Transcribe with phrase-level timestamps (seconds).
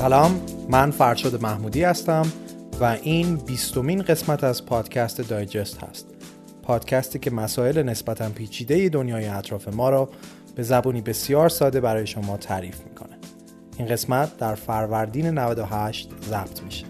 [0.00, 2.32] سلام من فرشاد محمودی هستم
[2.80, 6.06] و این بیستمین قسمت از پادکست دایجست هست.
[6.62, 10.08] پادکستی که مسائل نسبتا پیچیده دنیای اطراف ما را
[10.54, 13.18] به زبونی بسیار ساده برای شما تعریف می‌کنه.
[13.78, 16.89] این قسمت در فروردین 98 ضبط میشه.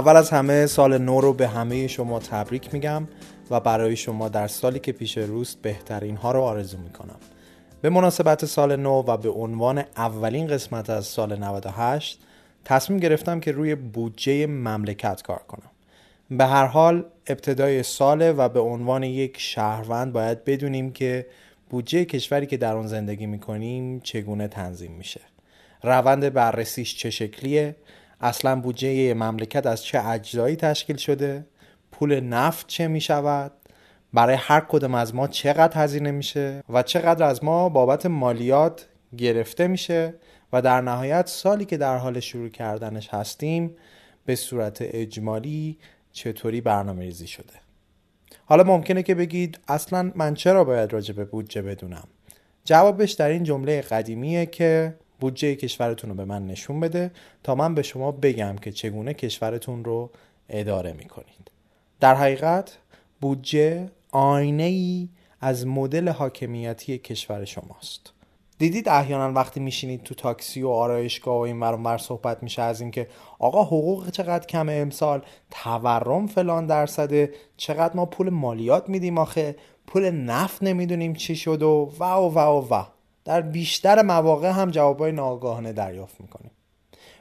[0.00, 3.08] اول از همه سال نو رو به همه شما تبریک میگم
[3.50, 7.16] و برای شما در سالی که پیش روست بهترین ها رو آرزو می‌کنم.
[7.80, 12.20] به مناسبت سال نو و به عنوان اولین قسمت از سال 98
[12.64, 15.70] تصمیم گرفتم که روی بودجه مملکت کار کنم.
[16.30, 21.26] به هر حال ابتدای ساله و به عنوان یک شهروند باید بدونیم که
[21.70, 25.20] بودجه کشوری که در آن زندگی می‌کنیم چگونه تنظیم میشه.
[25.82, 27.76] روند بررسیش چه شکلیه؟
[28.20, 31.46] اصلا بودجه مملکت از چه اجزایی تشکیل شده؟
[31.92, 33.52] پول نفت چه می شود
[34.12, 39.66] برای هر کدوم از ما چقدر هزینه میشه؟ و چقدر از ما بابت مالیات گرفته
[39.66, 40.14] میشه؟
[40.52, 43.76] و در نهایت سالی که در حال شروع کردنش هستیم
[44.24, 45.78] به صورت اجمالی
[46.12, 47.52] چطوری برنامه ریزی شده؟
[48.44, 52.08] حالا ممکنه که بگید اصلا من چرا باید راجع به بودجه بدونم؟
[52.64, 57.10] جوابش در این جمله قدیمیه که بودجه کشورتون رو به من نشون بده
[57.42, 60.10] تا من به شما بگم که چگونه کشورتون رو
[60.48, 61.50] اداره می‌کنید.
[62.00, 62.78] در حقیقت
[63.20, 65.08] بودجه آینه ای
[65.40, 68.12] از مدل حاکمیتی کشور شماست.
[68.58, 73.08] دیدید احیانا وقتی میشینید تو تاکسی و آرایشگاه و این ور صحبت میشه از اینکه
[73.38, 77.34] آقا حقوق چقدر کم امسال؟ تورم فلان درصده.
[77.56, 82.74] چقدر ما پول مالیات میدیم آخه؟ پول نفت نمی‌دونیم چی شد و و و و,
[82.74, 82.84] و.
[83.24, 86.50] در بیشتر مواقع هم جوابای ناگاهانه دریافت می‌کنیم.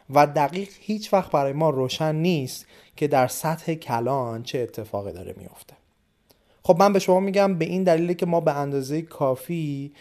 [0.09, 2.65] و دقیق هیچ وقت برای ما روشن نیست
[2.95, 5.73] که در سطح کلان چه اتفاقی داره میفته
[6.63, 9.91] خب من به شما میگم به این دلیل که ما به اندازه کافی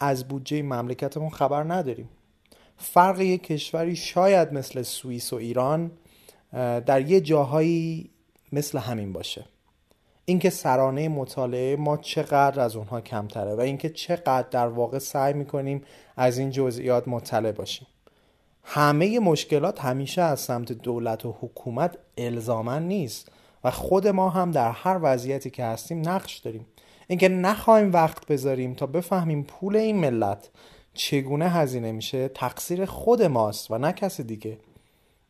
[0.00, 2.08] از بودجه مملکتمون خبر نداریم.
[2.76, 5.90] فرق یک کشوری شاید مثل سوئیس و ایران
[6.86, 8.10] در یه جاهایی
[8.52, 9.44] مثل همین باشه.
[10.28, 15.82] اینکه سرانه مطالعه ما چقدر از اونها کمتره و اینکه چقدر در واقع سعی می‌کنیم
[16.16, 17.86] از این جزئیات مطلع باشیم.
[18.62, 23.32] همه مشکلات همیشه از سمت دولت و حکومت الزامن نیست
[23.64, 26.66] و خود ما هم در هر وضعیتی که هستیم نقش داریم.
[27.08, 30.50] اینکه نخواهیم وقت بذاریم تا بفهمیم پول این ملت
[30.94, 34.58] چگونه هزینه میشه تقصیر خود ماست و نه کسی دیگه.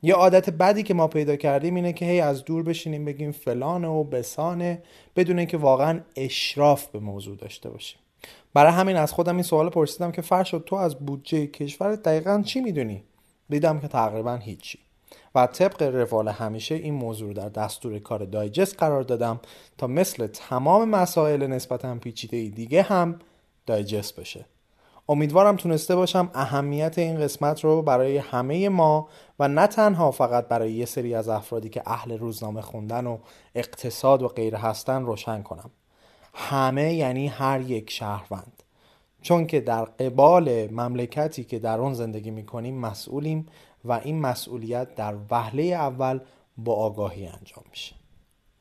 [0.07, 3.89] یه عادت بدی که ما پیدا کردیم اینه که هی از دور بشینیم بگیم فلانه
[3.89, 4.83] و بسانه
[5.17, 7.99] بدون اینکه واقعا اشراف به موضوع داشته باشیم.
[8.55, 12.61] برای همین از خودم این سوال پرسیدم که فرشد تو از بودجه کشور دقیقا چی
[12.61, 13.03] می‌دونی؟
[13.49, 14.79] دیدم که تقریبا هیچی.
[15.35, 19.41] و طبق روال همیشه این موضوع رو در دستور کار دایجست قرار دادم
[19.79, 23.19] تا مثل تمام مسائل نسبتا پیچیده دیگه هم
[23.67, 24.47] دایجست بشه.
[25.09, 29.09] امیدوارم تونسته باشم اهمیت این قسمت رو برای همه ما
[29.39, 33.19] و نه تنها فقط برای یه سری از افرادی که اهل روزنامه خوندن و
[33.55, 35.71] اقتصاد و غیره هستن روشن کنم.
[36.35, 38.63] همه یعنی هر یک شهروند.
[39.23, 43.47] چون که در قبال مملکتی که در اون زندگی می‌کنیم مسئولیم
[43.85, 46.21] و این مسئولیت در وهله اول
[46.59, 47.95] با آگاهی انجام میشه.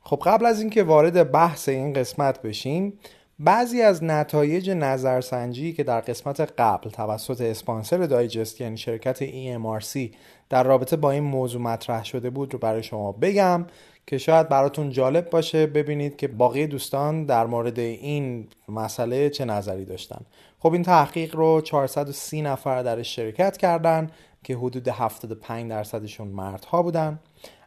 [0.00, 2.98] خب قبل از اینکه وارد بحث این قسمت بشیم
[3.38, 10.14] بعضی از نتایج نظرسنجی که در قسمت قبل توسط اسپانسر دایجست یعنی شرکت EMRC
[10.48, 13.66] در رابطه با این موضوع مطرح شده بود رو برای شما بگم
[14.06, 19.84] که شاید براتون جالب باشه ببینید که باقی دوستان در مورد این مسئله چه نظری
[19.84, 20.20] داشتن.
[20.58, 24.10] خب این تحقیق رو 430 نفر درش شرکت کردن
[24.44, 27.18] که حدود 75 درصدشون مردها بودن.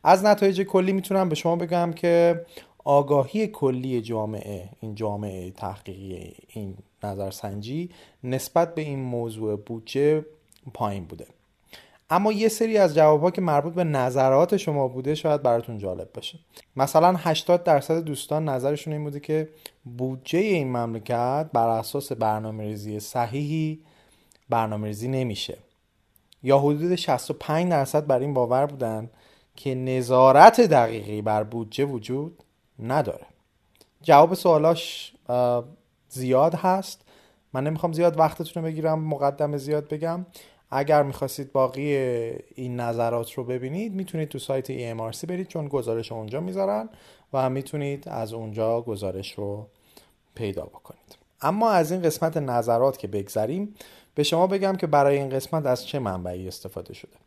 [0.04, 2.46] از نتایج کلی می‌تونم به شما بگم که
[2.90, 7.90] آگاهی کلی جامعه این جامعه تحقیقی این نظرسنجی
[8.24, 10.26] نسبت به این موضوع بودجه
[10.74, 11.28] پایین بوده.
[12.10, 16.40] اما یه سری از جوابها که مربوط به نظرات شما بوده شاید براتون جالب باشه.
[16.76, 19.50] مثلا 80 درصد دوستان نظرشون این بوده که
[19.98, 23.80] بودجه این مملکت بر اساس برنامه ریزی صحیحی
[24.50, 25.58] برنامه ریزی نمیشه.
[26.44, 29.10] یا حدود 65 درصد بر این باور بودن
[29.56, 32.44] که نظارت دقیقی بر بودجه وجود
[32.84, 33.26] نداره.
[34.02, 35.14] جواب سوالاش
[36.10, 37.02] زیاد هست.
[37.54, 40.26] من نمی‌خوام زیاد وقتتون رو بگیرم مقدم زیاد بگم.
[40.72, 41.96] اگر می‌خواستید باقی
[42.56, 46.90] این نظرات رو ببینید می‌تونید تو سایت EMRC برید چون گزارش اونجا می‌ذارن
[47.34, 49.68] و می‌تونید از اونجا گزارش رو
[50.36, 51.18] پیدا بکنید.
[51.42, 53.76] اما از این قسمت نظرات که بگذریم
[54.16, 57.18] به شما بگم که برای این قسمت از چه منبعی استفاده شده.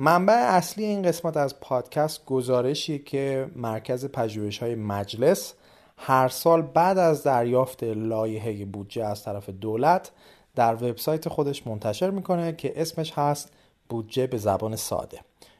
[0.00, 5.54] منبع اصلی این قسمت از پادکست گزارشی که مرکز پژوهش های مجلس
[5.96, 10.10] هر سال بعد از دریافت لایحه بودجه از طرف دولت
[10.54, 13.52] در وبسایت خودش منتشر می‌کنه که اسمش هست
[13.88, 15.18] بودجه به زبان ساده.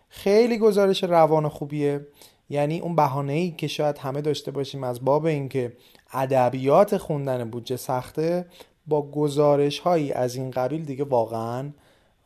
[0.08, 2.06] خیلی گزارش روان خوبیه.
[2.50, 5.76] یعنی اون بهانه ای که شاید همه داشته باشیم از باب اینکه
[6.12, 8.46] ادبیات خوندن بودجه سخته
[8.86, 11.70] با گزارش هایی از این قبیل دیگه واقعا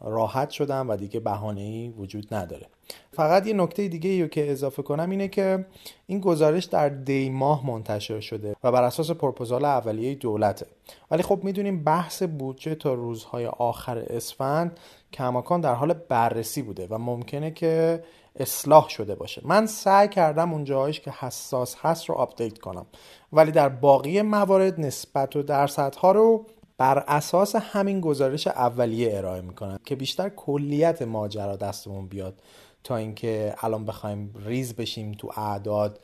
[0.05, 2.67] راحت شدم و دیگه بهانه ای وجود نداره.
[3.13, 5.67] فقط یه نکته دیگه رو که اضافه کنم اینه که
[6.07, 10.67] این گزارش در دی ماه منتشر شده و بر اساس پروپوزال اولیه دولته.
[11.11, 14.79] ولی خب می‌دونیم بحث بودجه تا روزهای آخر اسفند
[15.13, 18.03] کماکان در حال بررسی بوده و ممکنه که
[18.37, 19.43] اصلاح شده باشه.
[19.45, 22.87] من سعی کردم اون جاهایش که حساس هست رو update کنم.
[23.33, 26.47] ولی در باقی موارد نسبت و درصدها رو
[26.83, 32.43] بر اساس همین گزارش اولیه ارائه می‌کنن که بیشتر کلیت ماجرا دستمون بیاد
[32.85, 36.01] تا اینکه الان بخوایم ریز بشیم تو اعداد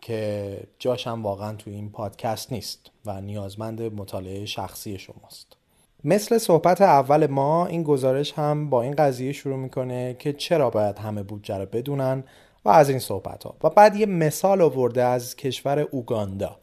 [0.00, 5.56] که جاشم واقعا تو این پادکست نیست و نیازمند مطالعه شخصی شماست.
[6.04, 10.98] مثل صحبت اول ما این گزارش هم با این قضیه شروع می‌کنه که چرا باید
[10.98, 12.24] همه بودجه رو بدونن
[12.64, 16.56] و از این صحبت ها و بعد یه مثال آورده از کشور اوگاندا.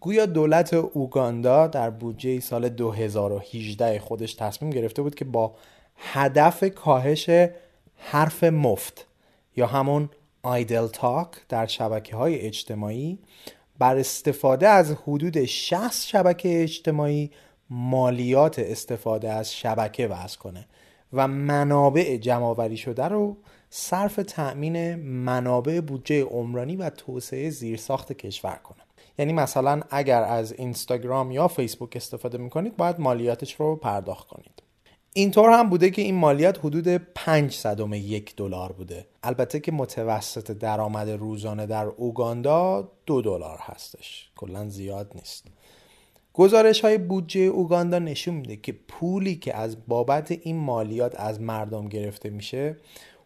[0.00, 5.54] گویا دولت اوگاندا در بودجه سال 2018 خودش تصمیم گرفته بود که با
[5.96, 7.30] هدف کاهش
[7.96, 9.06] حرف مفت
[9.56, 10.10] یا همون
[10.42, 13.18] آیدل تاک در شبکه های اجتماعی
[13.78, 17.30] بر استفاده از حدود 60 شبکه اجتماعی
[17.70, 20.66] مالیات استفاده از شبکه وضع کنه
[21.12, 23.36] و منابع جمعآوری شده رو
[23.70, 28.79] صرف تأمین منابع بودجه عمرانی و توسعه زیرساخت کشور کنه.
[29.20, 34.62] یعنی مثلا اگر از اینستاگرام یا فیسبوک استفاده می‌کنید باید مالیاتش رو پرداخت کنید.
[35.12, 37.90] اینطور هم بوده که این مالیات حدود 5 صدم
[38.36, 39.06] دلار بوده.
[39.22, 44.30] البته که متوسط درآمد روزانه در اوگاندا دو دلار هستش.
[44.36, 45.46] کلا زیاد نیست.
[46.32, 51.88] گزارش های بودجه اوگاندا نشون میده که پولی که از بابت این مالیات از مردم
[51.88, 52.76] گرفته میشه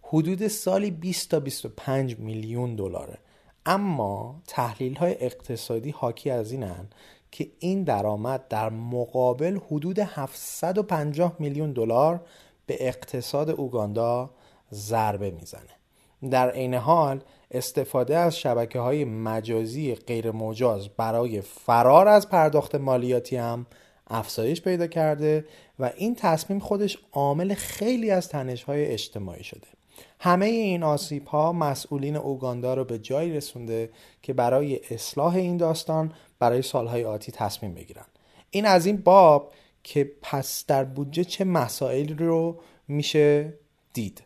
[0.03, 3.19] حدود سالی 20 تا 25 میلیون دلاره.
[3.67, 6.89] اما تحلیل های اقتصادی حاکی از اینن
[7.31, 12.21] که این درآمد در مقابل حدود 750 میلیون دلار
[12.67, 14.31] به اقتصاد اوگاندا
[14.73, 15.71] ضربه می‌زنه.
[16.31, 17.21] در عین حال
[17.51, 23.67] استفاده از شبکه های مجازی غیر مجاز برای فرار از پرداخت مالیاتی هم
[24.07, 25.45] افزایش پیدا کرده
[25.79, 29.67] و این تصمیم خودش عامل خیلی از تنش های اجتماعی شده.
[30.21, 33.91] همه این آسیب ها مسئولین اوگاندا رو به جایی رسونده
[34.23, 38.05] که برای اصلاح این داستان برای سالهای آتی تصمیم بگیرن.
[38.51, 39.53] این از این باب
[39.83, 43.55] که پس در بودجه چه مسائلی رو میشه
[43.93, 44.23] دید.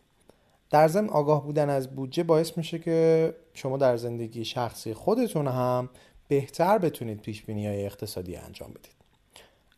[0.69, 5.89] در ضمن آگاه بودن از بودجه باعث میشه که شما در زندگی شخصی خودتون هم
[6.27, 8.99] بهتر بتونید پیش بینی های اقتصادی انجام بدید.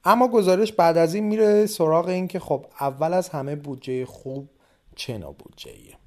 [0.05, 4.49] اما گزارش بعد از این میره سراغ این که خب اول از همه بودجه خوب
[5.01, 5.97] چه نوع بودجه ایه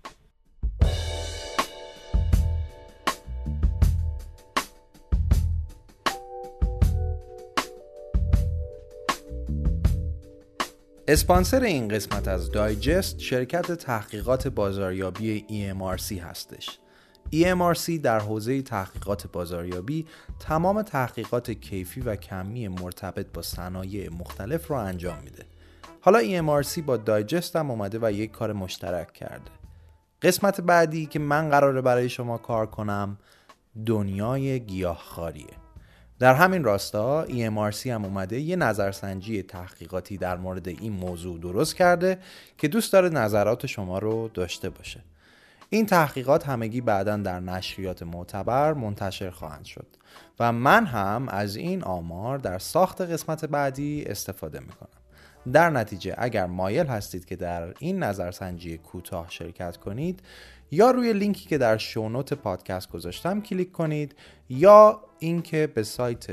[11.09, 16.79] اسپانسر این قسمت از دایجست شرکت تحقیقات بازاریابی EMRC هستش.
[17.33, 20.07] EMRC در حوزه تحقیقات بازاریابی
[20.41, 25.54] تمام تحقیقات کیفی و کمی مرتبط با صنایع مختلف رو انجام میده.
[26.05, 29.51] حالا EMRC با دایجست هم اومده و یک کار مشترک کرده.
[30.23, 33.19] قسمت بعدی که من قراره برای شما کار کنم
[33.87, 35.55] دنیای گیاهخواریه.
[36.19, 42.19] در همین راستا EMRC هم اومده یه نظرسنجی تحقیقاتی در مورد این موضوع درست کرده
[42.59, 45.01] که دوست داره نظرات شما رو داشته باشه
[45.71, 49.87] این تحقیقات همگی بعدا در نشریات معتبر منتشر خواهند شد
[50.41, 54.94] و من هم از این آمار در ساخت قسمت بعدی استفاده می‌کنم
[55.53, 60.23] در نتیجه اگر مایل هستید که در این نظرسنجی کوتاه شرکت کنید
[60.71, 64.15] یا روی لینکی که در شونوت پادکست گذاشتم کلیک کنید
[64.49, 66.27] یا اینکه به سایت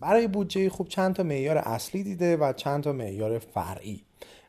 [0.00, 4.02] برای بودجه خوب چند تا معیار اصلی دیده و چند تا معیار فرعی.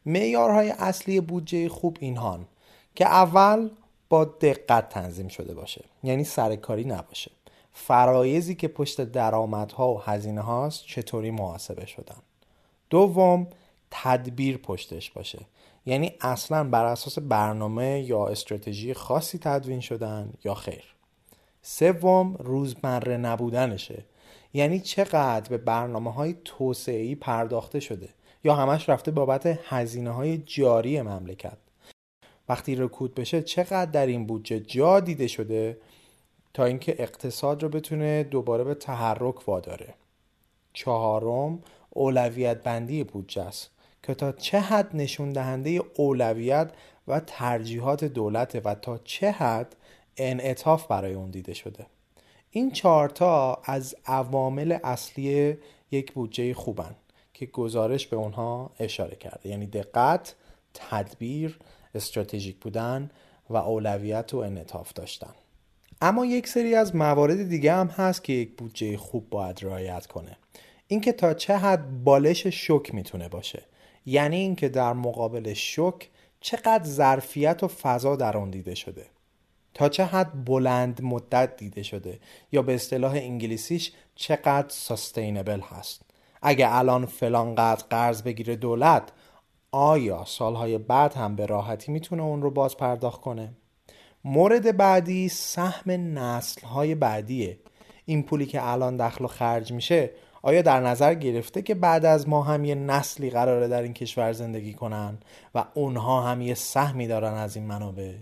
[0.05, 2.45] معیارهای اصلی بودجه خوب اینهان
[2.95, 3.69] که اول
[4.09, 7.31] با دقت تنظیم شده باشه یعنی سرکاری نباشه.
[7.73, 12.17] فرایزی که پشت درآمدها و هزینه هاست چطوری محاسبه شدن.
[12.89, 13.47] دوم
[13.91, 15.39] تدبیر پشتش باشه.
[15.85, 20.83] یعنی اصلا بر اساس برنامه یا استراتژی خاصی تدوین شدن یا خیر.
[21.61, 24.05] سوم روزمره نبودنشه.
[24.53, 28.09] یعنی چقدر به برنامه های توسعه پرداخته شده
[28.43, 31.57] یا همش رفته بابت هزینه های جاری مملکت.
[32.49, 35.77] وقتی رکود بشه چقدر در این بودجه جا دیده شده
[36.53, 39.93] تا اینکه اقتصاد رو بتونه دوباره به تحرک واداره.
[40.73, 43.71] چهارم اولویت بندی بودجه است
[44.03, 46.71] که تا چه حد نشون دهنده اولویت
[47.07, 49.75] و ترجیحات دولت و تا چه حد
[50.17, 51.85] انعطاف برای اون دیده شده.
[52.51, 55.57] این چهارتا از عوامل اصلی
[55.91, 56.95] یک بودجه خوبن
[57.33, 59.49] که گزارش به اونها اشاره کرده.
[59.49, 60.35] یعنی دقت،
[60.73, 61.59] تدبیر،
[61.95, 63.11] استراتژیک بودن
[63.49, 65.33] و اولویت و انعطاف داشتن.
[66.01, 70.37] اما یک سری از موارد دیگه هم هست که یک بودجه خوب باید رعایت کنه.
[70.87, 73.63] اینکه تا چه حد بالش شک می‌تونه باشه.
[74.05, 76.09] یعنی اینکه در مقابل شک
[76.41, 79.05] چقدر ظرفیت و فضا در آن دیده شده.
[79.73, 82.19] تا چه حد بلند مدت دیده شده
[82.51, 86.01] یا به اصطلاح انگلیسیش چقدر سستینبل هست.
[86.41, 89.11] اگه الان فلان قدر قرض بگیره دولت
[89.71, 93.53] آیا سالهای بعد هم به راحتی می‌تونه اون رو باز پرداخت کنه؟
[94.23, 97.59] مورد بعدی سهم نسلهای بعدیه.
[98.05, 100.11] این پولی که الان دخل و خرج میشه
[100.41, 104.33] آیا در نظر گرفته که بعد از ما هم یه نسلی قراره در این کشور
[104.33, 105.17] زندگی کنن
[105.55, 108.13] و اونها هم یه سهمی دارن از این منابع؟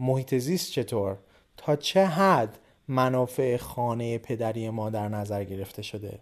[0.00, 1.18] محیط زیست چطور؟
[1.56, 6.18] تا چه حد منافع خانه پدری ما در نظر گرفته شده؟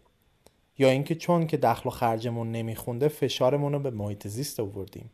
[0.79, 5.11] یا اینکه چون که دخل و خرجمون نمیخونده فشارمون رو به محیط زیست آوردیم.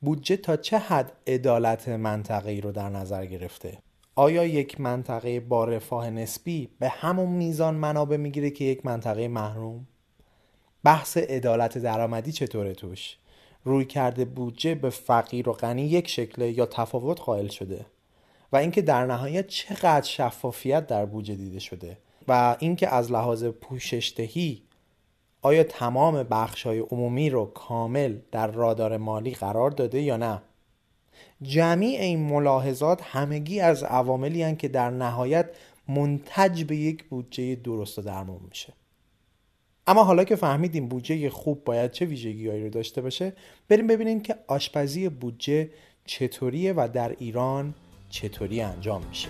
[0.00, 3.78] بودجه تا چه حد عدالت منطقه رو در نظر گرفته؟
[4.14, 9.86] آیا یک منطقه با رفاه نسبی به همون میزان منابع می‌گیره که یک منطقه محروم؟
[10.84, 13.16] بحث عدالت درآمدی چطوره توش؟
[13.66, 17.86] روی کرده بودجه به فقیر و غنی یک شکله یا تفاوت قائل شده
[18.52, 24.62] و اینکه در نهایت چقدر شفافیت در بودجه دیده شده و اینکه از لحاظ پوششدهی
[25.42, 30.42] آیا تمام بخش های عمومی رو کامل در رادار مالی قرار داده یا نه؟
[31.42, 35.50] جمعی این ملاحظات همگی از عواملی که در نهایت
[35.88, 38.72] منتج به یک بودجه درست و درمون میشه.
[39.88, 43.32] اما حالا که فهمیدیم بودجه خوب باید چه ویژگیهایی رو داشته باشه
[43.68, 45.70] بریم ببینیم که آشپزی بودجه
[46.04, 47.74] چطوریه و در ایران
[48.10, 49.28] چطوری انجام میشه.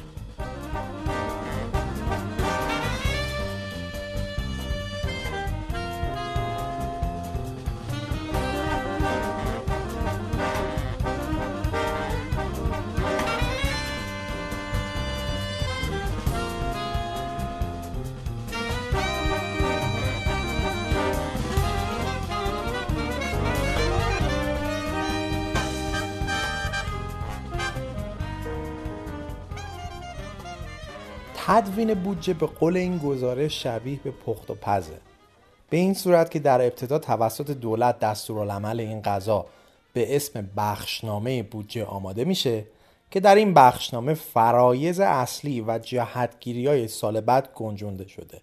[31.56, 34.98] تدوین بودجه به قول این گزارش شبیه به پخت و پزه.
[35.70, 39.46] به این صورت که در ابتدا توسط دولت دستورالعمل این قضا
[39.92, 42.64] به اسم بخشنامه بودجه آماده میشه
[43.10, 48.40] که در این بخشنامه فرایز اصلی و جهتگیری های سال بعد گنجونده شده.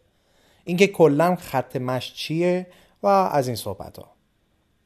[0.63, 2.67] اینکه کلا خط مش چیه
[3.03, 4.11] و از این صحبت ها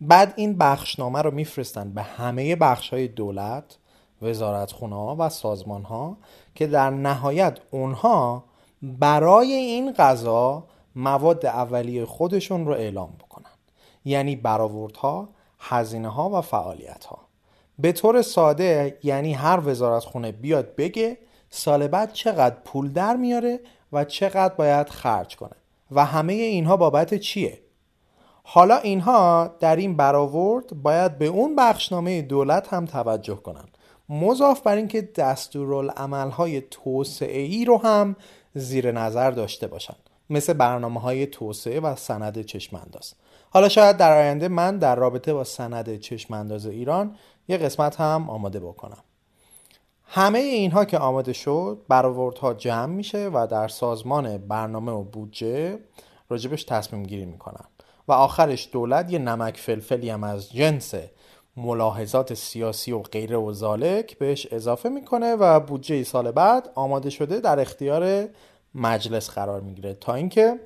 [0.02, 3.78] بعد این بخشنامه رو میفرستن به همه بخش های دولت
[4.22, 6.18] وزارتخونه ها و سازمان ها
[6.58, 8.44] که در نهایت اونها
[8.82, 10.64] برای این غذا
[10.96, 13.52] مواد اولیه خودشون رو اعلام بکنن.
[14.06, 17.20] یعنی برآوردها هزینه ها و فعالیت ها
[17.80, 21.18] به طور ساده یعنی هر وزارتخونه بیاد بگه
[21.50, 23.60] سال بعد چقدر پول در میاره
[23.94, 25.56] و چقدر باید خرج کنه
[25.92, 27.60] و همه اینها بابت چیه؟
[28.44, 33.77] حالا اینها در این برآورد باید به اون بخشنامه دولت هم توجه کنند.
[34.10, 38.16] مضاف بر اینکه دستورالعملهای توسعه ای رو هم
[38.54, 39.96] زیر نظر داشته باشن
[40.30, 43.14] مثل برنامه های توسعه و سند چشمانداز.
[43.50, 47.16] حالا شاید در آینده من در رابطه با سند چشمانداز ایران
[47.48, 49.04] یه قسمت هم آماده بکنم.
[50.04, 55.80] همه اینها که آماده شد برآوردها جمع میشه و در سازمان برنامه و بودجه
[56.30, 57.66] راجبش تصمیم گیری می‌کنن.
[58.08, 60.96] و آخرش دولت یه نمک فلفلی هم از جنس
[61.58, 67.40] ملاحظات سیاسی و غیره و زالک بهش اضافه می‌کنه و بودجه سال بعد آماده شده
[67.40, 68.30] در اختیار
[68.76, 70.60] مجلس قرار می‌گیره تا اینکه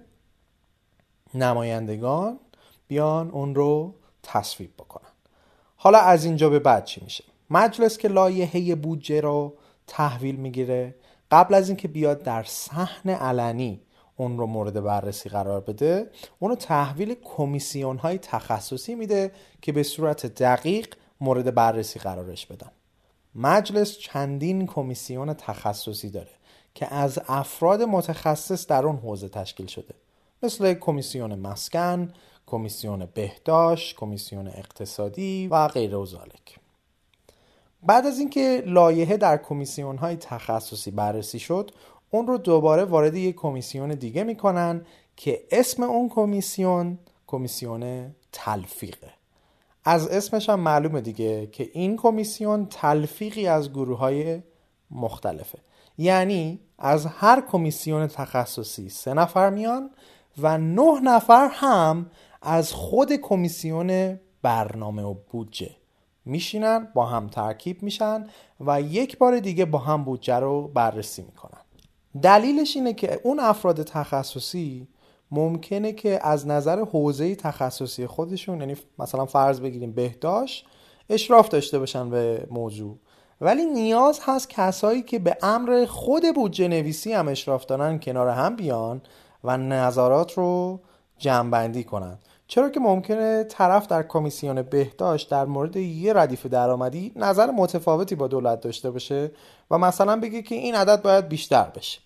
[1.33, 2.39] نمایندگان
[2.88, 5.10] بیان اون رو تصویب بکنن.
[5.75, 9.53] حالا از اینجا به بعد چی میشه؟ مجلس که لایحه بودجه رو
[9.88, 10.95] تحویل می‌گیره
[11.31, 13.81] قبل از اینکه بیاد در صحن علنی
[14.22, 16.10] اون رو مورد بررسی قرار بده
[16.40, 22.72] اونو تحویل کمیسیون های تخصصی میده که به صورت دقیق مورد بررسی قرارش بدن
[23.36, 26.32] مجلس چندین کمیسیون تخصصی داره
[26.75, 29.94] که از افراد متخصص در اون حوزه تشکیل شده
[30.44, 32.13] مثل کمیسیون مسکن،
[32.48, 36.60] کمیسیون بهداشت، کمیسیون اقتصادی و غیره و زالک.
[37.84, 41.72] بعد از اینکه لایحه در کمیسیون های تخصصی بررسی شد
[42.12, 49.12] اون رو دوباره وارد یک کمیسیون دیگه می‌کنن که اسم اون کمیسیون کمیسیون تلفیقه.
[49.86, 54.41] از اسمش هم معلومه دیگه که این کمیسیون تلفیقی از گروه های
[54.91, 55.60] مختلفه.
[55.98, 59.89] یعنی از هر کمیسیون تخصصی سه نفر میان
[60.38, 65.72] و نه نفر هم از خود کمیسیون برنامه و بودجه
[66.25, 68.27] میشینن با هم ترکیب میشن
[68.60, 71.61] و یک بار دیگه با هم بودجه رو بررسی می‌کنن.
[72.22, 74.88] دلیلش اینه که اون افراد تخصصی
[75.32, 80.65] ممکنه که از نظر حوزه تخصصی خودشون یعنی مثلا فرض بگیریم بهداشت
[81.10, 82.98] اشراف داشته باشن به موضوع.
[83.41, 88.56] ولی نیاز هست کسایی که به امر خود بودجه نویسی هم اشراف دارن کنار هم
[88.56, 89.01] بیان
[89.44, 90.80] و نظارات رو
[91.18, 92.20] جمعبندی کنن.
[92.48, 98.27] چرا که ممکنه طرف در کمیسیون بهداشت در مورد یه ردیف درآمدی نظر متفاوتی با
[98.27, 99.32] دولت داشته باشه
[99.72, 102.00] و مثلا بگه که این عدد باید بیشتر بشه.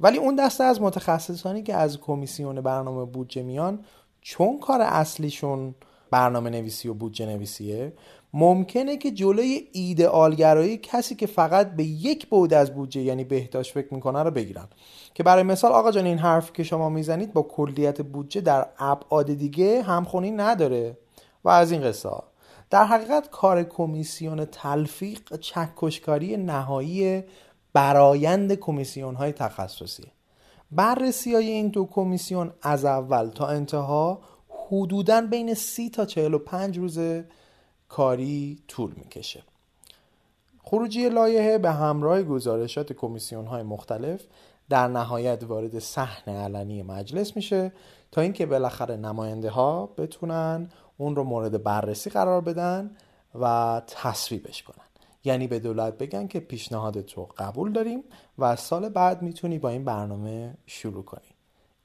[0.00, 3.84] ولی اون دسته از متخصصانی که از کمیسیون برنامه بودجه میان
[4.20, 5.74] چون کار اصلیشون
[6.10, 7.92] برنامه نویسی و بودجه نویسیه
[8.32, 13.94] ممکنه که جلوی ایدئالگرایی کسی که فقط به یک بود از بودجه یعنی بهداشت فکر
[13.94, 14.68] می‌کنه رو بگیرن.
[15.14, 19.34] که برای مثال آقا جان این حرف که شما می‌زنید با کلیت بودجه در ابعاد
[19.34, 20.98] دیگه همخونی نداره.
[21.44, 22.10] و از این قصه
[22.74, 27.22] در حقیقت کار کمیسیون تلفیق چکشکاری نهایی
[27.72, 30.02] برایند کمیسیون های تخصصی
[30.72, 36.98] بررسی های این دو کمیسیون از اول تا انتها حدودا بین سی تا 45 روز
[37.88, 39.42] کاری طول می‌کشه.
[40.62, 44.20] خروجی لایحه به همراه گزارشات کمیسیون های مختلف
[44.68, 47.72] در نهایت وارد صحن علنی مجلس میشه
[48.12, 52.96] تا اینکه بالاخره نماینده ها بتونن اون رو مورد بررسی قرار بدن
[53.40, 54.84] و تصویبش کنن.
[55.24, 58.04] یعنی به دولت بگن که پیشنهاد تو قبول داریم
[58.38, 61.34] و سال بعد می‌تونی با این برنامه شروع کنی.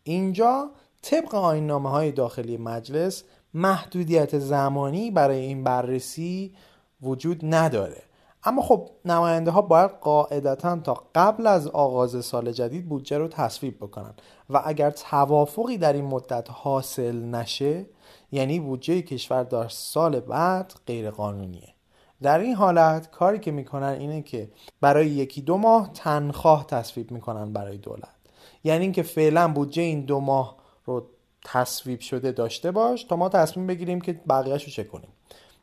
[0.04, 6.56] اینجا طبق آینامه های داخلی مجلس محدودیت زمانی برای این بررسی
[7.02, 8.04] وجود نداره.
[8.43, 13.78] اما خب نماینده ها باید قاعدتا تا قبل از آغاز سال جدید بودجه رو تصویب
[13.78, 14.13] بکنن.
[14.50, 17.86] و اگر توافقی در این مدت حاصل نشه
[18.32, 21.74] یعنی بودجه کشور در سال بعد غیر قانونیه
[22.22, 27.54] در این حالت کاری که می‌کنن اینه که برای یکی دو ماه تنخواه تصویب می‌کنن
[27.54, 28.15] برای دولت.
[28.63, 31.08] یعنی اینکه فعلا بودجه این دو ماه رو
[31.46, 35.10] تصویب شده داشته باش تا ما تصمیم بگیریم که بقیهش رو چه کنیم.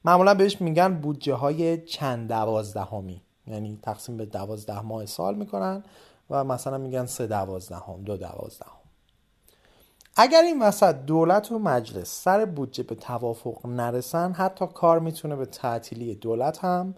[0.05, 3.23] معمولا بهش میگن بودجه های چند دوازدهمی.
[3.47, 5.85] یعنی تقسیم به دوازده ماه سال می‌کنن
[6.31, 8.76] و مثلا میگن سه دوازدهم دو دوازدهم.
[10.19, 15.47] اگر این وسط دولت و مجلس سر بودجه به توافق نرسن حتی کار می‌تونه به
[15.47, 16.95] تعطیلی دولت هم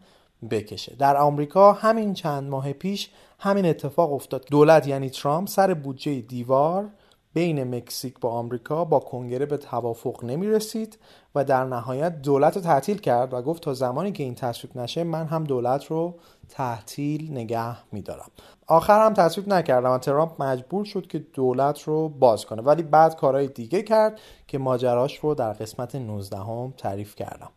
[0.51, 0.97] بکشه.
[0.97, 4.47] در آمریکا همین چند ماه پیش همین اتفاق افتاد.
[4.51, 6.89] دولت یعنی ترامپ سر بودجه دیوار
[7.35, 10.99] بین مکزیک با آمریکا با کنگره به توافق نمی رسید
[11.35, 15.05] و در نهایت دولت رو تعطیل کرد و گفت تا زمانی که این تصویب نشه
[15.05, 16.15] من هم دولت رو
[16.49, 18.31] تحتیل نگه میدارم.
[18.69, 22.63] آخر هم تصویب نکردم و ترامپ مجبور شد که دولت رو باز کنه.
[22.63, 27.51] ولی بعد کارهای دیگه کرد که ماجراش رو در قسمت 19 هم تعریف کردم.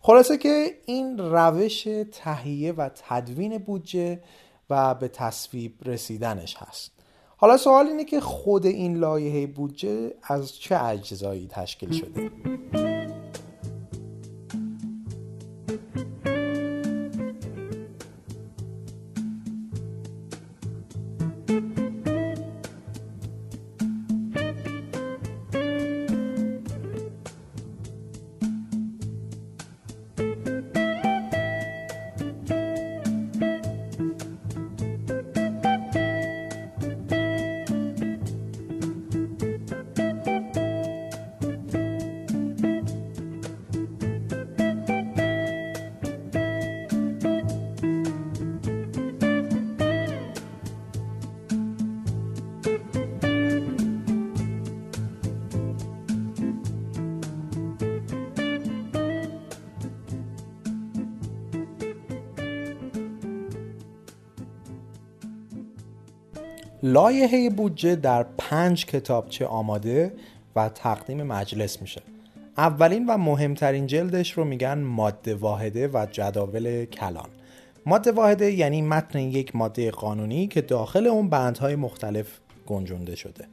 [0.00, 4.20] خلاصه که این روش تهیه و تدوین بودجه
[4.70, 6.92] و به تصویب رسیدنش هست.
[7.36, 12.30] حالا سوال اینه که خود این لایحه بودجه از چه اجزایی تشکیل شده؟
[66.92, 70.12] لایحه بودجه در پنج کتابچه آماده
[70.56, 72.02] و تقدیم مجلس میشه.
[72.58, 77.28] اولین و مهمترین جلدش رو میگن ماده واحده و جداول کلان.
[77.86, 82.26] ماده واحده یعنی متن یک ماده قانونی که داخل اون بندهای مختلف
[82.66, 83.44] گنجونده شده.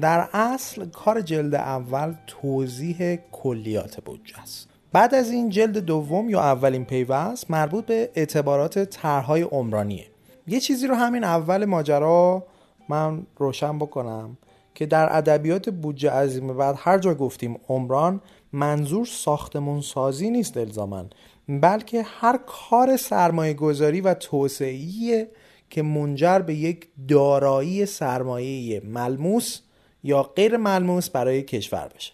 [0.00, 4.68] در اصل کار جلد اول توضیح کلیات بودجه است.
[4.92, 10.06] بعد از این جلد دوم یا اولین پیوست مربوط به اعتبارات طرحهای عمرانیه.
[10.46, 12.46] یه چیزی رو همین اول ماجرا
[12.90, 14.36] من روشن بکنم
[14.74, 18.20] که در ادبیات بودجه عظیم بعد هر جا گفتیم عمران
[18.52, 21.10] منظور ساختمون سازی نیست الزامن
[21.48, 25.28] بلکه هر کار سرمایه گذاری و توسعه
[25.70, 29.60] که منجر به یک دارایی سرمایه ملموس
[30.04, 32.12] یا غیر ملموس برای کشور بشه.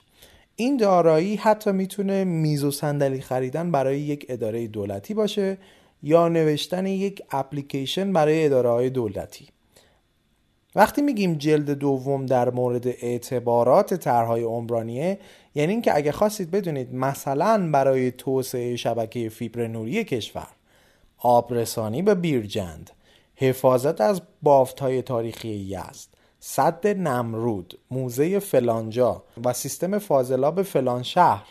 [0.57, 5.59] این دارایی حتی می‌تونه میز و صندلی خریدن برای یک اداره دولتی باشه
[6.03, 9.49] یا نوشتن یک اپلیکیشن برای اداره های دولتی.
[10.77, 15.19] وقتی میگیم جلد دوم در مورد اعتبارات طرحهای عمرانیه
[15.55, 20.49] یعنی اینکه اگه خواستید بدونید مثلا برای توسعه شبکه فیبر نوری کشور
[21.19, 22.91] آبرسانی به بیرجند
[23.35, 24.23] حفاظت از
[24.81, 26.09] های تاریخی یزد
[26.41, 31.47] صد نمرود موزه فلانجا و سیستم فاضلاب فلان شهر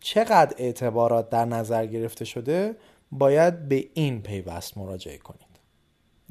[0.00, 2.76] چقدر اعتبارات در نظر گرفته شده
[3.12, 5.47] باید به این پیوست مراجعه کنید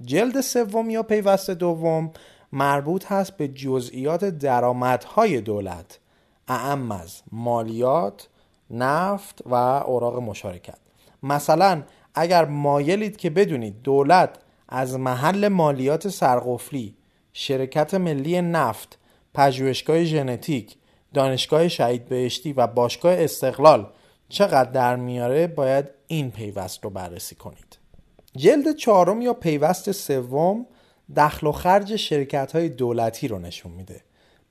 [0.06, 2.12] جلد سوم یا پیوست دوم
[2.52, 6.00] مربوط هست به جزئیات درآمدهای دولت
[6.48, 8.28] اعم از مالیات
[8.70, 10.78] نفت و اوراق مشارکت.
[11.24, 11.84] مثلا
[12.16, 16.96] اگر مایلید که بدونید دولت از محل مالیات سرقفلی
[17.34, 19.00] شرکت ملی نفت
[19.34, 20.78] پژوهشگاه ژنتیک
[21.14, 23.90] دانشگاه شهید بهشتی و باشگاه استقلال
[24.30, 27.67] چقدر در میاره باید این پیوست رو بررسی کنید.
[28.38, 30.66] جلد چهارم یا پیوست سوم
[31.16, 34.02] دخل و خرج شرکت های دولتی رو نشون میده.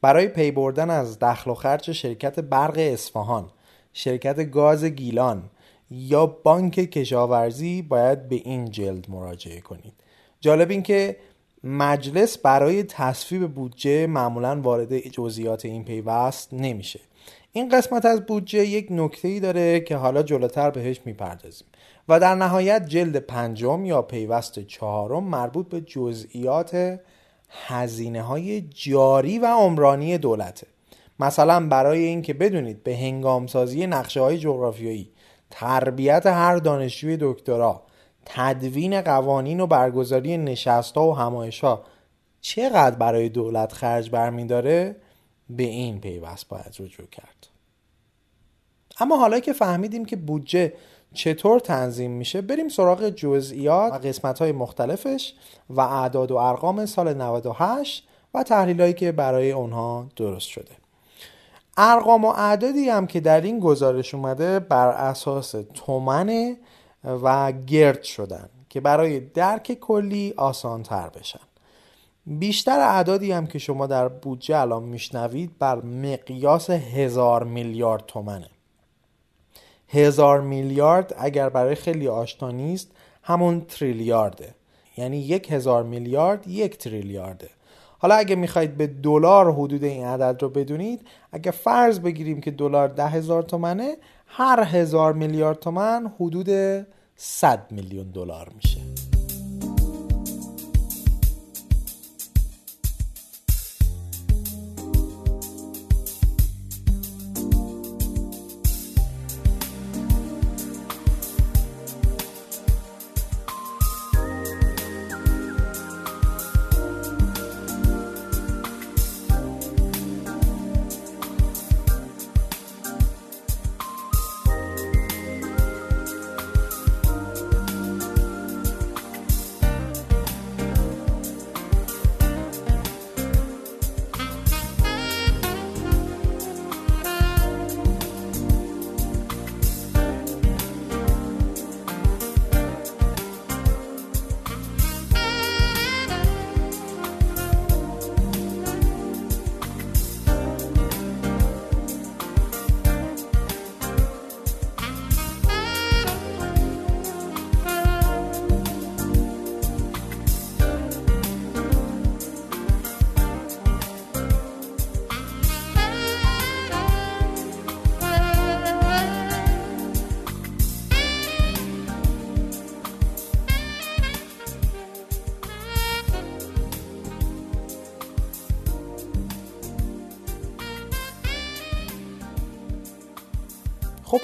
[0.00, 3.50] برای پی بردن از دخل و خرج شرکت برق اصفهان
[3.92, 5.42] شرکت گاز گیلان
[5.90, 9.92] یا بانک کشاورزی باید به این جلد مراجعه کنید.
[10.40, 11.16] جالب این که
[11.64, 17.00] مجلس برای تصویب بودجه معمولا وارد جزئیات این پیوست نمیشه.
[17.52, 21.66] این قسمت از بودجه یک نکته ای داره که حالا جلوتر بهش می‌پردازیم.
[22.08, 27.00] و در نهایت جلد پنجم یا پیوست چهارم مربوط به جزئیات
[27.48, 30.66] هزینه های جاری و عمرانی دولته.
[31.20, 35.10] مثلا برای اینکه بدونید به هنگامسازی نقشه های جغرافیایی
[35.50, 37.82] تربیت هر دانشجوی دکترا
[38.24, 41.84] تدوین قوانین و برگزاری نشست و همایش ها
[42.40, 44.96] چقدر برای دولت خرج برمیداره
[45.50, 47.46] به این پیوست باید رجوع کرد.
[49.00, 50.72] اما حالا که فهمیدیم که بودجه
[51.16, 55.34] چطور تنظیم میشه؟ بریم سراغ جزئیات و قسمت های مختلفش
[55.70, 60.72] و اعداد و ارقام سال 98 و تحلیل هایی که برای اونها درست شده.
[61.76, 66.56] ارقام و اعدادی هم که در این گزارش اومده بر اساس تومن
[67.04, 71.40] و گرد شدن که برای درک کلی آسان تر بشن.
[72.26, 78.48] بیشتر اعدادی هم که شما در بودجه الان میشنوید بر مقیاس هزار میلیارد تومنه.
[79.88, 82.90] هزار میلیارد اگر برای خیلی آشنا نیست
[83.22, 84.54] همون تریلیارده.
[84.96, 87.48] یعنی یک هزار میلیارد یک تریلیارده.
[87.98, 91.00] حالا اگه می‌خواید به دلار حدود این عدد رو بدونید
[91.32, 93.96] اگه فرض بگیریم که دلار ده هزار تومنه
[94.26, 96.48] هر هزار میلیارد تومن حدود
[97.16, 99.15] 100 میلیون دلار میشه.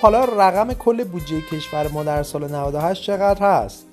[0.03, 3.87] حالا رقم کل بودجه کشور ما در سال 98 چقدر هست؟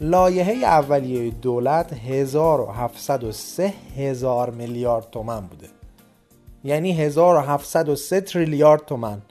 [0.00, 5.68] لایحه اولیه دولت 1703 هزار میلیارد تومن بوده.
[6.64, 9.22] یعنی 1703 تریلیارد تومن.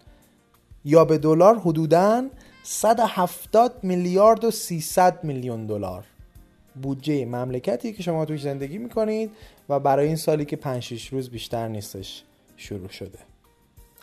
[0.85, 2.23] یا به دلار حدوداً
[2.63, 6.03] 170 میلیارد و 300 میلیون دلار.
[6.81, 9.31] بودجه مملکتی که شما توش زندگی می‌کنید
[9.69, 12.23] و برای این سالی که 5 6 روز بیشتر نیستش
[12.57, 13.34] شروع شده.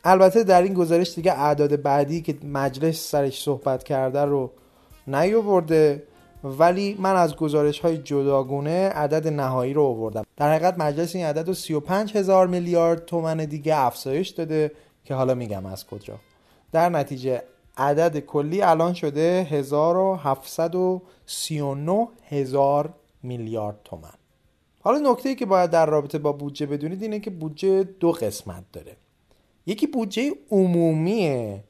[0.05, 4.51] البته در این گزارش دیگه اعداد بعدی که مجلس سرش صحبت کرده رو
[5.07, 6.03] نیاورده
[6.45, 10.25] ولی من از گزارش های جداگونه عدد نهایی رو آوردم.
[10.37, 14.73] در حقیقت مجلس این عدد رو 35 هزار میلیارد تومن دیگه افزایش داده
[15.05, 16.15] که حالا میگم از کجا.
[16.73, 17.43] در نتیجه
[17.77, 24.15] عدد کلی الان شده 1739 هزار میلیارد تومن.
[24.81, 28.97] حالا نکته که باید در رابطه با بودجه بدونید اینه که بودجه دو قسمت داره.
[29.67, 31.65] یکی بودجه عمومیه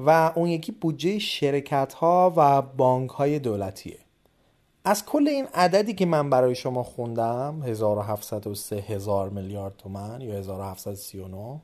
[0.00, 3.98] و اون یکی بودجه شرکت ها و بانک های دولتیه.
[4.84, 11.60] از کل این عددی که من برای شما خوندم 1703 هزار میلیارد تومن یا 1739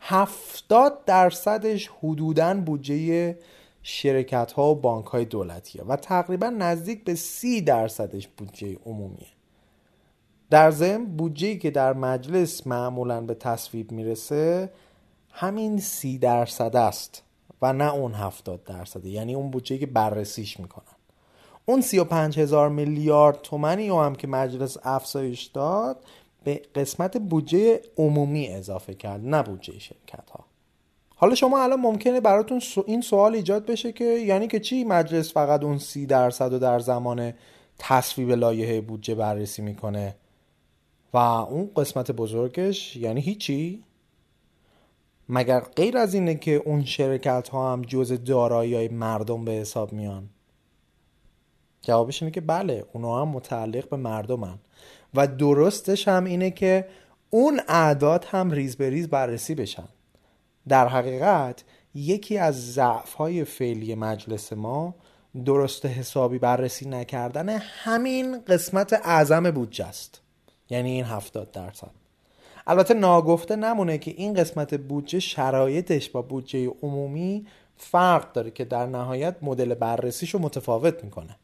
[0.00, 3.38] 70 درصدش حدوداً بودجه
[3.82, 9.33] شرکت ها و بانک های دولتیه و تقریبا نزدیک به 30 درصدش بودجه عمومیه.
[10.54, 14.70] در ضمن بودجه که در مجلس معمولا به تصویب می‌رسه
[15.30, 17.22] همین 30 درصد است
[17.62, 19.08] و نه اون 70 درصده.
[19.08, 20.94] یعنی اون بودجه که بررسیش می‌کنن.
[21.66, 26.04] اون 35 هزار میلیارد تومنی رو هم که مجلس افزایش داد
[26.44, 30.44] به قسمت بودجه عمومی اضافه کرد نه بودجه شرکت ها
[31.16, 35.62] حالا شما الان ممکنه براتون این سوال ایجاد بشه که یعنی که چی مجلس فقط
[35.62, 37.32] اون سی درصد و در زمان
[37.78, 40.14] تصویب لایحه بودجه بررسی می‌کنه؟
[41.14, 43.84] و اون قسمت بزرگش یعنی هیچی؟
[45.28, 50.28] مگر غیر از اینه که اون شرکت ها هم جز دارایی مردم به حساب میان؟
[51.82, 54.58] جوابش اینه که بله اونا هم متعلق به مردمن.
[55.14, 56.88] و درستش هم اینه که
[57.30, 59.88] اون اعداد هم ریز به ریز بررسی بشن.
[60.68, 64.94] در حقیقت یکی از ضعف های فعلی مجلس ما
[65.44, 70.23] درست حسابی بررسی نکردن همین قسمت اعظم بودجه است.
[70.70, 71.90] یعنی این هفتاد درصد.
[72.66, 77.46] البته ناگفته نمونه که این قسمت بودجه شرایطش با بودجه عمومی
[77.76, 81.36] فرق داره که در نهایت مدل بررسیشو متفاوت می‌کنه.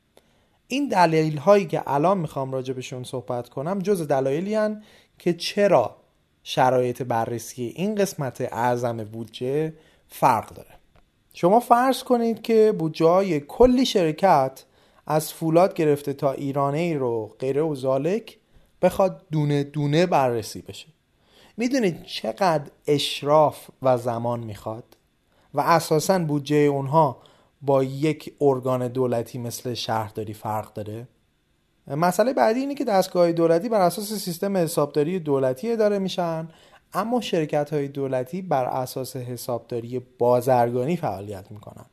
[0.68, 4.83] این دلیل هایی که الان می‌خوام راجع بهشون صحبت کنم جز دلایلی هن
[5.18, 5.96] که چرا
[6.42, 9.72] شرایط بررسی این قسمت اعظم بودجه
[10.09, 10.70] فرق داره.
[11.35, 14.64] شما فرض کنید که بودجه کلی شرکت
[15.06, 18.38] از فولاد گرفته تا ایرانه رو غیره و زالک
[18.82, 20.86] بخواد دونه دونه بررسی بشه.
[21.56, 24.96] می‌دونید چقدر اشراف و زمان می‌خواد؟
[25.54, 27.16] و اساسا بودجه اونها
[27.62, 31.08] با یک ارگان دولتی مثل شهرداری فرق داره؟
[31.86, 36.48] مسئله بعدی اینه که دستگاه دولتی بر اساس سیستم حسابداری دولتی اداره میشن
[36.94, 41.86] اما شرکت های دولتی بر اساس حسابداری بازرگانی فعالیت می‌کنن.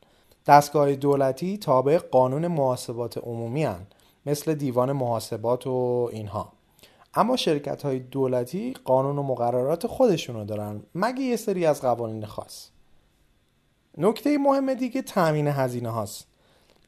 [0.48, 3.88] دستگاه دولتی تابع قانون محاسبات عمومی هن.
[4.26, 6.57] مثل دیوان محاسبات و اینها.
[7.18, 12.70] اما شرکت های دولتی قانون و مقررات خودشونو دارن مگه یه سری از قوانین خاص؟
[13.98, 16.28] نکته مهم دیگه تامین هزینه هاست.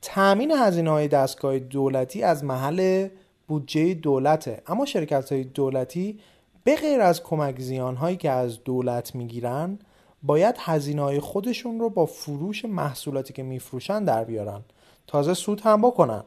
[0.02, 3.08] تامین هزینه های دستگاه دولتی از محل
[3.48, 6.20] بودجه دولته اما شرکت های دولتی
[6.64, 9.80] به غیر از کمک زیان هایی که از دولت می‌گیرن
[10.24, 14.62] باید هزینه های خودشون رو با فروش محصولاتی که میفروشن در بیارن.
[15.08, 16.24] تازه سود هم بکنن.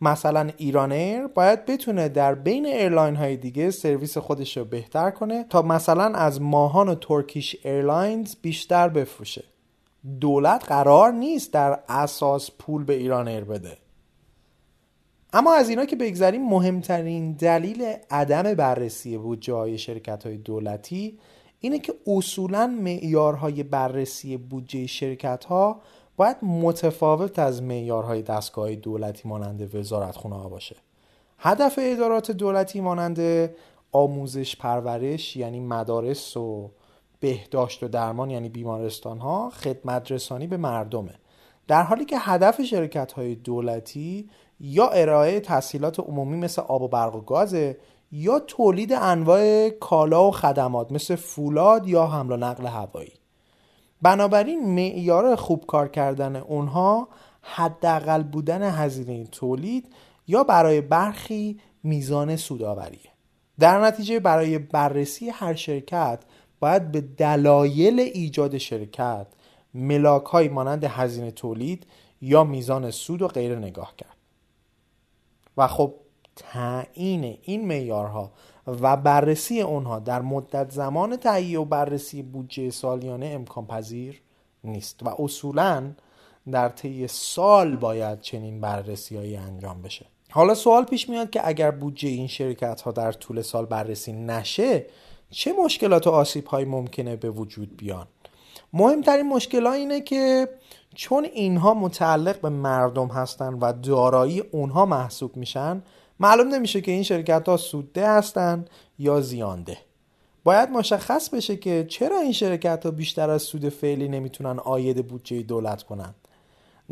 [0.00, 5.44] مثلا Iran Air باید بتونه در بین airline های دیگه سرویس خودش رو بهتر کنه
[5.44, 9.44] تا مثلا از ماهان و Turkish Airlines بیشتر بفروشه.
[10.20, 13.78] دولت قرار نیست در اساس پول به Iran Air بده.
[15.32, 21.18] اما از اینا که بگذریم مهمترین دلیل عدم بررسی بودجه های شرکت های دولتی
[21.60, 25.80] اینه که اصولا معیارهای بررسی بودجه شرکت ها
[26.16, 30.76] باید متفاوت از معیارهای دستگاه دولتی مانند وزارت خونه ها باشه.
[31.38, 33.50] هدف ادارات دولتی مانند
[33.92, 36.70] آموزش پرورش یعنی مدارس و
[37.20, 41.14] بهداشت و درمان یعنی بیمارستان ها خدمت رسانی به مردمه.
[41.68, 47.14] در حالی که هدف شرکت های دولتی یا ارائه تسهیلات عمومی مثل آب و برق
[47.14, 47.76] و گازه
[48.12, 53.12] یا تولید انواع کالا و خدمات مثل فولاد یا حمل و نقل هوایی.
[54.04, 57.08] بنابراین معیار خوب کار کردن اونها
[57.42, 59.94] حداقل بودن هزینه تولید
[60.26, 63.10] یا برای برخی میزان سوداوریه
[63.58, 66.18] در نتیجه برای بررسی هر شرکت
[66.60, 69.26] باید به دلایل ایجاد شرکت
[69.74, 71.86] ملاک های مانند هزینه تولید
[72.20, 74.16] یا میزان سود و غیره نگاه کرد.
[75.56, 75.94] و خب
[76.36, 78.32] تعیین این معیارها
[78.66, 84.22] و بررسی اونها در مدت زمان تهیه و بررسی بودجه سالیانه امکان پذیر
[84.64, 85.90] نیست و اصولا
[86.50, 90.06] در طی سال باید چنین بررسی هایی انجام بشه.
[90.30, 94.86] حالا سوال پیش میاد که اگر بودجه این شرکت ها در طول سال بررسی نشه
[95.30, 98.06] چه مشکلات و آسیب های ممکنه به وجود بیان؟
[98.72, 100.48] مهمترین مشکل اینه که
[100.94, 105.82] چون اینها متعلق به مردم هستن و دارایی اونها محسوب میشن
[106.20, 108.64] معلوم نمیشه که این شرکت ها سودده هستن
[108.98, 109.78] یا زیانده.
[110.44, 115.42] باید مشخص بشه که چرا این شرکت ها بیشتر از سود فعلی نمی‌تونن آید بودجه
[115.42, 116.14] دولت کنن.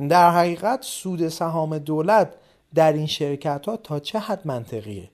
[0.08, 2.34] در حقیقت سود سهام دولت
[2.74, 5.10] در این شرکت ها تا چه حد منطقیه؟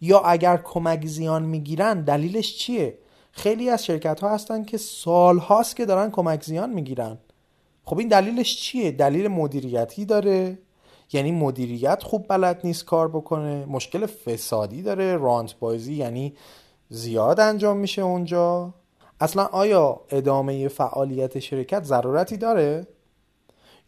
[0.00, 2.98] یا اگر کمک زیان می‌گیرن دلیلش چیه؟
[3.32, 7.18] خیلی از شرکت ها هستن که سال هاست که دارن کمک زیان می‌گیرن.
[7.84, 10.58] خب این دلیلش چیه؟ دلیل مدیریتی داره؟
[11.12, 13.64] یعنی مدیریت خوب بلد نیست کار بکنه.
[13.64, 15.16] مشکل فسادی داره.
[15.16, 16.34] رانت بازی یعنی
[16.88, 18.74] زیاد انجام میشه اونجا.
[19.20, 22.86] اصلا آیا ادامه فعالیت شرکت ضرورتی داره؟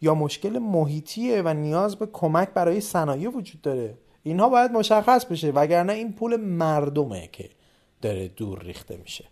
[0.01, 5.51] یا مشکل محیطیه و نیاز به کمک برای صنایع وجود داره؟ اینها باید مشخص بشه.
[5.51, 7.49] وگرنه این پول مردمه که
[8.01, 9.25] داره دور ریخته میشه.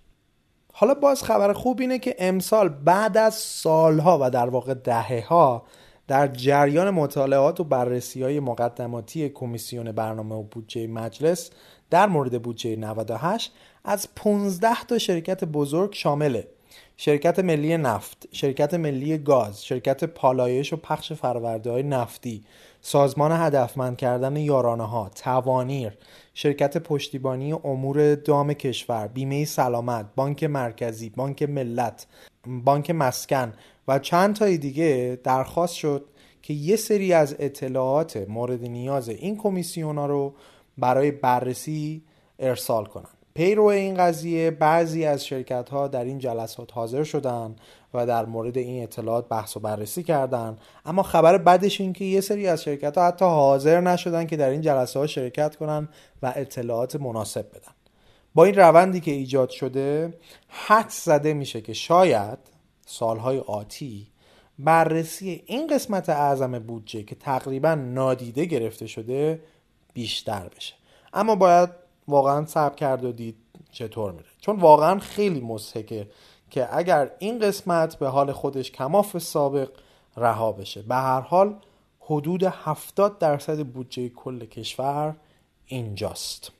[0.73, 5.63] حالا باز خبر خوب اینه که امسال بعد از سالها و در واقع دهه ها
[6.07, 11.51] در جریان مطالعات و بررسی های مقدماتی کمیسیون برنامه و بودجه مجلس
[11.89, 13.53] در مورد بودجه 98
[13.85, 16.47] از 15 تا شرکت بزرگ شامله.
[16.97, 22.43] شرکت ملی نفت، شرکت ملی گاز، شرکت پالایش و پخش فرورده های نفتی،
[22.81, 25.97] سازمان هدفمند کردن یارانه ها، توانیر،
[26.33, 32.07] شرکت پشتیبانی امور دام کشور، بیمه سلامت، بانک مرکزی، بانک ملت،
[32.47, 33.53] بانک مسکن
[33.87, 36.05] و چند تای دیگه درخواست شد
[36.41, 40.33] که یه سری از اطلاعات مورد نیاز این کمیسیون ها رو
[40.77, 42.03] برای بررسی
[42.39, 43.09] ارسال کنن.
[43.33, 47.55] پیرو این قضیه بعضی از شرکت ها در این جلسات حاضر شدن
[47.93, 50.57] و در مورد این اطلاعات بحث و بررسی کردن.
[50.85, 54.49] اما خبر بدش این که یه سری از شرکت ها حتی حاضر نشدن که در
[54.49, 55.89] این جلسه ها شرکت کنن
[56.23, 57.71] و اطلاعات مناسب بدن.
[58.35, 60.13] با این روندی که ایجاد شده
[60.47, 62.52] حد زده میشه که شاید
[62.85, 64.07] سالهای آتی
[64.59, 69.39] بررسی این قسمت اعظم بودجه که تقریبا نادیده گرفته شده
[69.93, 70.73] بیشتر بشه.
[71.13, 71.69] اما باید
[72.07, 73.35] واقعا صبر کرد و دید
[73.71, 74.25] چطور میره.
[74.41, 76.07] چون واقعا خیلی مضحکه
[76.49, 79.69] که اگر این قسمت به حال خودش کماف سابق
[80.17, 81.55] رها بشه به هر حال
[81.99, 85.15] حدود 70 درصد بودجه کل کشور
[85.65, 86.51] اینجاست.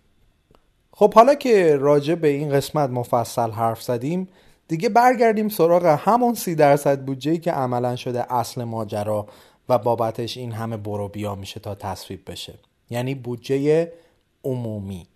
[0.92, 4.28] خب حالا که راجع به این قسمت مفصل حرف زدیم
[4.68, 9.28] دیگه برگردیم سراغ همون سی درصد بودجه که عملا شده اصل ماجرا
[9.70, 12.54] و بابتش این همه برو بیا میشه تا تصویب بشه.
[12.90, 13.92] یعنی بودجه
[14.44, 15.08] عمومی.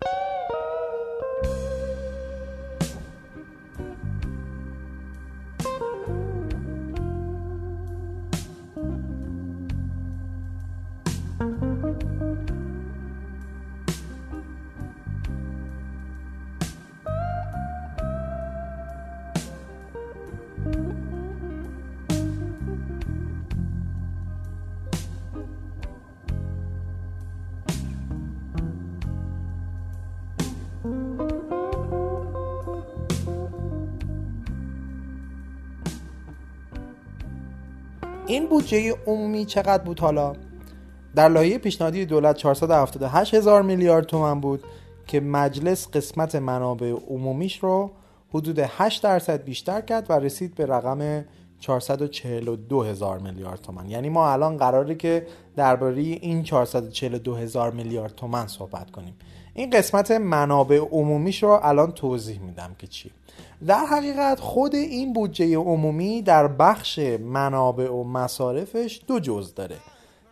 [38.38, 40.32] این بودجه عمومی چقدر بود حالا؟
[41.14, 44.64] در لایحه پیشنهادی دولت 478 هزار میلیارد تومن بود
[45.06, 47.90] که مجلس قسمت منابع عمومیش رو
[48.34, 51.24] حدود 8 درصد بیشتر کرد و رسید به رقم
[51.60, 55.26] 442 هزار میلیارد تومن یعنی ما الان قراره که
[55.56, 59.14] درباره این 442 هزار میلیارد تومن صحبت کنیم.
[59.54, 63.10] این قسمت منابع عمومیش رو الان توضیح میدم که چی.
[63.66, 69.76] در حقیقت خود این بودجه عمومی در بخش منابع و مصارفش دو جز داره.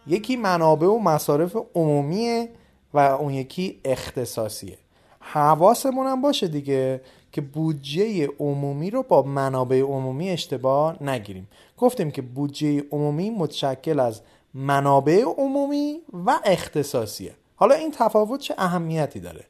[0.07, 2.49] یکی منابع و مصارف عمومیه
[2.95, 4.79] و اون یکی اختصاصیه.
[5.21, 7.01] حواسمون هم باشه دیگه
[7.33, 11.49] که بودجه عمومی رو با منابع عمومی اشتباه نگیریم.
[11.79, 14.21] گفتیم که بودجه عمومی متشکل از
[14.55, 17.35] منابع عمومی و اختصاصیه.
[17.57, 19.45] حالا این تفاوت چه اهمیتی داره؟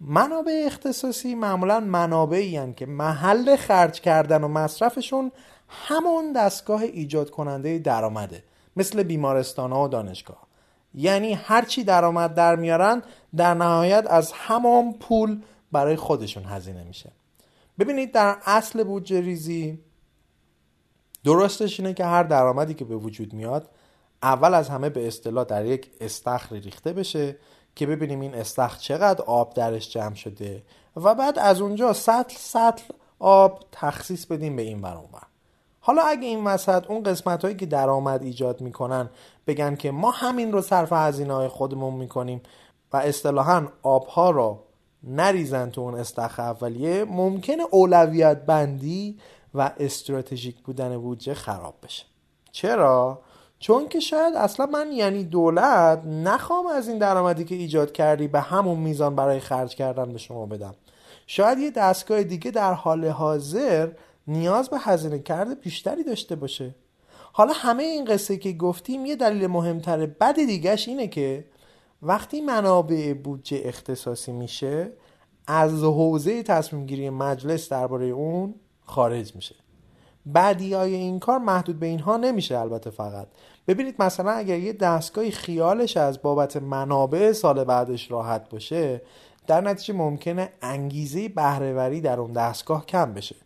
[0.00, 5.32] منابع اختصاصی معمولا منابعی هن که محل خرج کردن و مصرفشون
[5.68, 8.44] همون دستگاه ایجاد کننده درآمده
[8.76, 10.46] مثل بیمارستان ها و دانشگاه.
[10.94, 13.02] یعنی هرچی درآمد در میارن
[13.36, 15.42] در نهایت از همان پول
[15.72, 17.12] برای خودشون هزینه میشه.
[17.78, 19.78] ببینید در اصل بودجه ریزی
[21.24, 23.68] درستش اینه که هر درآمدی که به وجود میاد
[24.22, 27.36] اول از همه به اصطلاح در یک استخری ریخته بشه.
[27.74, 30.62] که ببینیم این استخر چقدر آب درش جمع شده
[30.96, 32.84] و بعد از اونجا سطل سطل
[33.18, 34.98] آب تخصیص بدیم به این ور
[35.80, 39.10] حالا اگه این وسط اون قسمت هایی که درآمد ایجاد می‌کنن
[39.46, 42.42] بگن که ما همین رو صرف هزینه های خودمون می‌کنیم
[42.92, 44.58] و اصطلاحا آبها رو
[45.02, 49.18] نریزن تو اون استخر اولیه ممکنه اولویت بندی
[49.54, 52.04] و استراتژیک بودن بودجه خراب بشه
[52.52, 53.22] چرا؟
[53.60, 58.40] چون که شاید اصلا من یعنی دولت نخوام از این درآمدی که ایجاد کردی به
[58.40, 60.74] همون میزان برای خرج کردن به شما بدم.
[61.26, 63.88] شاید یه دستگاه دیگه در حال حاضر
[64.26, 66.74] نیاز به هزینه کرده بیشتری داشته باشه.
[67.32, 71.44] حالا همه این قصه که گفتیم یه دلیل مهمتر بد دیگهش اینه که
[72.02, 74.92] وقتی منابع بودجه اختصاصی میشه
[75.46, 78.54] از حوزه تصمیم گیری مجلس درباره اون
[78.84, 79.54] خارج میشه.
[80.26, 83.28] بعدی های این کار محدود به اینها نمیشه البته فقط.
[83.68, 89.02] ببینید مثلا اگر یه دستگاهی خیالش از بابت منابع سال بعدش راحت باشه
[89.46, 93.36] در نتیجه ممکنه انگیزه بهرهوری در اون دستگاه کم بشه.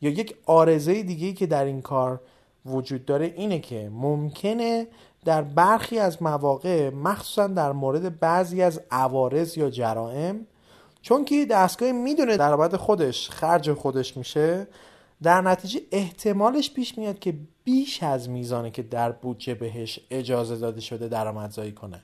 [0.00, 2.20] یا یک آرزه دیگه که در این کار
[2.66, 4.86] وجود داره اینه که ممکنه
[5.24, 10.46] در برخی از مواقع مخصوصا در مورد بعضی از عوارض یا جرائم
[11.02, 14.66] چون که دستگاه می‌دونه درآمد خودش خرج خودش میشه
[15.22, 20.80] در نتیجه احتمالش پیش میاد که بیش از میزانه که در بودجه بهش اجازه داده
[20.80, 22.02] شده درآمدزایی کنه.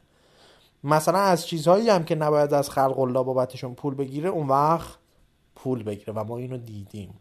[0.85, 4.99] مثلا از چیزهایی هم که نباید از خلق الله بابتشون پول بگیره اون وقت
[5.55, 7.15] پول بگیره و ما اینو دیدیم.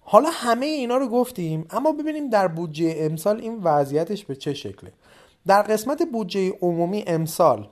[0.00, 4.92] حالا همه اینا رو گفتیم اما ببینیم در بودجه امسال این وضعیتش به چه شکله.
[5.46, 7.68] در قسمت بودجه عمومی امسال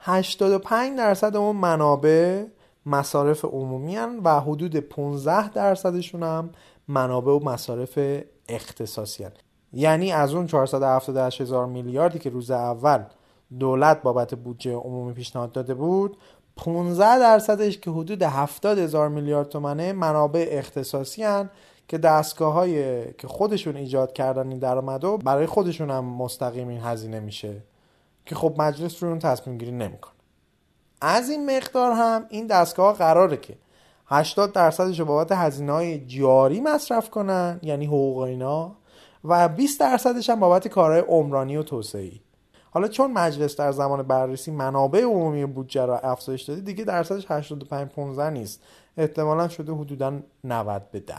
[0.00, 2.44] 85 درصد اون منابع
[2.88, 6.50] مصارف عمومی و حدود 15 درصدشون هم
[6.88, 7.98] منابع و مصارف
[8.48, 9.32] اختصاصی هن.
[9.72, 13.04] یعنی از اون 478 هزار میلیاردی که روز اول
[13.58, 16.16] دولت بابت بودجه عمومی پیشنهاد داده بود
[16.56, 21.50] 15 درصدش که حدود 70 هزار میلیارد تومنه منابع اختصاصی هن
[21.88, 27.20] که دستگاه های که خودشون ایجاد کردن این درآمد برای خودشون هم مستقیم این هزینه
[27.20, 27.62] میشه
[28.26, 30.17] که خب مجلس رو اون تصمیم گیری نمی‌کنه
[31.00, 33.54] از این مقدار هم این دستگاه قراره که
[34.06, 38.76] 80 درصدش بابت هزینه های جاری مصرف کنن یعنی حقوق اینا
[39.24, 42.20] و 20 درصدش هم بابت کارهای عمرانی و توسعه‌ای.
[42.70, 47.88] حالا چون مجلس در زمان بررسی منابع عمومی بودجه را افزایش داده دیگه درصدش 85
[47.88, 48.62] 15 نیست.
[48.96, 51.14] احتمالا شده حدودا 90 به 10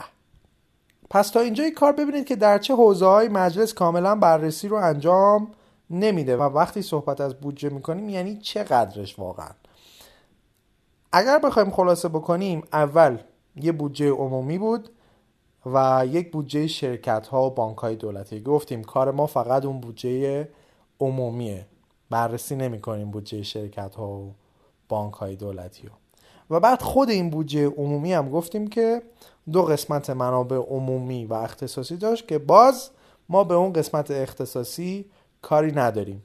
[1.10, 5.50] پس تا اینجای کار ببینید که در چه حوزه های مجلس کاملا بررسی رو انجام
[5.90, 9.50] نمیده و وقتی صحبت از بودجه می‌کنیم یعنی چقدرش واقعا.
[11.12, 13.18] اگر بخوایم خلاصه بکنیم اول
[13.56, 14.90] یه بودجه عمومی بود
[15.66, 18.40] و یک بودجه شرکت ها و بانک های دولتی.
[18.40, 20.48] گفتیم کار ما فقط اون بودجه
[21.00, 21.66] عمومیه.
[22.10, 24.34] بررسی نمی کنیم بودجه شرکت ها و
[24.88, 25.94] بانک های دولتی ها.
[26.50, 29.02] و بعد خود این بودجه عمومی هم گفتیم که
[29.52, 32.90] دو قسمت منابع عمومی و اختصاصی داشت که باز
[33.28, 35.10] ما به اون قسمت اختصاصی
[35.42, 36.22] کاری نداریم.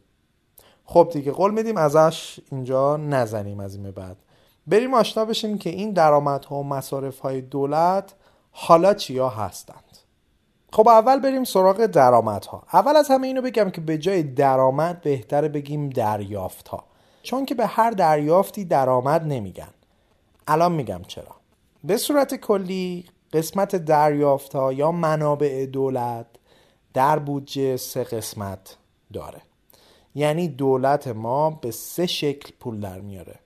[0.86, 4.18] خب دیگه قول میدیم ازش اینجا نزنیم از این بعد.
[4.68, 8.14] بریم آشنا بشیم که این درآمدها و مصارف های دولت
[8.52, 9.98] حالا چیا هستند.
[10.72, 12.64] خب اول بریم سراغ درآمدها.
[12.74, 16.84] اول از همه اینو بگم که به جای درآمد بهتره بگیم دریافت ها
[17.24, 19.74] چون که به هر دریافتی درآمد نمیگن.
[20.48, 21.36] الان میگم چرا.
[21.84, 26.26] به صورت کلی قسمت دریافت ها یا منابع دولت
[26.94, 28.78] در بودجه سه قسمت
[29.14, 29.42] داره.
[30.16, 33.40] یعنی دولت ما به سه شکل پول در میاره.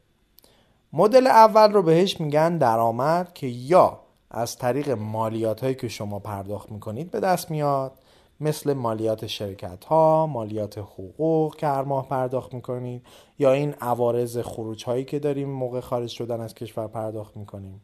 [0.93, 3.99] مدل اول رو بهش میگن درآمد که یا
[4.31, 7.91] از طریق مالیات هایی که شما پرداخت می‌کنید به دست میاد
[8.39, 13.05] مثل مالیات شرکت ها، مالیات حقوق که هر ماه پرداخت می‌کنید
[13.39, 17.81] یا این عوارض خروج هایی که داریم موقع خارج شدن از کشور پرداخت می‌کنیم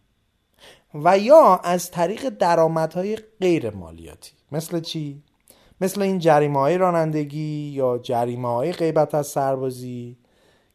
[0.94, 5.24] و یا از طریق درآمدهای غیر مالیاتی مثل چی؟
[5.82, 10.18] مثل این جریمه های رانندگی یا جریمه های غیبت از سربازی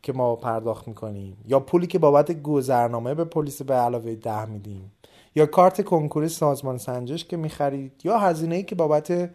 [0.03, 1.37] که ما پرداخت می‌کنیم.
[1.47, 4.93] یا پولی که بابت گذرنامه به پلیس به علاوه ده میدیم.
[5.35, 7.93] یا کارت کنکور سازمان سنجش که می‌خرید.
[8.05, 9.31] یا هزینه که بابت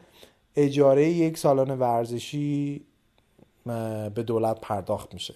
[0.55, 2.85] اجاره یک سالن ورزشی
[4.15, 5.35] به دولت پرداخت میشه.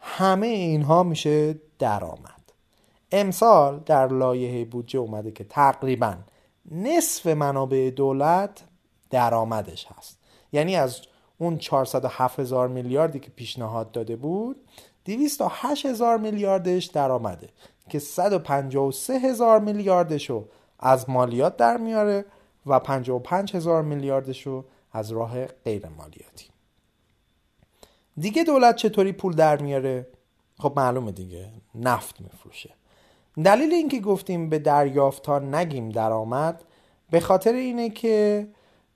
[0.00, 2.42] همه اینها میشه درآمد.
[3.12, 6.14] امسال در لایحه بودجه اومده که تقریبا
[6.70, 8.62] نصف منابع دولت
[9.10, 10.18] درآمدش هست.
[10.52, 11.00] یعنی از
[11.42, 14.56] اون 407 هزار میلیاردی که پیشنهاد داده بود
[15.04, 17.48] 208 هزار میلیاردش درآمده
[17.88, 22.24] که 153 هزار میلیاردش رو از مالیات در میاره
[22.66, 26.46] و 55 هزار میلیاردش رو از راه غیر مالیاتی.
[28.18, 30.06] دیگه دولت چطوری پول در میاره؟
[30.58, 32.70] خب معلومه دیگه نفت میفروشه.
[33.44, 36.64] دلیل اینکه گفتیم به دریافت ها نگیم درآمد
[37.10, 38.48] به خاطر اینه که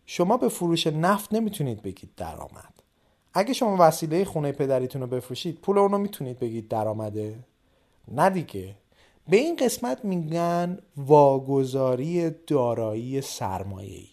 [0.07, 2.83] شما به فروش نفت نمی‌تونید بگید درآمد.
[3.35, 7.39] اگه شما وسیله خونه پدریتون رو بفروشید پول اونو می‌تونید بگید درآمده؟
[8.09, 8.75] نه دیگه.
[9.29, 14.09] به این قسمت میگن واگذاری دارایی سرمایه‌ای.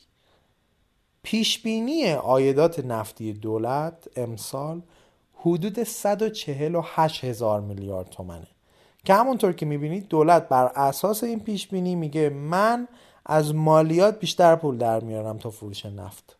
[1.23, 4.81] پیشبینی آیدات نفتی دولت امسال
[5.35, 8.47] حدود 148 هزار میلیارد تومنه.
[9.05, 12.87] که همونطور که می‌بینید دولت بر اساس این پیشبینی میگه من
[13.25, 16.37] از مالیات بیشتر پول در میارم تا فروش نفت.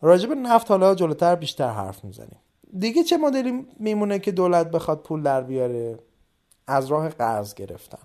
[0.00, 2.38] راجب نفت حالا جلوتر بیشتر حرف می‌زنیم.
[2.78, 5.98] دیگه چه مدلی میمونه که دولت بخواد پول در بیاره؟
[6.66, 8.02] از راه قرض گرفتن.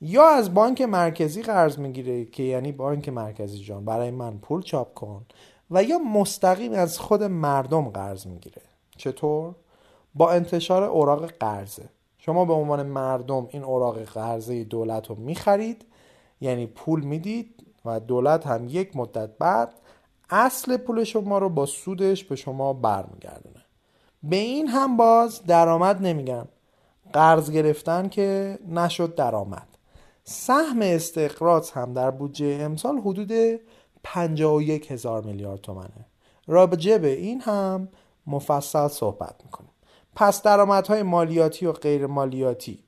[0.00, 4.94] یا از بانک مرکزی قرض می‌گیره که یعنی بانک مرکزی جان برای من پول چاپ
[4.94, 5.26] کن.
[5.70, 8.62] و یا مستقیم از خود مردم قرض می‌گیره.
[8.96, 9.54] چطور؟
[10.14, 11.88] با انتشار اوراق قرضه.
[12.18, 15.84] شما به عنوان مردم این اوراق قرضه دولت رو می‌خرید
[16.44, 19.72] یعنی پول می‌دید و دولت هم یک مدت بعد
[20.30, 23.64] اصل پول شما رو با سودش به شما برمیگردونه.
[24.22, 26.48] به این هم باز درآمد نمیگن
[27.12, 29.68] قرض گرفتن که نشد درآمد.
[30.24, 33.60] سهم استقراض هم در بودجه امسال حدود
[34.02, 36.06] 51 هزار میلیارد تومنه.
[36.46, 37.88] راجع به این هم
[38.26, 39.70] مفصل صحبت می‌کنیم.
[40.16, 42.84] پس درآمدهای مالیاتی و غیر مالیاتی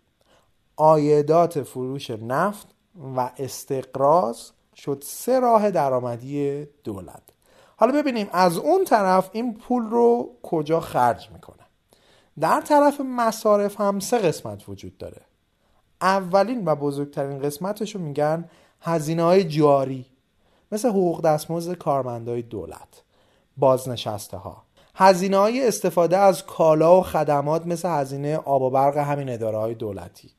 [0.77, 2.76] آیدات فروش نفت
[3.17, 7.23] و استقراض شد سه راه درآمدی دولت.
[7.77, 11.63] حالا ببینیم از اون طرف این پول رو کجا خرج می‌کنه.
[12.41, 15.23] در طرف مصارف هم سه قسمت وجود داره.
[16.01, 18.49] اولین و بزرگترین قسمتش رو میگن
[18.81, 20.07] هزینه های جاری
[20.73, 23.03] مثل حقوق دستمزد کارمندای دولت
[23.57, 24.63] بازنشسته ها
[24.95, 29.75] هزینه های استفاده از کالا و خدمات مثل هزینه آب و برق همین اداره های
[29.75, 30.31] دولتی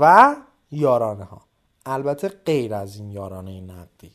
[0.00, 0.36] و
[0.70, 1.45] یارانه ها
[1.86, 4.10] البته غیر از این یارانه نقدی.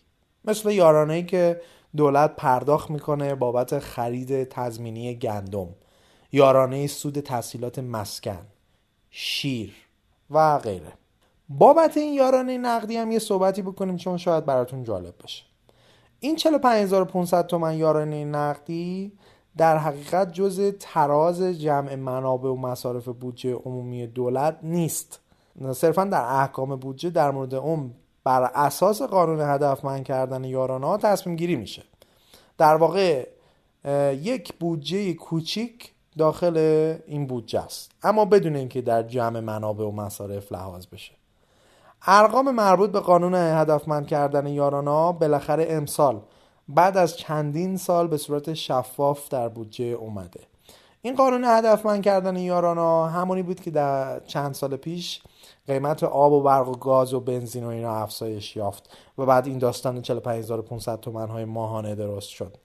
[0.46, 1.62] مثل یارانه ای که
[1.96, 5.68] دولت پرداخت می‌کنه بابت خرید تضمینی گندم.
[6.32, 8.46] یارانه سود تحصیلات مسکن
[9.10, 9.74] شیر
[10.30, 10.94] و غیره.
[11.50, 15.44] بابت این یارانه نقدی هم یه صحبتی بکنیم چون شاید براتون جالب باشه.
[16.20, 19.12] این 45500 تومن یارانه نقدی
[19.58, 25.20] در حقیقت جز تراز جمع منابع و مصارف بودجه عمومی دولت نیست.
[25.74, 27.94] صرفا در احکام بودجه در مورد اون
[28.24, 31.84] بر اساس قانون هدفمند کردن یارانه ها تصمیم گیری میشه.
[32.58, 33.28] در واقع
[34.14, 36.58] یک بودجه کوچیک داخل
[37.08, 37.92] این بودجه است.
[38.04, 41.12] اما بدون اینکه در جمع منابع و مصارف لحاظ بشه.
[42.06, 46.22] ارقام مربوط به قانون هدفمند کردن یارانه بالاخره امسال
[46.70, 50.51] بعد از چندین سال به صورت شفاف در بودجه اومده.
[51.02, 55.22] این قانون هدفمند کردن یارانه همونی بود که در چند سال پیش
[55.68, 59.58] قیمت آب و برق و گاز و بنزین و اینا افزایش یافت و بعد این
[59.58, 62.58] داستان 45500 تومن های ماهانه درست شد.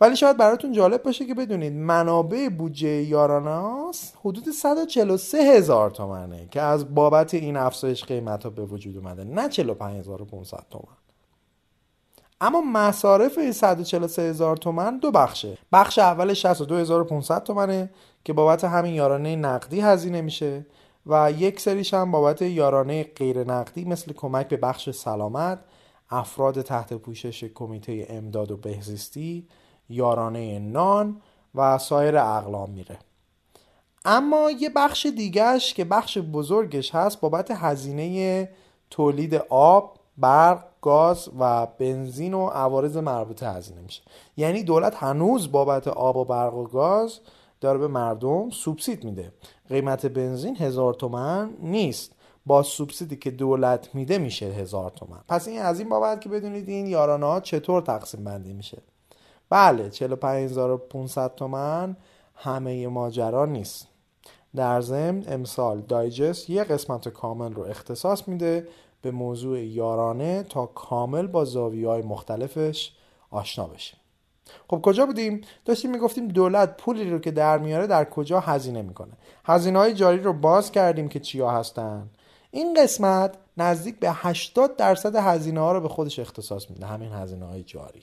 [0.00, 6.62] ولی شاید براتون جالب باشه که بدونید منابع بودجه یاراناس حدود 143 هزار تومنه که
[6.62, 11.05] از بابت این افزایش قیمت ها به وجود اومده نه 45500 تومن.
[12.40, 15.58] اما مصارف 143 هزار تومن دو بخشه.
[15.72, 17.90] بخش اول 62500 تومنه
[18.24, 20.66] که بابت همین یارانه نقدی هزینه میشه
[21.06, 25.58] و یک سریش هم بابت یارانه غیر نقدی مثل کمک به بخش سلامت
[26.10, 29.48] افراد تحت پوشش کمیته امداد و بهزیستی
[29.88, 31.20] یارانه نان
[31.54, 32.98] و سایر اقلام میره.
[34.04, 38.48] اما یه بخش دیگهش که بخش بزرگش هست بابت هزینه
[38.90, 44.02] تولید آب برق گاز و بنزین و عوارض مربوطه هزینه میشه.
[44.36, 47.20] یعنی دولت هنوز بابت آب و برق و گاز
[47.60, 49.32] داره به مردم سوبسید میده.
[49.68, 52.12] قیمت بنزین هزار تومن نیست.
[52.46, 55.20] با سوبسیدی که دولت میده میشه هزار تومن.
[55.28, 58.82] پس این از این بابت که بدونید این یارانه چطور تقسیم بندی میشه.
[59.50, 61.96] بله 45500 تومن
[62.34, 63.88] همه ماجرا نیست.
[64.56, 68.68] در ضمن امسال دایجست یه قسمت کامل رو اختصاص میده
[69.06, 72.92] به موضوع یارانه تا کامل با زاویه های مختلفش
[73.30, 74.00] آشنا بشیم
[74.68, 79.12] خب کجا بودیم؟ داشتیم می‌گفتیم دولت پولی رو که در میاره در کجا هزینه می‌کنه.
[79.44, 82.10] هزینه های جاری رو باز کردیم که چیا هستن.
[82.50, 87.46] این قسمت نزدیک به 80 درصد هزینه ها رو به خودش اختصاص میده همین هزینه
[87.46, 88.02] های جاری.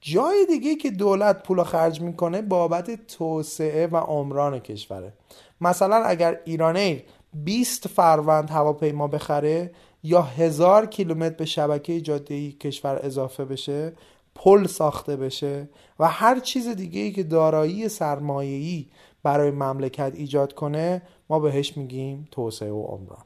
[0.00, 5.12] جای دیگه که دولت پول خرج می‌کنه بابت توسعه و عمران کشوره.
[5.60, 7.02] مثلا اگر ایرانیل
[7.34, 9.70] 20 فروند هواپیما بخره
[10.06, 13.92] یا هزار کیلومتر به شبکه جاده کشور اضافه بشه
[14.34, 18.86] پل ساخته بشه و هر چیز دیگه ای که دارایی سرمایه‌ای
[19.22, 23.24] برای مملکت ایجاد کنه ما بهش میگیم توسعه و عمران.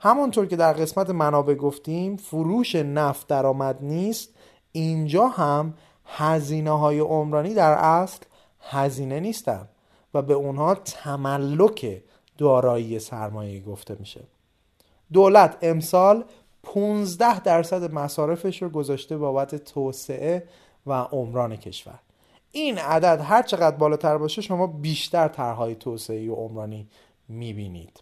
[0.00, 4.34] همونطور که در قسمت منابع گفتیم فروش نفت درآمد نیست.
[4.72, 8.20] اینجا هم هزینه های عمرانی در اصل
[8.60, 9.68] هزینه نیستن
[10.14, 12.02] و به اونها تملک
[12.38, 14.20] دارایی سرمایه گفته میشه.
[15.12, 16.24] دولت امسال
[16.62, 20.48] 15 درصد مصارفش رو گذاشته بابت توسعه
[20.86, 21.98] و عمران کشور.
[22.52, 26.88] این عدد هر چقدر بالاتر باشه شما بیشتر طرحهای توسعه و عمرانی
[27.28, 28.00] می‌بینید.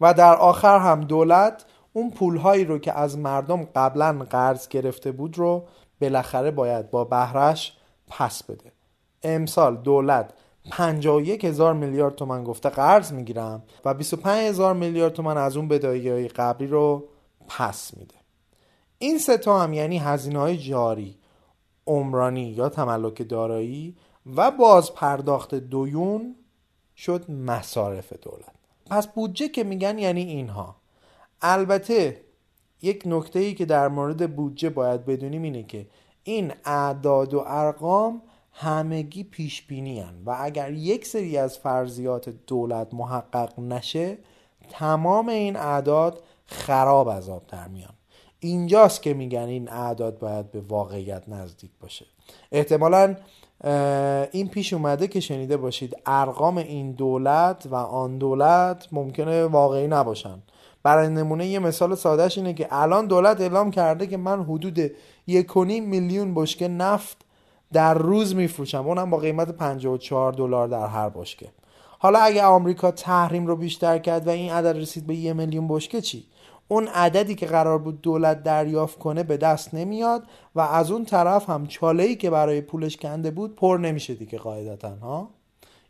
[0.00, 5.38] و در آخر هم دولت اون پولهایی رو که از مردم قبلا قرض گرفته بود
[5.38, 5.64] رو
[6.00, 7.76] بالاخره باید با بهرش
[8.08, 8.72] پس بده.
[9.22, 10.32] امسال دولت
[10.70, 16.08] 51 هزار میلیارد تومن گفته قرض می‌گیرم و 25 هزار میلیارد تومن از اون بدهی
[16.08, 17.08] های قبلی رو
[17.48, 18.14] پس میده.
[18.98, 21.18] این سه تا هم یعنی هزینه های جاری
[21.86, 23.96] عمرانی یا تملک دارایی
[24.36, 26.36] و باز پرداخت دویون
[26.96, 28.54] شد مصارف دولت.
[28.90, 30.76] پس بودجه که میگن یعنی اینها.
[31.42, 32.20] البته
[32.82, 35.86] یک نکته ای که در مورد بودجه باید بدونیم اینه که
[36.22, 38.22] این اعداد و ارقام
[38.58, 44.18] همگی پیش بینی و اگر یک سری از فرضیات دولت محقق نشه
[44.70, 47.94] تمام این اعداد خراب از آب در میان.
[48.40, 52.06] اینجاست که میگن این اعداد باید به واقعیت نزدیک باشه.
[52.52, 53.16] احتمالا
[54.32, 60.42] این پیش اومده که شنیده باشید ارقام این دولت و آن دولت ممکنه واقعی نباشن.
[60.82, 64.90] برای نمونه یه مثال سادهش اینه که الان دولت اعلام کرده که من حدود
[65.26, 67.25] یک میلیون بشکه نفت
[67.72, 68.88] در روز میفروشم.
[68.88, 71.48] اونم با قیمت 54 دلار در هر بشکه.
[71.98, 76.00] حالا اگه آمریکا تحریم رو بیشتر کرد و این عدد رسید به یه میلیون بشکه
[76.00, 76.26] چی؟
[76.68, 80.22] اون عددی که قرار بود دولت دریافت کنه به دست نمیاد
[80.54, 84.94] و از اون طرف هم چاله که برای پولش کنده بود پر نمیشه دیگه قاعدتا
[84.94, 85.30] ها؟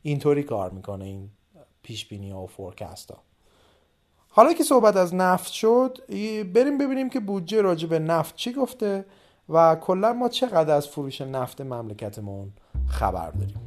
[0.02, 1.30] اینطوری کار می‌کنه این
[1.82, 3.18] پیش بینی ها و فورکست ها
[4.28, 5.98] حالا که صحبت از نفت شد
[6.54, 9.04] بریم ببینیم که بودجه راجع به نفت چی گفته.
[9.49, 12.53] و کلا ما چقدر از فروش نفت مملکتمون
[12.88, 13.65] خبر داریم.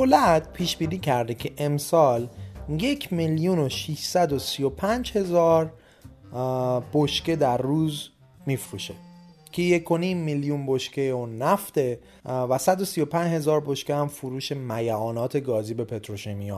[0.00, 2.28] دولت پیش بینی کرده که امسال
[2.68, 5.72] یک میلیون و 635 هزار
[6.94, 8.10] بشکه در روز
[8.46, 8.94] میفروشه.
[9.52, 15.84] که یک میلیون بشکه و نفته و 135 هزار بشکه هم فروش میعانات گازی به
[15.84, 16.52] پتروشیمی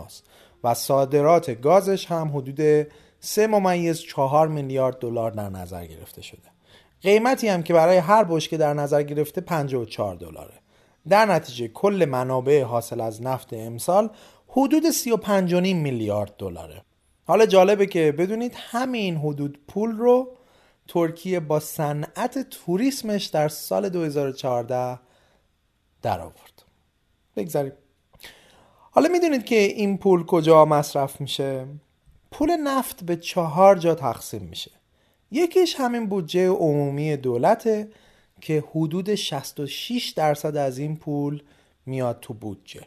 [0.65, 2.87] و صادرات گازش هم حدود
[3.21, 6.49] 3 ممیز 4 میلیارد دلار در نظر گرفته شده.
[7.03, 10.62] قیمتی هم که برای هر بشکه در نظر گرفته 54 دلاره.
[11.09, 14.11] در نتیجه کل منابع حاصل از نفت امسال
[14.49, 16.83] حدود 35 میلیارد دلاره.
[17.25, 20.37] حالا جالبه که بدونید همین حدود پول رو
[20.89, 24.99] ترکیه با صنعت توریسمش در سال 2014
[26.03, 26.63] در آورد
[27.37, 27.73] بگذاریم.
[28.91, 31.67] حالا می‌دونید که این پول کجا مصرف میشه؟
[32.31, 34.71] پول نفت به چهار جا تقسیم میشه.
[35.31, 37.89] یکیش همین بودجه عمومی دولته.
[38.43, 41.43] که حدود 66 درصد از این پول
[41.87, 42.83] میاد تو بودجه.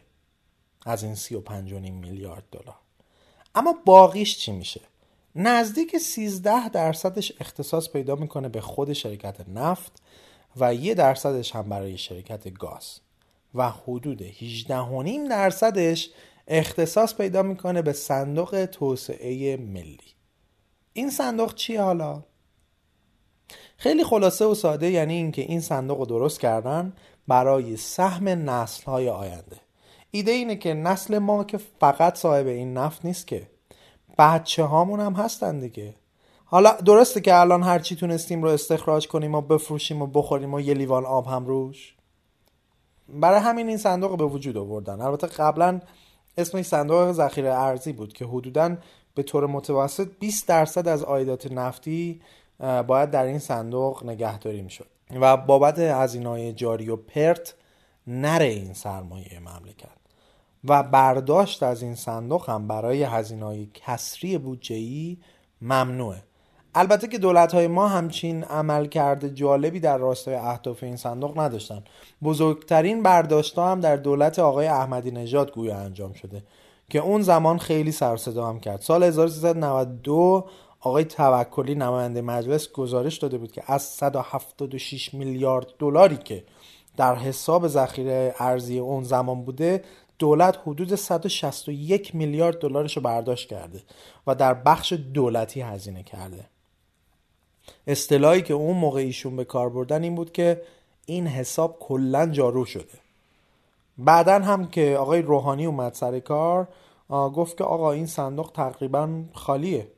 [0.86, 2.78] از این 35 میلیارد دلار.
[3.54, 4.80] اما باقیش چی میشه؟
[5.34, 10.02] نزدیک 13 درصدش اختصاص پیدا می‌کنه به خود شرکت نفت
[10.56, 13.00] و یه درصدش هم برای شرکت گاز.
[13.54, 16.10] و حدود 18.5 درصدش
[16.48, 19.98] اختصاص پیدا می‌کنه به صندوق توسعه ملی.
[20.92, 22.22] این صندوق چیه حالا؟
[23.76, 26.92] خیلی خلاصه و ساده یعنی اینکه این صندوق رو درست کردن
[27.28, 29.56] برای سهم نسل های آینده.
[30.10, 33.48] ایده اینه که نسل ما که فقط صاحب این نفت نیست که
[34.18, 35.94] بچه هامون هم هستن دیگه.
[36.44, 40.60] حالا درسته که الان هر چی تونستیم رو استخراج کنیم و بفروشیم و بخوریم و
[40.60, 41.94] یه لیوان آب هم روش.
[43.08, 45.00] برای همین این صندوق به وجود آوردن.
[45.00, 45.80] البته قبلا
[46.38, 48.76] اسمش صندوق ذخیره ارزی بود که حدودا
[49.14, 52.20] به طور متوسط 20 درصد از عایدات نفتی
[52.58, 54.86] باید در این صندوق نگهداری می‌شد.
[55.20, 57.54] و بابت هزینه‌های جاری و پرت
[58.06, 59.96] نره این سرمایه مملکت.
[60.64, 65.18] و برداشت از این صندوق هم برای هزینه‌های کسری بودجه‌ای
[65.62, 66.22] ممنوعه.
[66.74, 71.84] البته که دولت های ما همچین عمل کرده جالبی در راستای اهداف این صندوق نداشتن.
[72.22, 76.42] بزرگترین برداشت هم در دولت آقای احمدی نژاد گویا انجام شده
[76.88, 78.80] که اون زمان خیلی سر هم کرد.
[78.80, 80.46] سال 1392
[80.86, 86.44] آقای توکلی نماینده مجلس گزارش داده بود که از 176 میلیارد دلاری که
[86.96, 89.84] در حساب ذخیره ارزی اون زمان بوده
[90.18, 93.82] دولت حدود 161 میلیارد دلارش رو برداشت کرده
[94.26, 96.44] و در بخش دولتی هزینه کرده.
[97.86, 100.62] اصطلاحی که اون موقع ایشون به کار بردن این بود که
[101.06, 102.98] این حساب کلا جارو شده.
[103.98, 106.68] بعدا هم که آقای روحانی اومد سر کار
[107.08, 109.95] گفت که آقا این صندوق تقریبا خالیه.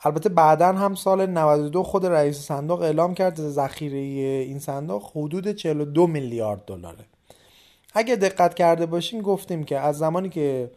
[0.00, 6.06] البته بعدا هم سال 92 خود رئیس صندوق اعلام کرد ذخیره این صندوق حدود 42
[6.06, 7.04] میلیارد دلاره.
[7.94, 10.70] اگه دقت کرده باشیم گفتیم که از زمانی که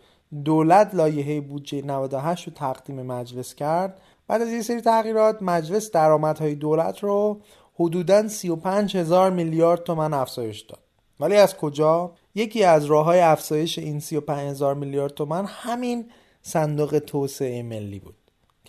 [0.45, 6.55] دولت لایحه بودجه 98 رو تقدیم مجلس کرد بعد از یه سری تغییرات مجلس درآمدهای
[6.55, 7.41] دولت رو
[7.76, 10.80] حدوداً 35 هزار میلیارد تومن افزایش داد.
[11.20, 16.05] ولی از کجا؟ یکی از راه های افزایش این 35 هزار میلیارد تومن همین
[16.41, 18.15] صندوق توسعه ملی بود.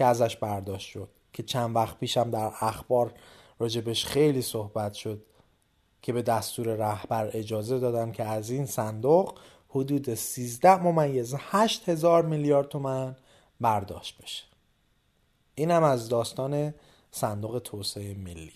[0.00, 3.12] که ازش برداشت شد که چند وقت پیشم در اخبار
[3.58, 5.22] راجبش خیلی صحبت شد
[6.02, 9.38] که به دستور رهبر اجازه دادن که از این صندوق
[9.68, 13.16] حدود 13 ممیز 8 هزار میلیارد تومن
[13.60, 14.44] برداشت بشه.
[15.54, 16.74] این هم از داستان
[17.10, 18.52] صندوق توسعه ملی.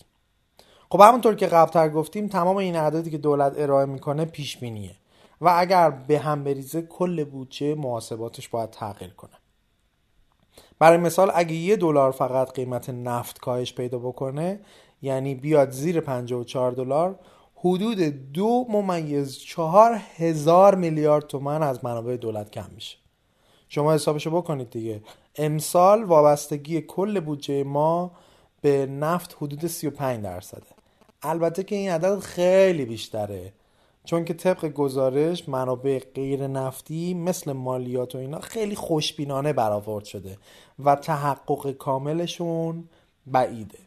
[0.91, 4.97] خب همونطور که قبلتر گفتیم تمام این اعدادی که دولت ارائه می‌کنه پیش بینیه
[5.41, 9.44] و اگر به هم بریزه کل بودجه محاسباتش باید تغییر کنه.
[10.79, 14.61] برای مثال اگه یه دلار فقط قیمت نفت کاهش پیدا بکنه
[15.03, 17.19] یعنی بیاد زیر 54 دلار
[17.57, 17.99] حدود
[18.33, 22.97] دو ممیز چهار هزار میلیارد تومن از منابع دولت کم میشه.
[23.69, 25.03] شما حسابشو بکنید دیگه.
[25.37, 28.11] امسال وابستگی کل بودجه ما
[28.61, 30.67] به نفت حدود 35 درصده.
[31.23, 33.53] البته که این عدد خیلی بیشتره.
[34.05, 40.39] چون که طبق گزارش منابع غیر نفتی مثل مالیات و اینا خیلی خوشبینانه برآورد شده
[40.85, 42.89] و تحقق کاملشون
[43.27, 43.79] بعیده.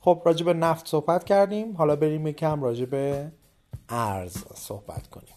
[0.00, 1.76] خب راجع به نفت صحبت کردیم.
[1.76, 3.32] حالا بریم یکم به
[3.88, 5.34] ارز صحبت کنیم.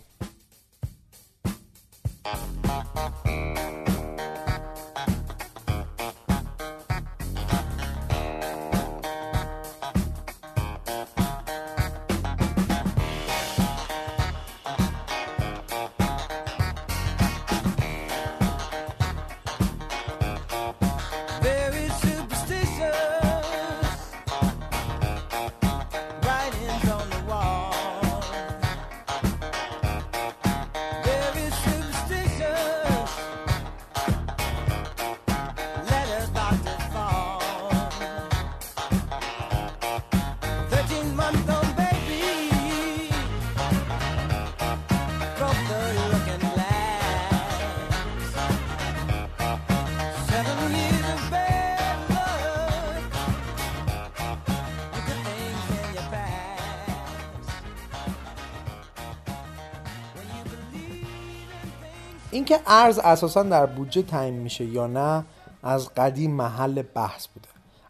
[62.49, 65.25] اینکه ارز اساسا در بودجه تعیین میشه یا نه
[65.63, 67.47] از قدیم محل بحث بوده.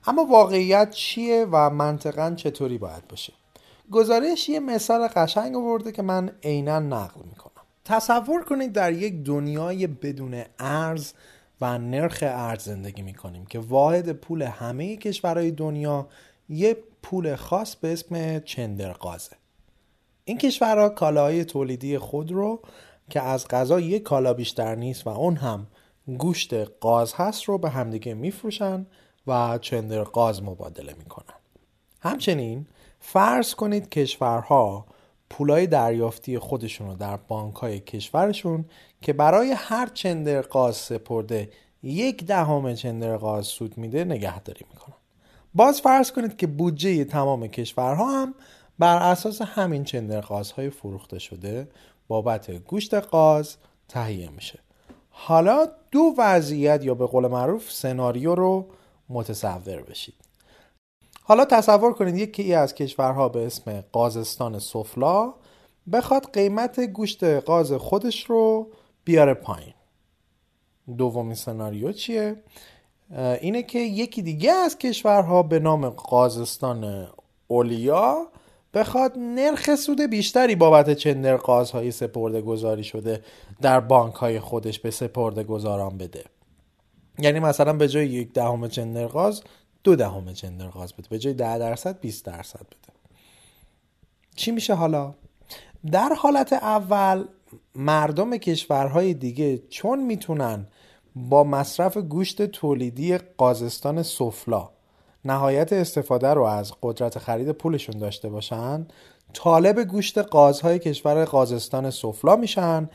[0.07, 3.33] اما واقعیت چیه و منطقا چطوری باید باشه؟
[3.91, 7.63] گزارش یه مثال قشنگ آورده که من عینا نقل می‌کنم.
[7.85, 11.13] تصور کنید در یک دنیای بدون ارز
[11.61, 16.07] و نرخ ارز زندگی می‌کنیم که واحد پول همه کشورهای دنیا
[16.49, 19.35] یه پول خاص به اسم چندرقازه
[20.25, 22.61] این کشورها کالاهای تولیدی خود رو
[23.09, 25.67] که از غذا یک کالا بیشتر نیست و اون هم
[26.17, 28.85] گوشت قاز هست رو به همدیگه میفروشن
[29.27, 31.35] و چندر قاز مبادله می‌کنن.
[32.01, 32.67] همچنین
[32.99, 34.85] فرض کنید کشورها
[35.29, 38.65] پولای دریافتی خودشون رو در بانک های کشورشون
[39.01, 41.49] که برای هر چندر قاز سپرده
[41.83, 44.95] یک دهم چندر غاز سود میده نگهداری می‌کنن.
[45.53, 48.35] باز فرض کنید که بودجه تمام کشورها هم
[48.79, 50.21] بر اساس همین چندر
[50.57, 51.67] های فروخته شده
[52.07, 53.55] بابت گوشت قاز
[53.87, 54.59] تهیه میشه.
[55.09, 58.65] حالا دو وضعیت یا به قول معروف سناریو رو
[59.09, 60.15] متصور بشید.
[61.23, 65.33] حالا تصور کنید یکی از کشورها به اسم قازستان سفلا
[65.91, 68.71] بخواد قیمت گوشت قاز خودش رو
[69.03, 69.73] بیاره پایین.
[70.97, 72.43] دومین سناریو چیه؟
[73.41, 77.07] اینه که یکی دیگه از کشورها به نام قازستان
[77.47, 78.27] اولیا
[78.75, 83.21] بخواد نرخ سود بیشتری بابت چندر قازهای سپرده گذاری شده
[83.61, 86.23] در بانک های خودش به سپرده گذاران بده.
[87.19, 89.41] یعنی مثلا به جای یک دهم چندر قاز
[89.83, 91.07] دو دهم چندر قاز بده.
[91.09, 92.93] به جای ده درصد 20 درصد بده.
[94.35, 95.13] چی میشه حالا؟
[95.91, 97.25] در حالت اول
[97.75, 100.67] مردم کشورهای دیگه چون می‌تونن
[101.15, 104.69] با مصرف گوشت تولیدی قازستان سفلا
[105.25, 108.87] نهایت استفاده رو از قدرت خرید پولشون داشته باشن
[109.33, 112.89] طالب گوشت قازهای کشور قازستان سفلا میشن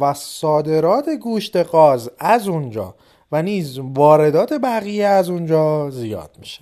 [0.00, 2.94] و صادرات گوشت قاز از اونجا
[3.32, 6.60] و نیز واردات بقیه از اونجا زیاد میشه.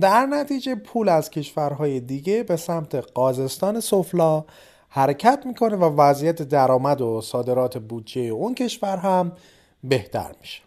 [0.00, 4.44] در نتیجه پول از کشورهای دیگه به سمت قازستان سفلا
[4.88, 9.32] حرکت می‌کنه و وضعیت درآمد و صادرات بودجه اون کشور هم
[9.84, 10.62] بهتر میشه.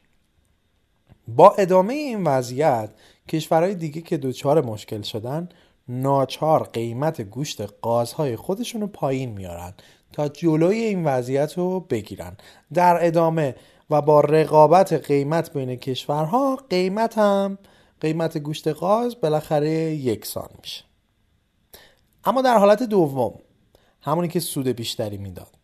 [1.28, 2.90] با ادامه این وضعیت
[3.30, 5.50] کشورهای دیگه که دچار مشکل شدن
[5.88, 9.74] ناچار قیمت گوشت قازهای خودشون رو پایین میارن
[10.14, 12.38] تا جلوی این وضعیت رو بگیرن.
[12.74, 13.56] در ادامه
[13.90, 17.58] و با رقابت قیمت بین کشورها قیمت هم
[18.02, 20.84] قیمت گوشت قاز بالاخره یکسان میشه.
[22.26, 23.34] اما در حالت دوم
[24.02, 25.56] همونی که سود بیشتری می‌داد.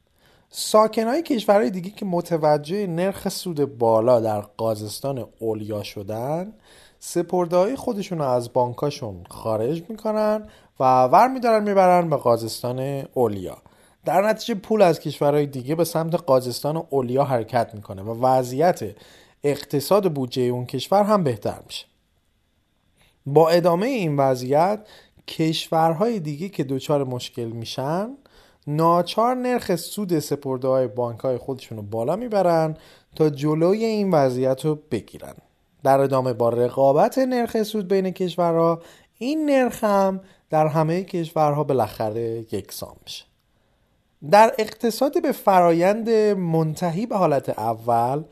[0.50, 6.54] ساکنهای کشورهای دیگه که متوجه نرخ سود بالا در قازستان اولیا شدن
[7.04, 10.48] سپرده های خودشون رو از بانکاشون خارج می‌کنن
[10.80, 13.58] و ور میدارن می‌برن به قازستان اولیا.
[14.06, 18.80] در نتیجه پول از کشورهای دیگه به سمت قازستان اولیا حرکت می‌کنه و وضعیت
[19.44, 21.86] اقتصاد بودجه اون کشور هم بهتر میشه.
[23.26, 24.88] با ادامه این وضعیت
[25.28, 28.10] کشورهای دیگه که دچار مشکل میشن
[28.68, 32.78] ناچار نرخ سود سپرده های بانک های خودشون رو بالا می‌برن
[33.16, 35.36] تا جلوی این وضعیت رو بگیرن.
[35.84, 38.82] در ادامه با رقابت نرخ سود بین کشورها
[39.18, 43.26] این نرخ هم در همه کشورها بالاخره یکسان میشه.
[44.32, 48.24] در اقتصاد به فرایند منتهی به حالت اول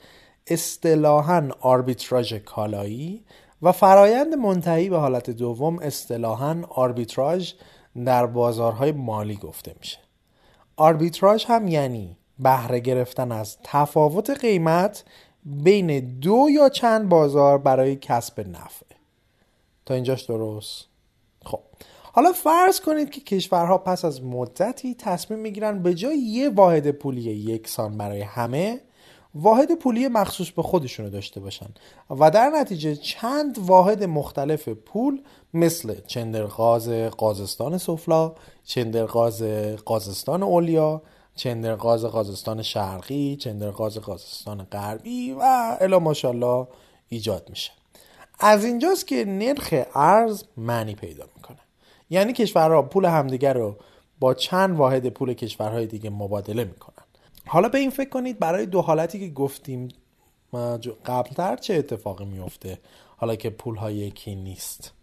[0.47, 3.25] اصطلاحا آربیتراژ کالایی
[3.61, 7.53] و فرایند منتهی به حالت دوم اصطلاحا آربیتراژ
[8.05, 9.97] در بازارهای مالی گفته میشه.
[10.77, 15.03] آربیتراژ هم یعنی بهره گرفتن از تفاوت قیمت
[15.43, 18.85] بین دو یا چند بازار برای کسب نفع.
[19.85, 20.85] تا اینجاش درست؟
[21.45, 21.59] خب.
[22.13, 27.21] حالا فرض کنید که کشورها پس از مدتی تصمیم می‌گیرن به جای یه واحد پولی
[27.21, 28.81] یکسان برای همه
[29.35, 31.67] واحد پولی مخصوص به خودشونو داشته باشن
[32.19, 35.21] و در نتیجه چند واحد مختلف پول
[35.53, 38.33] مثل چندرغاز قازستان سفلا
[38.63, 39.43] چندرغاز
[39.85, 41.01] قازستان اولیا
[41.39, 46.67] چندرغاز قازستان شرقی چندرغاز قازستان غربی و الا ماشاءالله
[47.09, 47.71] ایجاد میشه.
[48.39, 51.57] از اینجاست که نرخ ارز معنی پیدا می‌کنه.
[52.09, 53.75] یعنی کشورها پول همدیگر رو
[54.19, 57.05] با چند واحد پول کشورهای دیگه مبادله می‌کنن.
[57.45, 59.89] حالا به این فکر کنید برای دو حالتی که گفتیم
[61.05, 62.79] قبلتر چه اتفاقی میفته
[63.17, 64.93] حالا که پول های یکی نیست.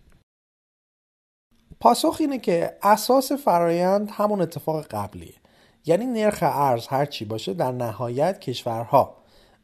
[1.80, 5.34] پاسخ اینه که اساس فرایند همون اتفاق قبلیه.
[5.87, 9.16] یعنی نرخ ارز هر چی باشه در نهایت کشورها.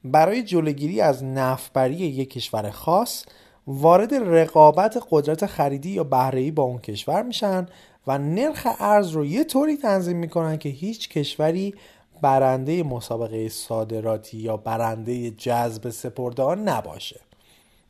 [0.04, 3.24] برای جلوگیری از نفبری یک کشور خاص
[3.66, 7.66] وارد رقابت قدرت خریدی یا بهره‌ای با اون کشور میشن
[8.06, 11.74] و نرخ ارز رو یه طوری تنظیم می‌کنن که هیچ کشوری
[12.22, 17.20] برنده مسابقه صادراتی یا برنده جذب سپرده نباشه.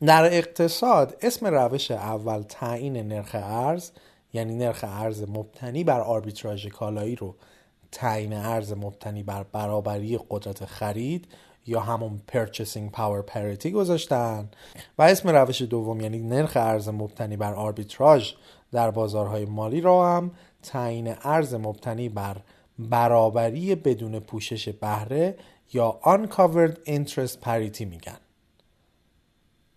[0.05, 3.91] در اقتصاد اسم روش اول تعیین نرخ ارز
[4.33, 7.35] یعنی نرخ ارز مبتنی بر آربیتراژ کالایی رو
[7.93, 11.27] تعیین ارز مبتنی بر برابری قدرت خرید
[11.65, 14.49] یا همون purchasing power parity گذاشتن.
[14.97, 18.33] و اسم روش دوم یعنی نرخ ارز مبتنی بر آربیتراژ
[18.71, 20.31] در بازارهای مالی را هم
[20.63, 22.37] تعیین ارز مبتنی بر
[22.79, 25.37] برابری بدون پوشش بهره
[25.73, 28.17] یا uncovered interest parity میگن.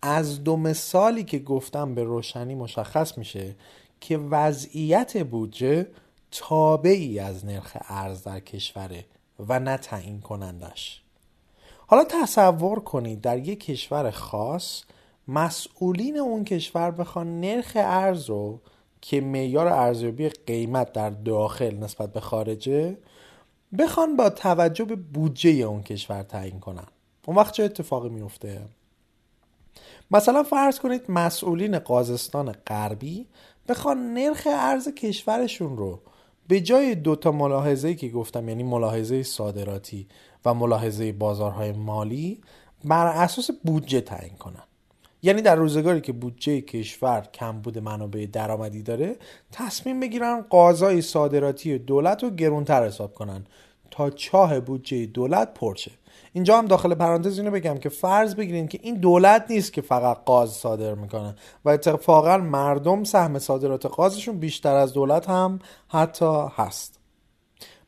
[0.03, 3.55] از دو مثالی که گفتم به روشنی مشخص میشه
[4.01, 5.87] که وضعیت بودجه
[6.31, 9.05] تابعی از نرخ ارز در کشوره
[9.49, 11.03] و نه تعیین کنندش.
[11.87, 14.83] حالا تصور کنید در یک کشور خاص
[15.29, 18.61] مسئولین اون کشور بخوان نرخ ارز رو
[19.01, 22.99] که معیار ارزیابی قیمت در داخل نسبت به خارجه
[23.79, 26.87] بخوان با توجه به بودجه اون کشور تعیین کنن.
[27.27, 28.63] اون وقت چه اتفاقی میفته
[30.11, 33.27] مثلا فرض کنید مسئولین قازستان غربی
[33.69, 36.01] بخوان نرخ ارز کشورشون رو
[36.49, 40.07] به جای دوتا ملاحظه که گفتم یعنی ملاحظه صادراتی
[40.45, 42.41] و ملاحظه بازارهای مالی
[42.85, 44.63] بر اساس بودجه تعیین کنن
[45.23, 49.17] یعنی در روزگاری که بودجه کشور کم بوده منابع درآمدی داره
[49.53, 53.47] تصمیم بگیرن قاضای صادراتی دولت رو گرونتر حساب کنن
[53.91, 55.91] تا چاه بودجه دولت پرچه
[56.37, 60.25] اینجا هم داخل پرانتز اینو بگم که فرض بگیرین که این دولت نیست که فقط
[60.25, 61.35] قاز صادر می‌کنه
[61.65, 65.59] و اتفاقا مردم سهم صادرات قازشون بیشتر از دولت هم
[65.89, 66.99] حتی هست.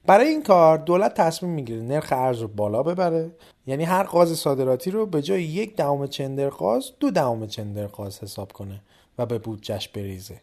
[0.06, 3.30] برای این کار دولت تصمیم می‌گیره نرخ ارز رو بالا ببره.
[3.66, 8.22] یعنی هر قاز صادراتی رو به جای یک دهم چندر قاز دو دهم چندر قاز
[8.22, 8.80] حساب کنه
[9.18, 10.40] و به بودجش بریزه.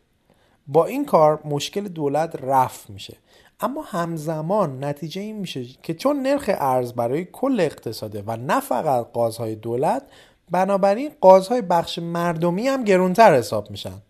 [0.68, 3.18] با این کار مشکل دولت رفع میشه.
[3.60, 9.08] اما همزمان نتیجه این میشه که چون نرخ ارز برای کل اقتصاده و نه فقط
[9.14, 10.04] قازهای دولت
[10.52, 14.02] بنابراین قازهای بخش مردمی هم گرونتر حساب میشن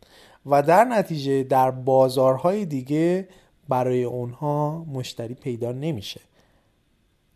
[0.46, 3.28] و در نتیجه در بازارهای دیگه
[3.70, 6.22] برای اونها مشتری پیدا نمیشه.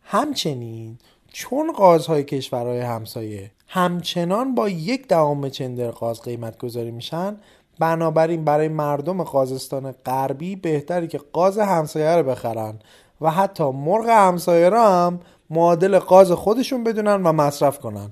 [0.02, 0.98] همچنین
[1.28, 7.38] چون قازهای کشورهای همسایه همچنان با یک دهم چندر قاز قیمت گذاری میشن
[7.80, 12.80] بنابراین برای مردم قازستان غربی بهتری که قاز همسایه رو بخرن
[13.22, 15.20] و حتی مرغ همسایه را هم
[15.50, 18.10] معادل قاز خودشون بدونن و مصرف کنن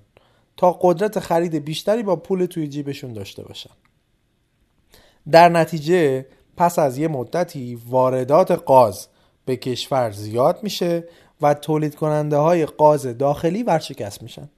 [0.57, 3.69] تا قدرت خرید بیشتری با پول توی جیبشون داشته باشن.
[5.31, 6.25] در نتیجه
[6.57, 9.07] پس از یه مدتی واردات قاز
[9.45, 11.07] به کشور زیاد میشه
[11.41, 14.49] و تولید کننده های قاز داخلی ورشکست میشن.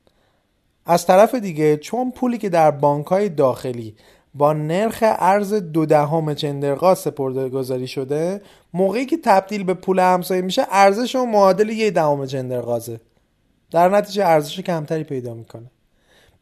[0.86, 3.96] از طرف دیگه چون پولی که در بانک های داخلی
[4.34, 8.42] با نرخ ارز دو دهم چندرقاز سپرده گذاری شده
[8.74, 13.00] موقعی که تبدیل به پول همسایه میشه ارزش اون معادل یه دهم چندرقازه
[13.72, 15.72] در نتیجه ارزش کمتری پیدا می‌کنه.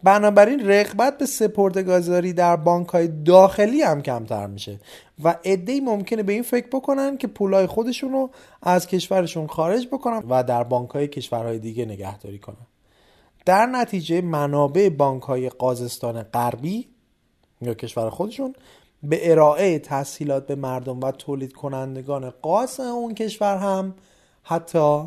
[0.04, 4.80] بنابراین رقبت به سپردگذاری در بانک های داخلی هم کمتر میشه
[5.24, 8.30] و عدهای ممکنه به این فکر بکنن که پولای خودشون رو
[8.64, 12.68] از کشورشون خارج بکنن و در بانک های کشورهای دیگه نگهداری کنن.
[13.46, 16.88] در نتیجه منابع بانک های قازستان غربی
[17.62, 18.56] یا کشور خودشون
[19.04, 23.96] به ارائه تسهیلات به مردم و تولید کنندگان قاس اون کشور هم
[24.44, 25.06] حتی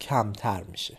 [0.00, 0.98] کمتر میشه.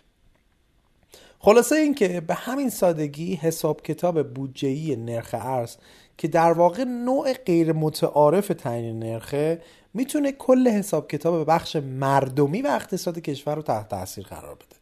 [1.39, 5.75] خلاصه اینکه به همین سادگی حساب کتاب بودجه‌ای نرخ ارز
[6.17, 9.61] که در واقع نوع غیر متعارف تعیین نرخه
[9.93, 14.76] می‌تونه کل حساب کتاب بخش مردمی و اقتصاد کشور رو تحت تاثیر قرار بده.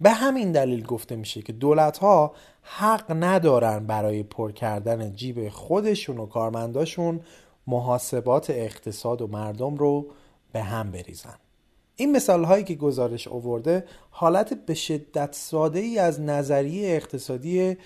[0.00, 2.32] به همین دلیل گفته میشه که دولت ها
[2.62, 7.20] حق ندارن برای پر کردن جیب خودشون و کارمنداشون
[7.66, 10.06] محاسبات اقتصاد و مردم رو
[10.52, 11.34] به هم بریزن.
[11.96, 17.76] این مثال هایی که گزارش آورده حالت به شدت ساده ای از نظریه اقتصادی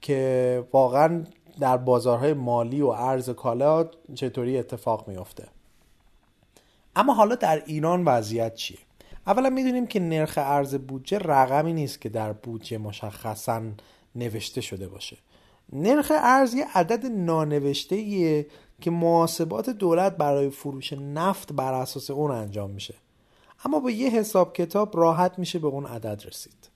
[0.00, 1.24] که واقعا
[1.60, 5.48] در بازارهای مالی و ارز کالا چطوری اتفاق میافته.
[6.96, 8.78] اما حالا در ایران وضعیت چیه؟
[9.26, 13.62] اولا می‌دونیم که نرخ ارز بودجه رقمی نیست که در بودجه مشخصا
[14.14, 15.16] نوشته شده باشه.
[15.72, 18.46] نرخ ارز یه عدد نانوشته
[18.80, 22.94] که محاسبات دولت برای فروش نفت بر اساس اون انجام میشه.
[23.64, 26.70] اما با یه حساب کتاب راحت میشه به اون عدد رسید.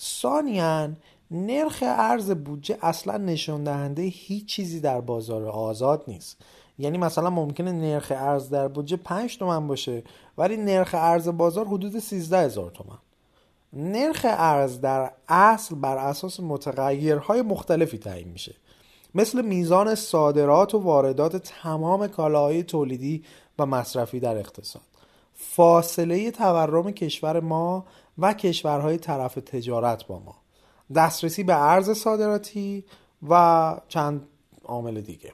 [0.00, 0.92] ثانیا
[1.30, 6.44] نرخ ارز بودجه اصلا نشون دهنده هیچ چیزی در بازار آزاد نیست.
[6.78, 10.02] یعنی مثلا ممکنه نرخ ارز در بودجه 5 تومن باشه
[10.38, 12.98] ولی نرخ ارز بازار حدود 13 هزار تومن.
[13.72, 18.54] نرخ ارز در اصل بر اساس متغیرهای مختلفی تعیین میشه.
[19.14, 23.24] مثل میزان صادرات و واردات تمام کالاهای تولیدی
[23.58, 24.82] و مصرفی در اقتصاد.
[25.34, 27.84] فاصله تورم کشور ما
[28.18, 30.34] و کشورهای طرف تجارت با ما.
[30.94, 32.84] دسترسی به ارز صادراتی
[33.28, 34.28] و چند
[34.64, 35.32] عامل دیگه.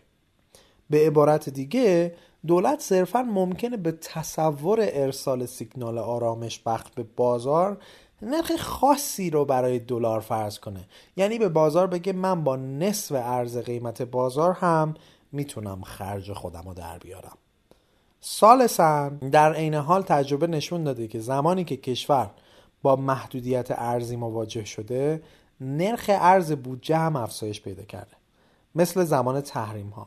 [0.91, 2.15] به عبارت دیگه
[2.47, 7.79] دولت صرفا ممکنه به تصور ارسال سیگنال آرامش بخش به بازار
[8.23, 10.89] نرخ خاصی رو برای دلار فرض کنه.
[11.17, 14.95] یعنی به بازار بگه من با نصف ارز قیمت بازار هم
[15.33, 17.39] می‌تونم خرج خودم رو در بیارم.
[18.21, 22.31] سالسا در عین حال تجربه نشون داده که زمانی که کشور
[22.83, 25.23] با محدودیت ارزی مواجه شده
[25.61, 28.17] نرخ ارز بودجه هم افزایش پیدا کرده.
[28.75, 30.07] مثل زمان تحریم ها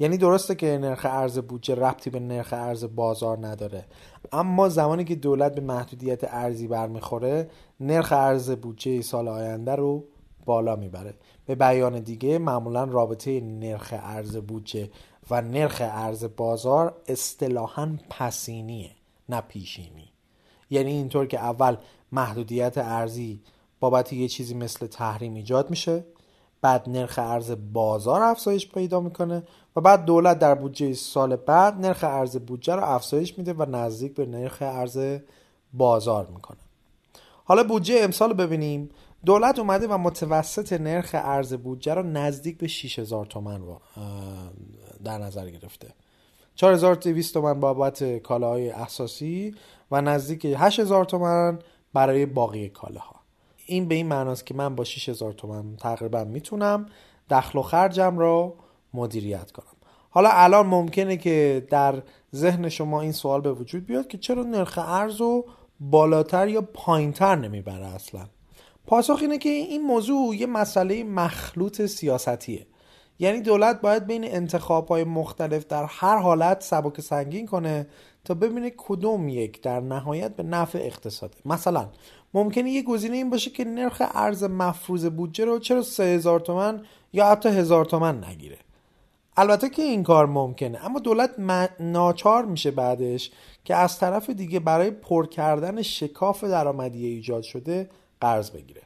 [0.00, 3.84] یعنی درسته که نرخ ارز بودجه ربطی به نرخ ارز بازار نداره.
[4.32, 10.04] اما زمانی که دولت به محدودیت ارزی برمیخوره نرخ ارز بودجه سال آینده رو
[10.44, 11.14] بالا می‌بره.
[11.46, 14.90] به بیان دیگه معمولا رابطه نرخ ارز بودجه
[15.30, 18.90] و نرخ ارز بازار اصطلاحا پسینیه
[19.28, 20.12] نه پیشینی.
[20.70, 21.76] یعنی اینطور که اول
[22.12, 23.42] محدودیت ارزی
[23.80, 26.04] بابت یه چیزی مثل تحریم ایجاد میشه.
[26.62, 29.42] بعد نرخ ارز بازار افزایش پیدا می‌کنه
[29.76, 34.14] و بعد دولت در بودجه سال بعد نرخ ارز بودجه رو افزایش میده و نزدیک
[34.14, 35.18] به نرخ ارز
[35.72, 36.58] بازار می‌کنه.
[37.44, 38.88] حالا بودجه امسال ببینیم.
[39.24, 43.60] دولت اومده و متوسط نرخ ارز بودجه رو نزدیک به 6000 تومن
[45.04, 45.94] در نظر گرفته.
[46.54, 49.54] 4200 تومن بابت کالاهای اساسی
[49.90, 51.58] و نزدیک 8000 تومن
[51.94, 53.19] برای باقی کالاها.
[53.70, 56.86] این به این معناست که من با 6000 تومن تقریبا می‌تونم
[57.30, 58.54] دخل و خرجم رو
[58.94, 59.76] مدیریت کنم.
[60.10, 62.02] حالا الان ممکنه که در
[62.34, 65.44] ذهن شما این سوال به وجود بیاد که چرا نرخ ارز رو
[65.80, 68.26] بالاتر یا پایینتر نمی‌بره اصلا؟
[68.86, 72.66] پاسخ اینه که این موضوع یه مسئله مخلوط سیاستیه
[73.18, 77.86] یعنی دولت باید بین انتخاب های مختلف در هر حالت سبک سنگین کنه
[78.24, 81.36] تا ببینه کدوم یک در نهایت به نفع اقتصاده.
[81.44, 81.88] مثلا
[82.34, 87.26] ممکنه یه گزینه این باشه که نرخ ارز مفروض بودجه رو چرا 3000 تومن یا
[87.26, 88.58] حتی هزار تومن نگیره.
[89.36, 91.30] البته که این کار ممکنه اما دولت
[91.80, 93.30] ناچار میشه بعدش
[93.64, 98.82] که از طرف دیگه برای پر کردن شکاف درآمدی ایجاد شده قرض بگیره.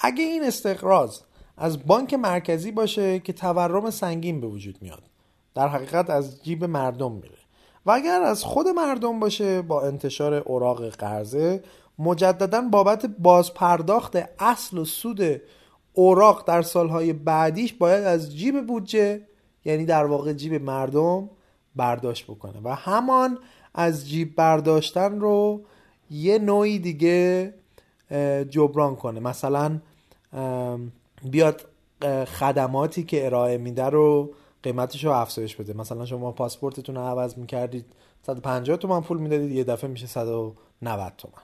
[0.00, 1.20] اگه این استقراض
[1.56, 5.02] از بانک مرکزی باشه که تورم سنگین به وجود میاد
[5.54, 7.38] در حقیقت از جیب مردم میره.
[7.86, 11.62] و اگر از خود مردم باشه با انتشار اوراق قرضه
[11.98, 15.40] مجددا بابت بازپرداخت اصل و سود
[15.92, 19.20] اوراق در سالهای بعدیش باید از جیب بودجه
[19.64, 21.30] یعنی در واقع جیب مردم
[21.76, 22.60] برداشت بکنه.
[22.64, 23.38] و همان
[23.74, 25.60] از جیب برداشتن رو
[26.10, 27.54] یه نوعی دیگه
[28.50, 29.20] جبران کنه.
[29.20, 29.80] مثلا
[31.24, 31.64] بیاد
[32.26, 35.72] خدماتی که ارائه میده رو قیمتش رو افزایش بده.
[35.72, 37.84] مثلا شما پاسپورتتون رو عوض می‌کردید
[38.26, 41.42] 150 تومن پول می‌دادید یه دفعه میشه 190 تومن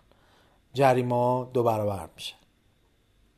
[0.75, 2.35] جریمه دو برابر میشه.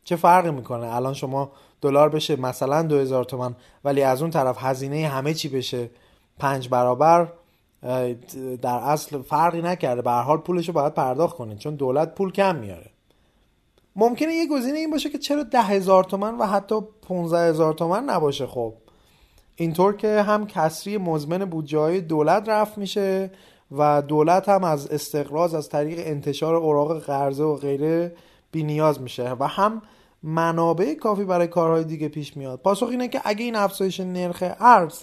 [0.04, 3.54] چه فرقی می‌کنه؟ الان شما دلار بشه مثلا 2000 تومن
[3.84, 5.90] ولی از اون طرف هزینه همه چی بشه
[6.38, 7.32] پنج برابر
[8.62, 10.02] در اصل فرقی نکرده.
[10.02, 12.90] به حال پولش رو باید پرداخت کنید چون دولت پول کم میاره.
[13.96, 16.74] ممکنه یه گزینه این باشه که چرا ده هزار تومن و حتی
[17.08, 18.46] 15 هزار تومن نباشه.
[18.46, 18.74] خب
[19.56, 23.30] اینطور که هم کسری مزمن بودجه های دولت رفت میشه
[23.72, 28.14] و دولت هم از استقراض از طریق انتشار اوراق قرضه و غیره
[28.50, 29.82] بی نیاز میشه و هم
[30.22, 35.02] منابع کافی برای کارهای دیگه پیش میاد پاسخ اینه که اگه این افزایش نرخ ارز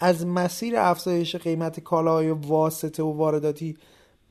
[0.00, 3.76] از مسیر افزایش قیمت کالاهای واسطه و وارداتی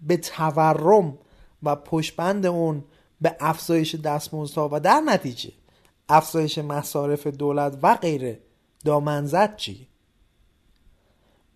[0.08, 1.18] به تورم
[1.64, 2.84] و پشبند اون
[3.22, 5.52] به افزایش دستمزدها و در نتیجه
[6.10, 8.40] افزایش مصارف دولت و غیره
[8.86, 9.89] دامنزد چی؟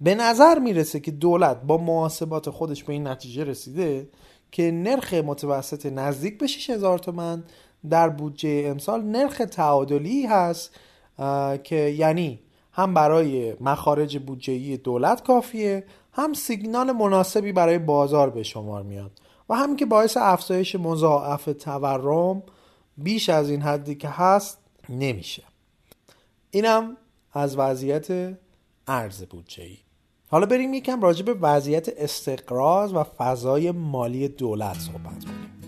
[0.03, 4.09] به نظر می‌رسه که دولت با محاسبات خودش به این نتیجه رسیده
[4.51, 7.43] که نرخ متوسط نزدیک به 6000 تومن
[7.89, 10.75] در بودجه امسال نرخ تعادلی هست
[11.63, 12.39] که یعنی
[12.71, 19.11] هم برای مخارج بودجه‌ای دولت کافیه هم سیگنال مناسبی برای بازار به شمار میاد
[19.49, 22.43] و همین که باعث افزایش مضاعف تورم
[22.97, 24.57] بیش از این حدی که هست
[24.89, 25.43] نمیشه.
[26.51, 26.97] اینم
[27.33, 28.37] از وضعیت
[28.87, 29.63] ارز بودجه
[30.33, 35.62] حالا بریم یکم راجع به وضعیت استقراض و فضای مالی دولت صحبت کنیم.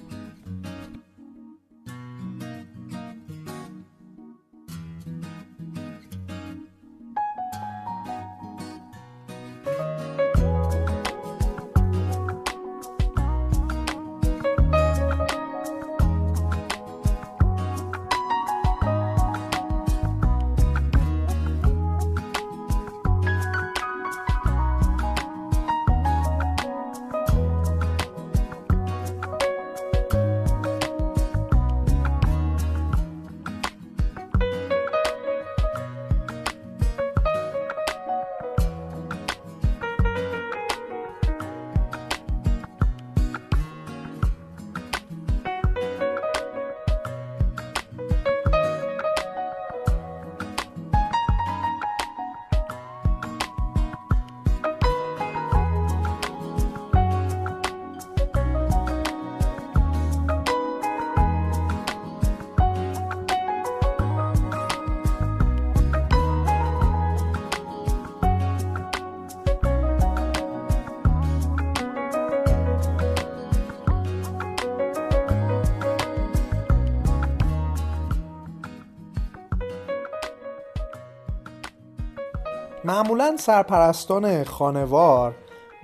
[83.26, 85.36] معمولا سرپرستان خانوار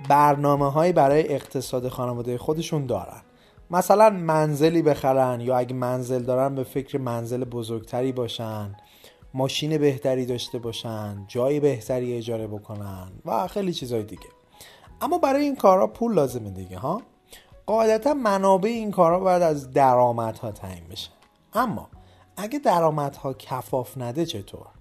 [0.08, 3.22] برنامه هایی برای اقتصاد خانواده خودشون دارن.
[3.70, 8.76] مثلا منزلی بخرن یا اگه منزل دارن به فکر منزل بزرگتری باشن
[9.34, 14.28] ماشین بهتری داشته باشن جای بهتری اجاره بکنن و خیلی چیزهای دیگه.
[15.00, 17.02] اما برای این کارها پول لازمه دیگه ها؟
[17.66, 21.10] قاعدتا منابع این کارها باید از درآمدها تعیین بشه.
[21.54, 21.88] اما
[22.36, 24.71] اگه درآمدها کفاف نده چطور؟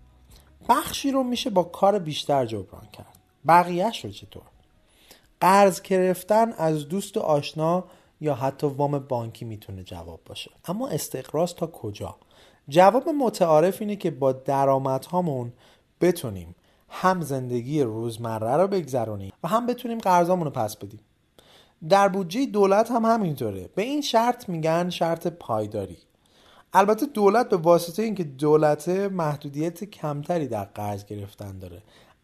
[0.69, 3.17] بخشی رو میشه با کار بیشتر جبران کرد.
[3.47, 4.43] بقیهش رو چطور؟
[5.41, 7.83] قرض گرفتن از دوست و آشنا
[8.21, 10.51] یا حتی وام بانکی می‌تونه جواب باشه.
[10.65, 12.15] اما استقراض تا کجا؟
[12.69, 15.53] جواب متعارف اینه که با درآمدهامون
[16.01, 16.55] بتونیم
[16.89, 20.99] هم زندگی روزمره رو بگذرونیم و هم بتونیم قرضامون رو پس بدیم.
[21.89, 23.69] در بودجه دولت هم همینطوره.
[23.75, 25.97] به این شرط میگن شرط پایداری.
[26.73, 31.81] البته دولت به واسطه اینکه دولت محدودیت کمتری در قرض گرفتن داره.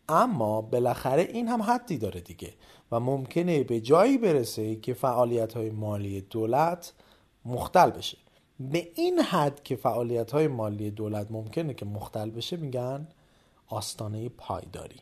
[0.09, 2.53] اما بالاخره این هم حدی داره دیگه
[2.91, 6.93] و ممکنه به جایی برسه که فعالیت های مالی دولت
[7.45, 8.17] مختل بشه.
[8.59, 13.07] به این حد که فعالیت های مالی دولت ممکنه که مختل بشه میگن
[13.67, 14.99] آستانه پایداری.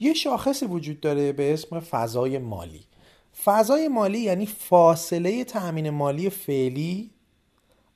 [0.00, 2.84] یه شاخصی وجود داره به اسم فضای مالی.
[3.44, 7.10] فضای مالی یعنی فاصله تأمین مالی فعلی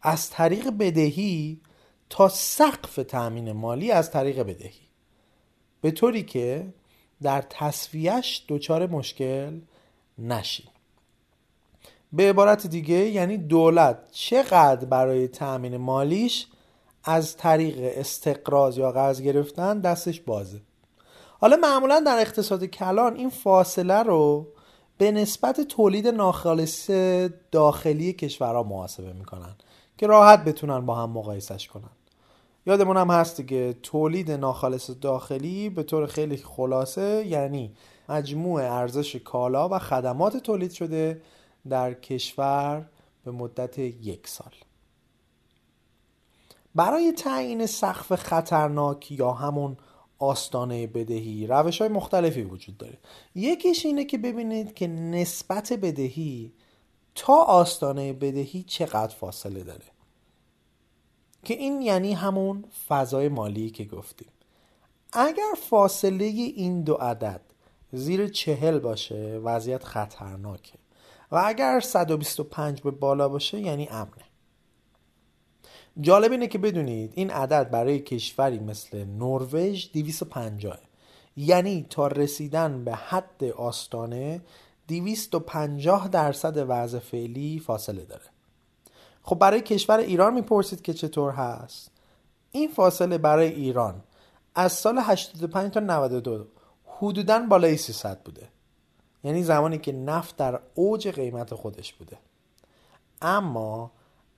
[0.03, 1.61] از طریق بدهی
[2.11, 4.81] تا سقف تأمین مالی از طریق بدهی.
[5.81, 6.67] به طوری که
[7.23, 9.61] در تصفیهش دچار مشکل
[10.19, 10.69] نشی.
[12.13, 16.47] به عبارت دیگه یعنی دولت چقدر برای تأمین مالیش
[17.05, 20.61] از طریق استقراض یا قرض گرفتن دستش بازه.
[21.41, 24.49] حالا معمولا در اقتصاد کلان این فاصله رو
[24.99, 26.91] به نسبت تولید ناخالص
[27.53, 29.57] داخلی کشورها محاسبه می‌کنن.
[30.03, 31.91] که راحت بتونن با هم مقایسش کنن.
[32.67, 37.75] یادمون هم هست که تولید ناخالص داخلی به طور خیلی خلاصه یعنی
[38.09, 41.23] مجموع ارزش کالا و خدمات تولید شده
[41.69, 42.87] در کشور
[43.25, 44.53] به مدت یک سال.
[46.75, 49.77] برای تعیین سقف خطرناک یا همون
[50.19, 52.99] آستانه بدهی روش های مختلفی وجود داره.
[53.35, 56.53] یکیش اینه که ببینید که نسبت بدهی
[57.15, 59.92] تا آستانه بدهی چقدر فاصله داره.
[61.45, 64.29] که این یعنی همون فضای مالی که گفتیم.
[65.13, 67.41] اگر فاصله این دو عدد
[67.93, 70.79] زیر چهل باشه وضعیت خطرناکه.
[71.33, 74.25] و اگر 125 به بالا باشه یعنی امنه.
[76.01, 80.79] جالب اینه که بدونید این عدد برای کشوری مثل نروژ 250
[81.37, 84.41] یعنی تا رسیدن به حد آستانه
[84.89, 88.32] 250 درصد وضع فعلی فاصله داره.
[89.23, 91.91] خب برای کشور ایران می‌پرسید که چطور هست.
[92.51, 94.03] این فاصله برای ایران
[94.55, 96.47] از سال 85 تا 92
[96.85, 98.49] حدودا بالای 300 بوده.
[99.25, 102.19] یعنی زمانی که نفت در اوج قیمت خودش بوده.
[103.23, 103.91] اما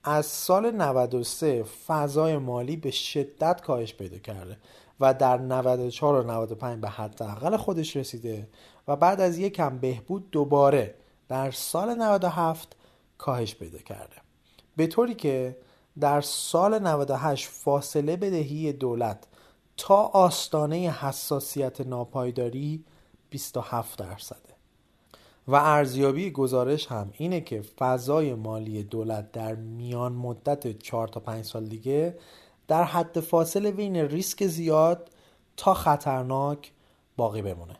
[0.03, 4.57] از سال 93 فضای مالی به شدت کاهش پیدا کرده
[4.99, 8.47] و در 94 و 95 به حداقل خودش رسیده
[8.87, 10.95] و بعد از یکم بهبود دوباره
[11.27, 12.75] در سال 97
[13.17, 14.24] کاهش پیدا کرده.
[14.75, 15.57] به طوری که
[15.99, 19.27] در سال 98 فاصله بدهی دولت
[19.77, 22.83] تا آستانه حساسیت ناپایداری
[23.29, 24.55] 27 درصده.
[25.47, 31.45] و ارزیابی گزارش هم اینه که فضای مالی دولت در میان مدت 4 تا 5
[31.45, 32.17] سال دیگه
[32.67, 35.09] در حد فاصله بین ریسک زیاد
[35.57, 36.71] تا خطرناک
[37.17, 37.75] باقی بمونه.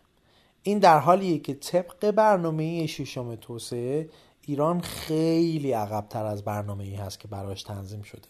[0.64, 4.10] این در حالیه که طبق برنامه ششم توسعه
[4.46, 8.28] ایران خیلی عقبتر از برنامه ای هست که براش تنظیم شده.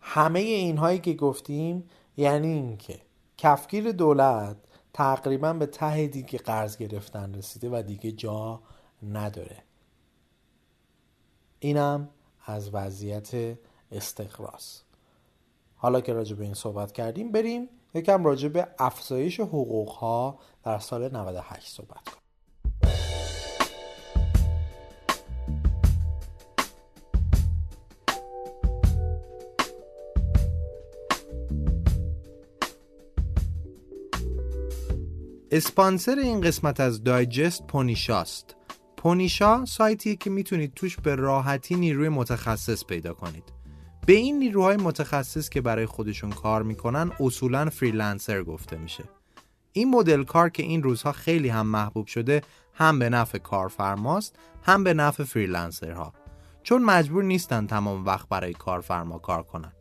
[0.00, 3.00] همه اینهایی که گفتیم یعنی اینکه
[3.36, 4.56] کفگیر دولت
[4.92, 8.60] تقریبا به ته دیگه قرض گرفتن رسیده و دیگه جا
[9.02, 9.62] نداره.
[11.58, 12.08] اینم
[12.46, 13.58] از وضعیت
[13.92, 14.80] استقراض.
[15.76, 20.78] حالا که راجع به این صحبت کردیم بریم یکم راجع به افزایش حقوق ها در
[20.78, 22.17] سال 98 صحبت کنیم.
[35.50, 38.56] اسپانسر این قسمت از دایجست پونیشاست
[38.96, 43.44] پونیشا سایتیه که می‌تونید توش به راحتی نیروی متخصص پیدا کنید.
[44.06, 49.04] به این نیروهای متخصص که برای خودشون کار می‌کنن اصولا freelancer گفته میشه.
[49.72, 52.42] این مدل کار که این روزها خیلی هم محبوب شده
[52.74, 56.12] هم به نفع کارفرماست هم به نفع freelancer ها.
[56.62, 59.72] چون مجبور نیستن تمام وقت برای کارفرما کار کنن.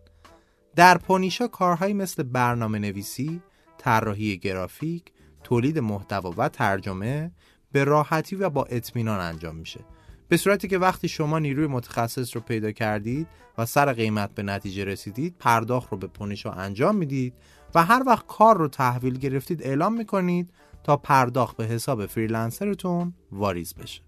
[0.76, 3.42] در پونیشا کارهایی مثل برنامه نویسی
[3.78, 5.04] طراحی گرافیک،
[5.48, 7.32] تولید محتوا و ترجمه
[7.72, 9.80] به راحتی و با اطمینان انجام میشه.
[10.28, 14.84] به صورتی که وقتی شما نیروی متخصص رو پیدا کردید و سر قیمت به نتیجه
[14.84, 17.34] رسیدید پرداخت رو به پونیشا انجام می‌دید
[17.76, 20.50] و هر وقت کار رو تحویل گرفتید اعلام می‌کنید
[20.84, 24.02] تا پرداخت به حساب freelancer تون واریز بشه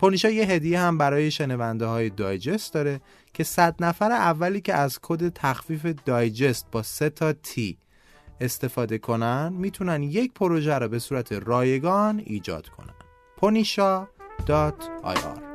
[0.00, 3.00] پونیشا یه هدیه هم برای شنونده های Digest داره
[3.34, 7.78] که صد نفر اولی که از کد تخفیف Digest با سه تا T
[8.42, 12.94] استفاده کنن می‌تونن یک پروژه رو به صورت رایگان ایجاد کنن.
[13.40, 15.52] ponisha.ir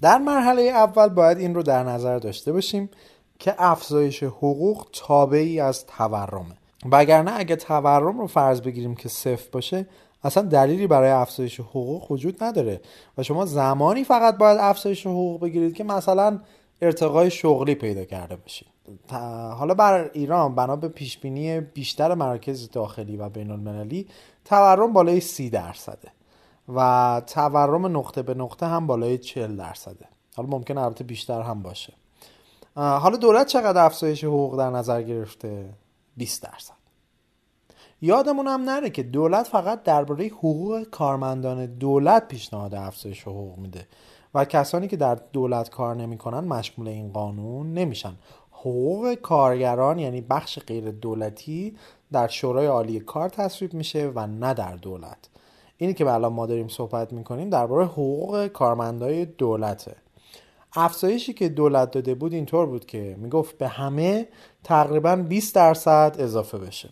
[0.00, 2.90] در مرحله اول باید این رو در نظر داشته باشیم
[3.38, 6.56] که افزایش حقوق تابعی از تورمه.
[6.92, 9.86] وگرنه اگه تورم رو فرض بگیریم که صفر باشه
[10.24, 12.80] اصلا دلیلی برای افزایش حقوق وجود نداره
[13.18, 16.40] و شما زمانی فقط باید افزایش حقوق بگیرید که مثلا
[16.82, 18.68] ارتقای شغلی پیدا کرده باشید
[19.58, 24.06] حالا بر ایران بنا به پیشبینی بیشتر مراکز داخلی و بین المللی
[24.44, 26.08] تورم بالای سی درصده
[26.74, 30.06] و تورم نقطه به نقطه هم بالای 40 درصده.
[30.36, 31.92] حالا ممکن البته بیشتر هم باشه.
[32.76, 35.74] حالا دولت چقدر افزایش حقوق در نظر گرفته؟
[36.16, 36.75] 20 درصد.
[38.00, 43.86] یادمون هم نره که دولت فقط درباره حقوق کارمندان دولت پیشنهاد افزایش حقوق میده
[44.34, 48.12] و کسانی که در دولت کار نمی‌کنن مشمول این قانون نمیشن.
[48.50, 51.76] حقوق کارگران یعنی بخش غیر دولتی
[52.12, 55.28] در شورای عالی کار تصویب میشه و نه در دولت.
[55.76, 59.96] اینی که الان ما داریم صحبت می‌کنیم درباره حقوق کارمندای دولته.
[60.74, 64.28] افزایشی که دولت داده بود اینطور بود که می‌گفت به همه
[64.64, 66.88] تقریبا 20 درصد اضافه بشه.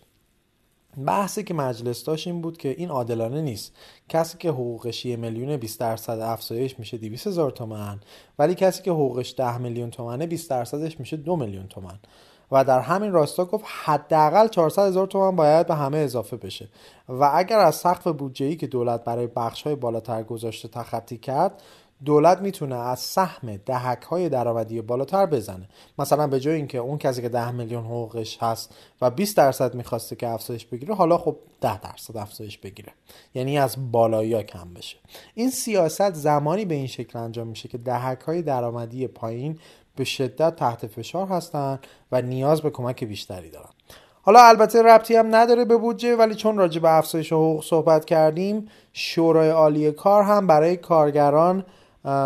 [0.97, 3.75] بحثی که مجلس داشت این بود که این عادلانه نیست.
[4.09, 7.99] کسی که حقوقش یه میلیون 20 درصد افزایش میشه 200 هزار تومن
[8.39, 11.99] ولی کسی که حقوقش 10 میلیون تومنه 20 درصدش میشه 2 میلیون تومن
[12.51, 16.69] و در همین راستا گفت حداقل 400 هزار تومان باید به همه اضافه بشه.
[17.09, 21.61] و اگر از سقف بودجه که دولت برای بخش های بالاتر گذاشته تخطی کرد
[22.05, 25.69] دولت می‌تونه از سهم دهک های درآمدی بالاتر بزنه.
[25.99, 30.15] مثلا به جای اینکه اون کسی که 10 میلیون حقوقش هست و 20 درصد می‌خواسته
[30.15, 32.93] که افزایش بگیره حالا خب 10 درصد افزایش بگیره.
[33.33, 34.97] یعنی از بالایی کم بشه.
[35.33, 39.59] این سیاست زمانی به این شکل انجام میشه که دهک های درآمدی پایین
[39.95, 41.79] به شدت تحت فشار هستن
[42.11, 43.69] و نیاز به کمک بیشتری دارن.
[44.21, 48.67] حالا البته ربطی هم نداره به بودجه ولی چون راجع به افزایش حقوق صحبت کردیم
[48.93, 51.65] شورای عالی کار هم برای کارگران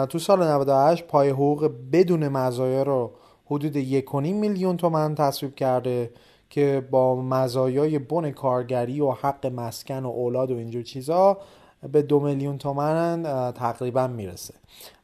[0.10, 3.12] تو سال 98 پای حقوق بدون مزایا رو
[3.46, 6.12] حدود 1.5 میلیون تومن تصویب کرده
[6.50, 11.38] که با مزایای بن کارگری و حق مسکن و اولاد و اینجور چیزا
[11.92, 14.54] به دو میلیون تومن تقریبا می‌رسه.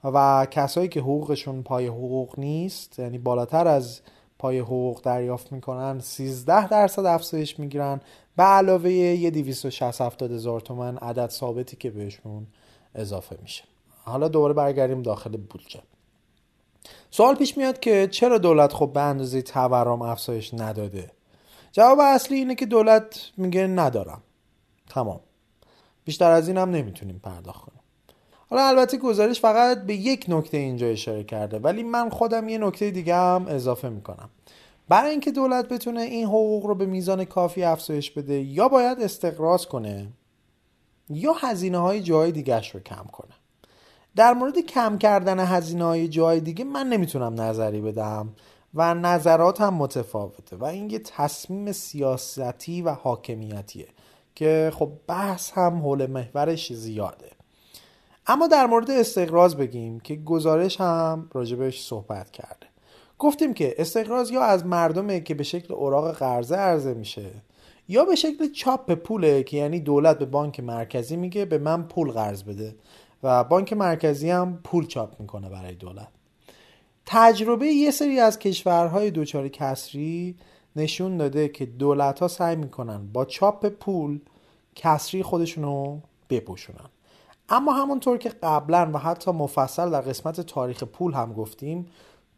[0.03, 4.01] و کسایی که حقوقشون پای حقوق نیست یعنی بالاتر از
[4.39, 8.01] پای حقوق دریافت می‌کنن 13 درصد افزایش می‌گیرن.
[8.37, 12.47] به علاوه یه 260 هزار تومن عدد ثابتی که بهشون
[12.95, 13.63] اضافه میشه.
[14.05, 15.81] حالا دوباره برگردیم داخل بودجه.
[17.11, 21.11] سوال پیش میاد که چرا دولت خب به اندازه تورم افزایش نداده؟
[21.71, 24.21] جواب اصلی اینه که دولت میگه ندارم.
[24.89, 25.19] تمام.
[26.05, 27.79] بیشتر از این هم نمی‌تونیم پرداخت کنیم.
[28.49, 32.91] حالا البته گزارش فقط به یک نکته اینجا اشاره کرده ولی من خودم یه نکته
[32.91, 34.29] دیگه هم اضافه می‌کنم.
[34.89, 39.65] برای اینکه دولت بتونه این حقوق رو به میزان کافی افزایش بده یا باید استقراض
[39.65, 40.07] کنه
[41.09, 43.33] یا هزینه های جای دیگهش رو کم کنه.
[44.15, 48.29] در مورد کم کردن هزینه های جای دیگه من نمی‌تونم نظری بدم
[48.73, 53.87] و نظرات هم متفاوته و این یه تصمیم سیاستی و حاکمیتیه
[54.35, 57.31] که خب بحث هم حول محورش زیاده.
[58.27, 62.67] اما در مورد استقراض بگیم که گزارش هم راجبش صحبت کرده.
[63.19, 67.31] گفتیم که استقراض یا از مردمه که به شکل اوراق قرضه عرضه میشه
[67.87, 72.11] یا به شکل چاپ پوله که یعنی دولت به بانک مرکزی میگه به من پول
[72.11, 72.75] قرض بده.
[73.25, 76.07] و بانک مرکزی هم پول چاپ می‌کنه برای دولت.
[77.05, 80.35] تجربه یه سری از کشورهای دوچاری کسری
[80.75, 84.19] نشون داده که دولت ها سعی می‌کنن با چاپ پول
[84.75, 85.99] کسری خودشونو
[86.29, 86.89] بپوشونن.
[87.49, 91.87] اما همونطور که قبلا و حتی مفصل در قسمت تاریخ پول هم گفتیم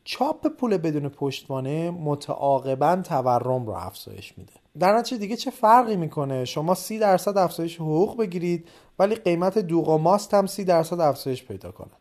[0.03, 4.53] چاپ پول بدون پشتوانه متعاقبا تورم رو افزایش میده.
[4.79, 8.67] در نتیجه دیگه چه فرقی می‌کنه؟ شما سی درصد افزایش حقوق بگیرید
[8.99, 11.91] ولی قیمت دوغ و ماست هم سی درصد افزایش پیدا کنه.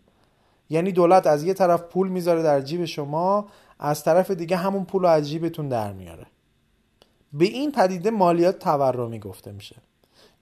[0.71, 3.47] یعنی دولت از یه طرف پول می‌ذاره در جیب شما
[3.79, 6.27] از طرف دیگه همون پول رو از جیبتون در میاره.
[7.33, 9.77] به این پدیده مالیات تورمی گفته میشه.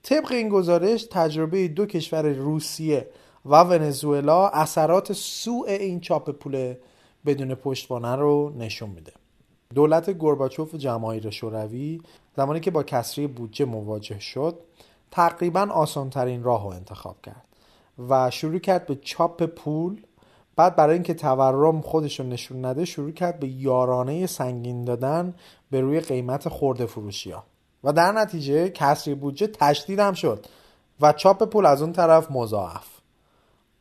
[0.02, 3.08] طبق این گزارش تجربه دو کشور روسیه
[3.44, 6.74] و ونزوئلا اثرات سوء این چاپ پول
[7.26, 9.12] بدون پشتوانه رو نشون میده.
[9.74, 12.00] دولت گورباچوف و جماهیر شوروی
[12.36, 14.58] زمانی که با کسری بودجه مواجه شد
[15.14, 17.44] تقریبا آسانترین راه رو انتخاب کرد
[18.08, 20.02] و شروع کرد به چاپ پول.
[20.56, 25.34] بعد برای اینکه تورم خودش رو نشون نده شروع کرد به یارانه سنگین دادن
[25.70, 27.44] به روی قیمت خورده فروشی ها
[27.84, 30.46] و در نتیجه کسری بودجه تشدید هم شد
[31.00, 32.86] و چاپ پول از اون طرف مضاعف.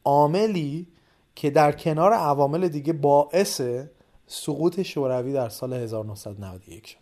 [0.04, 0.88] عاملی
[1.36, 3.62] که در کنار عوامل دیگه باعث
[4.28, 6.98] سقوط شوروی در سال 1991 شد.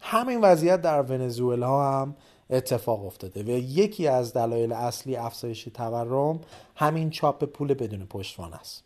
[0.00, 2.16] همین وضعیت در ونزوئلا هم
[2.50, 6.40] اتفاق افتاده و یکی از دلایل اصلی افزایش تورم
[6.76, 8.84] همین چاپ پول بدون پشتوانه است.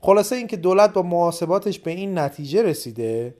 [0.00, 3.34] خلاصه اینکه دولت با محاسباتش به این نتیجه رسیده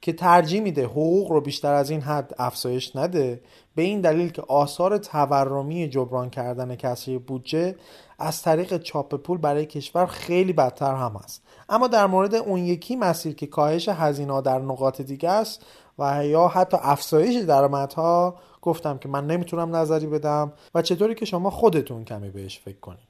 [0.00, 3.40] که ترجیح میده حقوق رو بیشتر از این حد افزایش نده
[3.74, 7.76] به این دلیل که آثار تورمی جبران کردن کسری بودجه
[8.18, 11.42] از طریق چاپ پول برای کشور خیلی بدتر هم است.
[11.68, 15.62] اما در مورد اون یکی مسیر که کاهش هزینه در نقاط دیگه است
[15.98, 18.36] و یا حتی افزایش درآمدها
[18.66, 23.08] گفتم که من نمی‌تونم نظری بدم و چطوری که شما خودتون کمی بهش فکر کنید.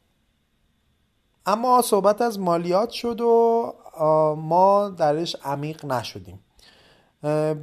[1.46, 3.74] اما صحبت از مالیات شد و
[4.38, 6.38] ما درش عمیق نشدیم.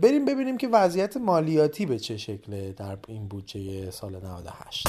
[0.01, 4.87] بریم ببینیم که وضعیت مالیاتی به چه شکله در این بودجه سال 98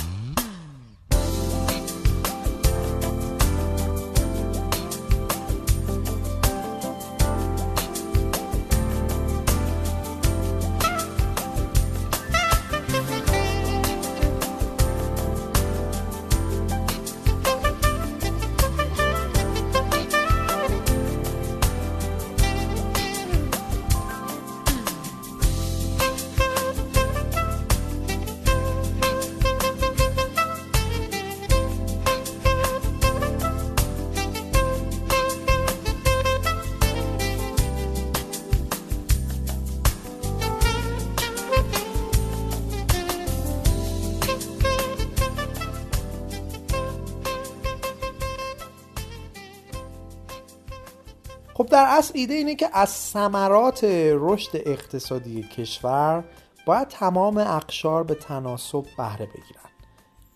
[51.96, 56.24] اصل ایده اینه که از ثمرات رشد اقتصادی کشور
[56.66, 59.70] باید تمام اقشار به تناسب بهره بگیرن.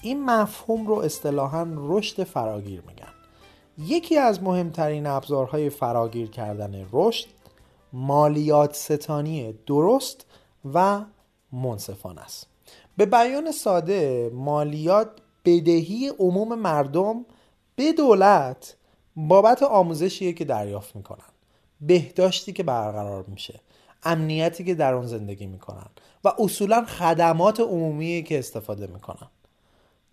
[0.00, 3.12] این مفهوم رو اصطلاحا رشد فراگیر میگن.
[3.78, 7.26] یکی از مهمترین ابزارهای فراگیر کردن رشد
[7.92, 10.26] مالیات ستانی درست
[10.74, 11.00] و
[11.52, 12.46] منصفانه است.
[12.96, 15.10] به بیان ساده مالیات
[15.44, 17.26] بدهی عموم مردم
[17.76, 18.76] به دولت
[19.16, 21.27] بابت آموزشیه که دریافت می‌کنن.
[21.80, 23.60] بهداشتی که برقرار میشه
[24.02, 25.86] امنیتی که در اون زندگی می‌کنن
[26.24, 29.28] و اصولا خدمات عمومی که استفاده می‌کنن.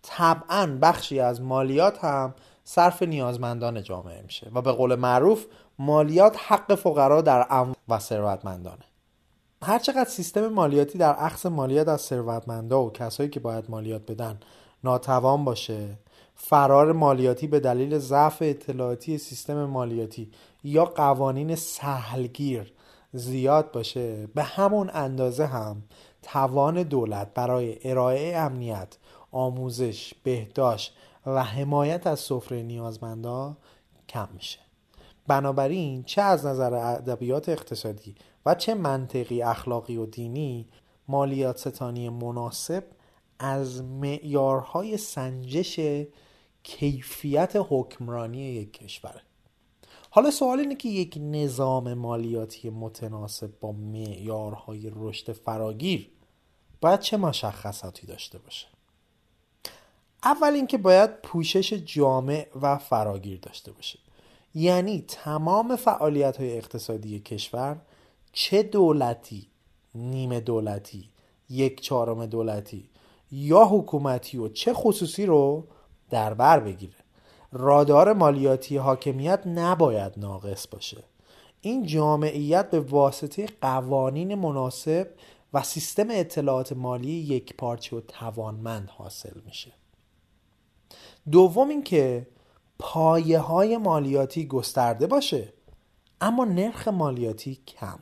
[0.01, 2.33] طبعا بخشی از مالیات هم
[2.63, 5.45] صرف نیازمندان جامعه میشه و به قول معروف
[5.79, 8.85] مالیات حق فقرا در ام و ثروتمندانه.
[9.63, 14.39] هرچقدر سیستم مالیاتی در اخذ مالیات از ثروتمندا و کسایی که باید مالیات بدن
[14.83, 15.97] ناتوان باشه
[16.36, 20.32] فرار مالیاتی به دلیل ضعف اطلاعاتی سیستم مالیاتی
[20.64, 22.74] یا قوانین سهلگیر
[23.14, 24.28] زیاد باشه.
[24.28, 25.84] به همون اندازه هم
[26.22, 28.98] توان دولت برای ارائه امنیت
[29.32, 30.95] آموزش بهداشت
[31.26, 33.57] و حمایت از سفره نیازمندا
[34.10, 34.60] کم میشه.
[35.28, 40.68] بنابراین چه از نظر ادبیات اقتصادی و چه منطقی اخلاقی و دینی
[41.07, 42.84] مالیات ستانی مناسب
[43.40, 45.80] از معیارهای سنجش
[46.65, 49.21] کیفیت حکمرانی یک کشوره
[50.09, 56.09] حالا سوال اینه که یک نظام مالیاتی متناسب با معیارهای رشد فراگیر
[56.81, 58.67] باید چه مشخصاتی داشته باشه؟
[60.23, 63.99] اول اینکه باید پوشش جامع و فراگیر داشته باشه.
[64.55, 67.81] یعنی تمام فعالیت های اقتصادی کشور
[68.33, 69.47] چه دولتی
[69.95, 71.09] نیمه دولتی
[71.49, 72.89] یک چهارم دولتی
[73.31, 75.67] یا حکومتی و چه خصوصی رو
[76.15, 76.93] در بر بگیره.
[77.51, 81.03] رادار مالیاتی حاکمیت نباید ناقص باشه.
[81.61, 85.07] این جامعیت به واسطه قوانین مناسب
[85.53, 89.71] و سیستم اطلاعات مالی یک پارچه و توانمند حاصل میشه.
[91.31, 92.27] دوم اینکه
[92.79, 95.53] پایه های مالیاتی گسترده باشه
[96.21, 97.99] اما نرخ مالیاتی کم.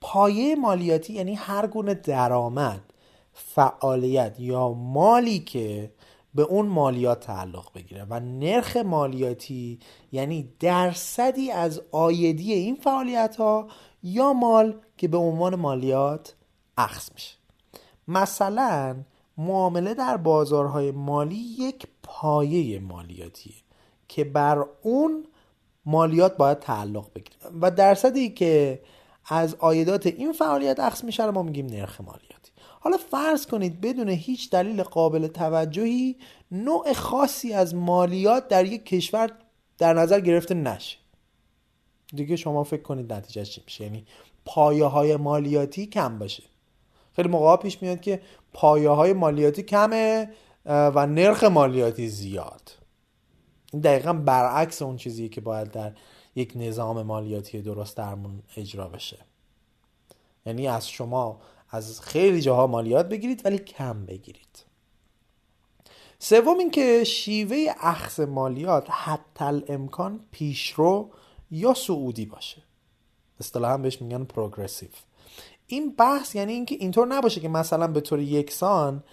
[0.00, 2.92] پایه مالیاتی یعنی هر گونه درآمد
[3.32, 5.90] فعالیت یا مالی که
[6.34, 9.78] به اون مالیات تعلق بگیره و نرخ مالیاتی
[10.12, 13.68] یعنی درصدی از آیدی این فعالیت ها
[14.02, 16.34] یا مال که به عنوان مالیات
[16.78, 17.34] اخذ میشه.
[18.08, 18.96] مثلا
[19.36, 23.54] معامله در بازارهای مالی یک پایه مالیاتیه
[24.08, 25.26] که بر اون
[25.86, 28.82] مالیات باید تعلق بگیره و درصدی که
[29.26, 32.51] از عایدات این فعالیت اخذ میشه رو ما میگیم نرخ مالیاتی.
[32.84, 36.16] حالا فرض کنید بدون هیچ دلیل قابل توجهی
[36.50, 39.30] نوع خاصی از مالیات در یک کشور
[39.78, 40.98] در نظر گرفته نشه.
[42.14, 44.06] دیگه شما فکر کنید نتیجه چی میشه؟ یعنی
[44.44, 46.42] پایه های مالیاتی کم باشه.
[47.16, 48.22] خیلی موقع پیش میاد که
[48.52, 50.28] پایه های مالیاتی کمه
[50.66, 52.72] و نرخ مالیاتی زیاد.
[53.72, 55.92] این دقیقا برعکس اون چیزیه که باید در
[56.34, 59.18] یک نظام مالیاتی درست درمون اجرا بشه.
[60.46, 61.40] یعنی از شما
[61.72, 64.64] از خیلی جاها مالیات بگیرید ولی کم بگیرید.
[66.18, 71.10] سوم اینکه شیوه اخذ مالیات حتی الامکان پیشرو
[71.50, 72.62] یا سعودی باشه.
[73.40, 74.88] اصطلاحا بهش میگن پروگرسیو
[75.66, 79.04] این بحث یعنی اینکه اینطور نباشه که مثلا به طور یکسان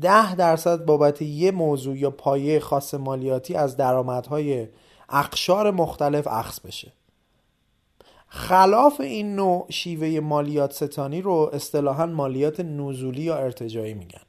[0.00, 4.68] ده درصد بابت یه موضوع یا پایه خاص مالیاتی از درآمدهای
[5.08, 6.92] اقشار مختلف اخذ بشه.
[8.28, 14.20] خلاف این نوع شیوه مالیات ستانی رو اصطلاحا مالیات نزولی یا ارتجایی میگن.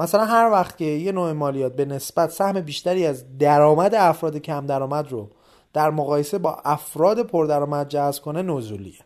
[0.00, 4.66] مثلا هر وقت که یه نوع مالیات به نسبت سهم بیشتری از درآمد افراد کم
[4.66, 5.30] درآمد رو
[5.72, 8.98] در مقایسه با افراد پردرآمد جذب کنه نزولیه.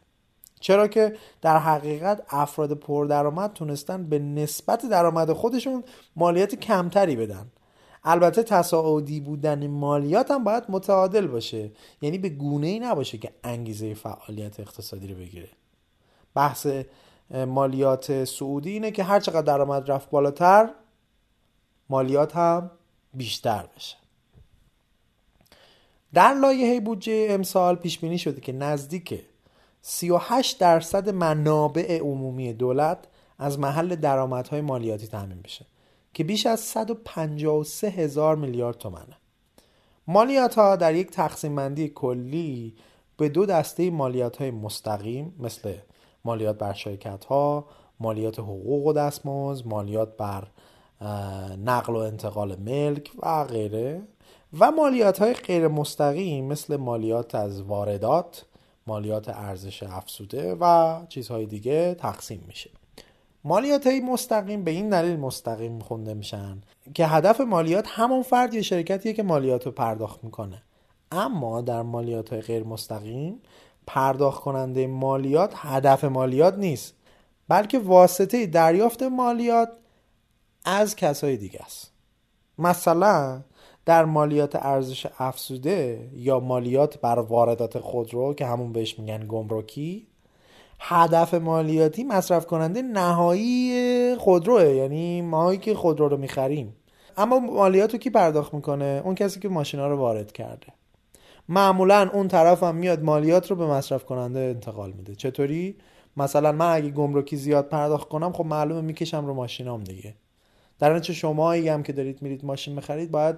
[0.61, 5.85] چرا که در حقیقت افراد پردرآمد تونستن به نسبت درآمد خودشون
[6.17, 7.47] مالیات کمتری بدن.
[8.05, 11.71] البته تصاعدی بودن مالیات هم باید متعادل باشه.
[12.03, 15.49] یعنی به گونه ای نباشه که انگیزه فعالیت اقتصادی رو بگیره.
[16.35, 16.67] بحث
[17.31, 20.71] مالیات سعودی اینه که هر چقدر درآمد رفت بالاتر
[21.91, 22.71] مالیات هم
[23.15, 23.97] بیشتر بشه.
[26.15, 29.21] در لایحه بودجه امسال پیش بینی شده که نزدیک
[29.83, 32.99] 38 درصد منابع عمومی دولت
[33.39, 35.67] از محل درآمدهای مالیاتی تامین بشه.
[36.15, 39.17] که بیش از 153 هزار میلیارد تومنه.
[40.07, 42.75] مالیات ها در یک تقسیم بندی کلی
[43.17, 45.75] به دو دسته مالیات های مستقیم مثل
[46.25, 47.67] مالیات بر شرکت ها
[48.01, 50.47] مالیات حقوق و دستمزد مالیات بر
[51.65, 54.03] نقل و انتقال ملک و غیره
[54.59, 58.45] و مالیات های غیر مستقیم مثل مالیات از واردات
[58.87, 62.71] مالیات ارزش افزوده و چیزهای دیگه تقسیم میشه.
[63.45, 66.61] مالیات های مستقیم به این دلیل مستقیم خونده میشن
[66.95, 70.63] که هدف مالیات همون فرد یا شرکتیه که مالیات رو پرداخت می‌کنه.
[71.13, 73.41] اما در مالیات های غیر مستقیم
[73.87, 76.95] پرداخت کننده مالیات هدف مالیات نیست
[77.49, 79.69] بلکه واسطه دریافت مالیات
[80.65, 81.93] از کسای دیگه است.
[82.59, 83.43] مثلا
[83.85, 90.07] در مالیات ارزش افزوده یا مالیات بر واردات خودرو که همون بهش میگن گمرکی
[90.87, 94.65] هدف مالیاتی مصرف کننده نهایی خودروه.
[94.65, 96.77] یعنی ماهایی که خودرو رو می‌خریم.
[97.17, 100.67] اما مالیات رو کی پرداخت می‌کنه؟ اون کسی که ماشینا رو وارد کرده.
[101.49, 105.15] معمولا اون طرف هم میاد مالیات رو به مصرف کننده انتقال میده.
[105.15, 105.77] چطوری؟
[106.17, 110.15] مثلا من اگه گمرکی زیاد پرداخت کنم خب معلومه می‌کشم رو ماشینام دیگه.
[110.79, 113.37] در نتیجه شما هم که دارید میرید ماشین بخرید باید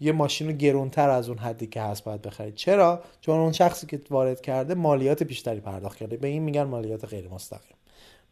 [0.00, 3.86] یه ماشین رو گرونتر از اون حدی که هست باید بخرید چرا؟ چون اون شخصی
[3.86, 6.16] که وارد کرده مالیات بیشتری پرداخت کرده.
[6.16, 7.76] به این میگن مالیات غیر مستقیم.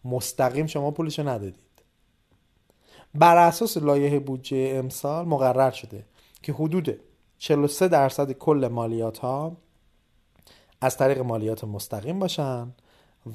[0.04, 1.72] مستقیم شما پولشو ندادید.
[3.14, 6.04] بر اساس لایحه بودجه امسال مقرر شده
[6.42, 7.00] که حدود
[7.38, 9.56] 43 درصد کل مالیات ها
[10.80, 12.72] از طریق مالیات مستقیم باشن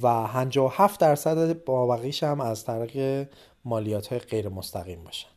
[0.01, 3.27] و 57 درصد بابقیش هم از طریق
[3.65, 5.36] مالیات های غیر مستقیم باشن.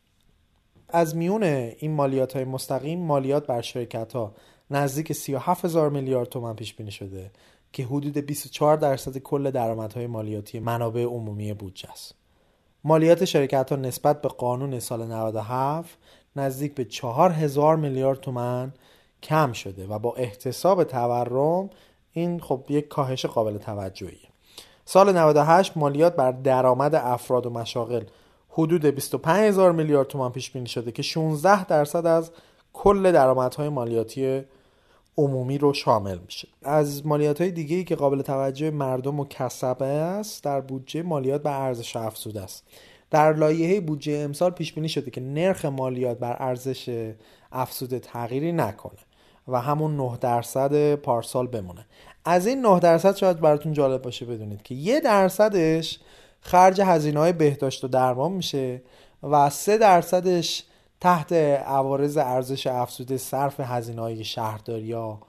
[0.93, 4.33] از میون این مالیات های مستقیم مالیات بر شرکت ها
[4.71, 7.31] نزدیک 37 هزار میلیارد تومن پیش بینی شده
[7.73, 12.15] که حدود 24 درصد کل درآمدهای مالیاتی منابع عمومی بودجه است.
[12.83, 15.97] مالیات شرکت ها نسبت به قانون سال 97
[16.35, 18.73] نزدیک به 4 هزار میلیارد تومن
[19.23, 21.69] کم شده و با احتساب تورم
[22.11, 24.29] این خب یک کاهش قابل توجهیه.
[24.85, 28.03] سال 98 مالیات بر درآمد افراد و مشاغل
[28.51, 32.31] حدود 25 هزار میلیارد تومان پیش بینی شده که 16 درصد از
[32.73, 34.41] کل درآمدهای مالیاتی
[35.17, 36.47] عمومی رو شامل میشه.
[36.63, 41.43] از مالیات های دیگه ای که قابل توجه مردم و کسبه است در بودجه مالیات
[41.43, 42.63] بر ارزش افزوده است.
[43.11, 47.11] در لایحه بودجه امسال پیش بینی شده که نرخ مالیات بر ارزش
[47.51, 48.99] افزوده تغییری نکنه
[49.47, 51.85] و همون 9 درصد پارسال بمونه.
[52.25, 55.99] از این 9 درصد شاید براتون جالب باشه بدونید که یه درصدش
[56.41, 58.81] خرج هزینه های بهداشت و درمان میشه
[59.23, 60.63] و سه درصدش
[60.99, 65.19] تحت عوارض ارزش افزوده صرف هزینه های شهرداری ها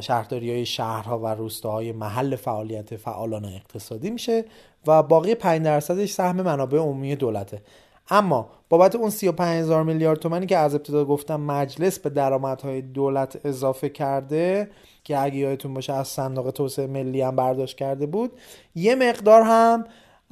[0.00, 4.44] شهرداری های شهرها و روستاهای محل فعالیت فعالان اقتصادی میشه
[4.86, 7.62] و باقی 5 درصدش سهم منابع عمومی دولته.
[8.10, 13.46] اما بابت اون 35 هزار میلیارد تومنی که از ابتدا گفتم مجلس به درآمدهای دولت
[13.46, 14.70] اضافه کرده
[15.04, 18.32] که اگه یادتون باشه از صندوق توسعه ملی هم برداشت کرده بود
[18.74, 19.84] یه مقدار هم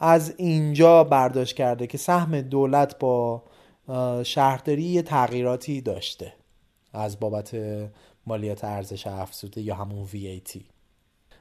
[0.04, 3.42] از اینجا برداشت کرده که سهم دولت با
[4.22, 6.34] شهرداری تغییراتی داشته
[6.92, 7.56] از بابت
[8.26, 10.60] مالیات ارزش افزوده یا همون VAT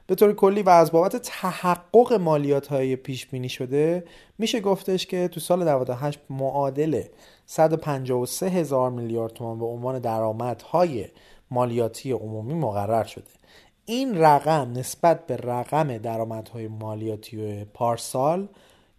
[0.06, 4.04] به طور کلی و از بابت تحقق مالیات های پیش بینی شده
[4.38, 7.02] میشه گفتش که تو سال 98 معادل
[7.46, 11.08] 153 هزار میلیارد تومان به عنوان درآمدهای
[11.50, 13.30] مالیاتی عمومی مقرر شده.
[13.86, 18.48] این رقم نسبت به رقم درآمدهای مالیاتی پارسال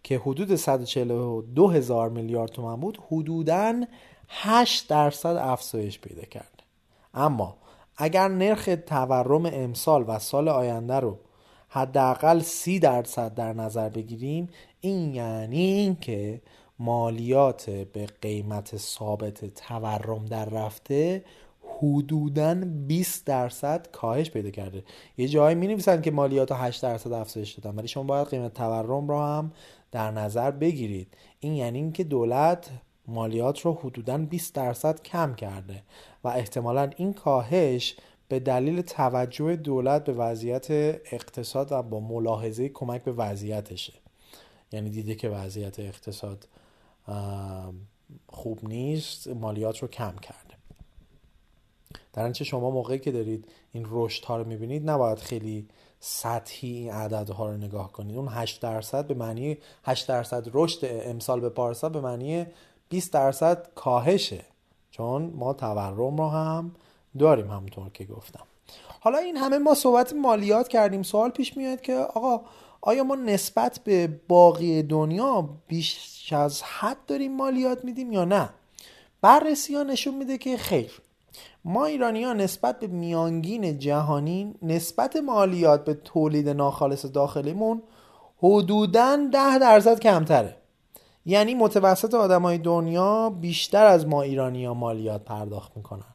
[0.02, 3.74] که حدود 142 هزار میلیارد تومان بود حدوداً
[4.28, 6.48] 8 درصد افزایش پیدا کرده
[7.14, 7.56] اما
[7.96, 11.18] اگر نرخ تورم امسال و سال آینده رو
[11.68, 14.48] حداقل سی درصد در نظر بگیریم
[14.80, 16.40] این یعنی اینکه
[16.78, 21.24] مالیات به قیمت ثابت تورم در رفته
[21.84, 22.54] حدودا
[22.86, 24.84] 20 درصد کاهش پیدا کرده.
[25.16, 29.08] یه جایی می نویسن که مالیات 8 درصد افزایش دادن ولی شما باید قیمت تورم
[29.08, 29.52] رو هم
[29.92, 31.08] در نظر بگیرید.
[31.40, 32.70] این یعنی اینکه دولت
[33.06, 35.82] مالیات رو حدودا 20 درصد کم کرده
[36.24, 37.96] و احتمالا این کاهش
[38.28, 43.92] به دلیل توجه دولت به وضعیت اقتصاد و با ملاحظه کمک به وضعیتشه.
[44.72, 46.48] یعنی دیده که وضعیت اقتصاد
[48.28, 50.53] خوب نیست مالیات رو کم کرده.
[52.12, 55.68] در اینچه شما موقعی که دارید این رشد ها رو می‌بینید نباید خیلی
[56.00, 58.16] سطحی این عددها رو نگاه کنید.
[58.16, 62.46] اون 8 درصد به معنی 8 درصد رشد امسال به پارسال به معنی
[62.88, 64.44] 20 درصد کاهشه.
[64.90, 66.74] چون ما تورم رو هم
[67.18, 68.44] داریم همونطور که گفتم.
[69.00, 71.02] حالا این همه ما صحبت مالیات کردیم.
[71.02, 72.40] سوال پیش میاد که آقا
[72.80, 78.48] آیا ما نسبت به باقی دنیا بیش از حد داریم مالیات میدیم یا نه؟
[79.20, 81.00] بررسی ها نشون میده که خیر.
[81.64, 87.82] ما ایرانی ها نسبت به میانگین جهانی نسبت مالیات به تولید ناخالص داخلیمون
[88.38, 90.56] حدوداً ده درصد کمتره
[91.26, 96.14] یعنی متوسط آدمای دنیا بیشتر از ما ایرانی ها مالیات پرداخت می‌کنن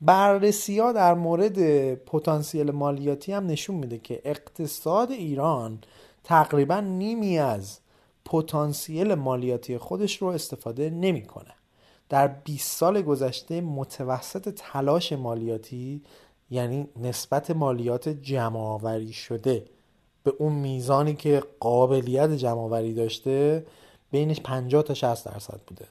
[0.00, 5.78] بررسی ها در مورد پتانسیل مالیاتی هم نشون میده که اقتصاد ایران
[6.24, 7.78] تقریبا نیمی از
[8.24, 11.57] پتانسیل مالیاتی خودش رو استفاده نمی‌کنه.
[12.08, 16.02] در 20 سال گذشته متوسط تلاش مالیاتی
[16.50, 19.64] یعنی نسبت مالیات جمعآوری شده
[20.22, 23.66] به اون میزانی که قابلیت جمعآوری داشته
[24.10, 25.88] بینش 50 تا 60 درصد بوده.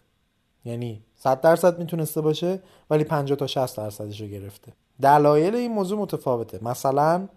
[0.65, 4.73] یعنی 100 درصد می‌تونسته باشه ولی 50 تا 60 درصدش رو گرفته.
[5.01, 6.59] دلایل این موضوع متفاوته.
[6.61, 7.27] مثلا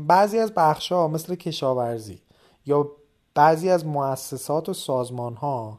[0.00, 2.20] بعضی از بخش ها مثل کشاورزی
[2.66, 2.90] یا
[3.34, 5.78] بعضی از مؤسسات و سازمان ها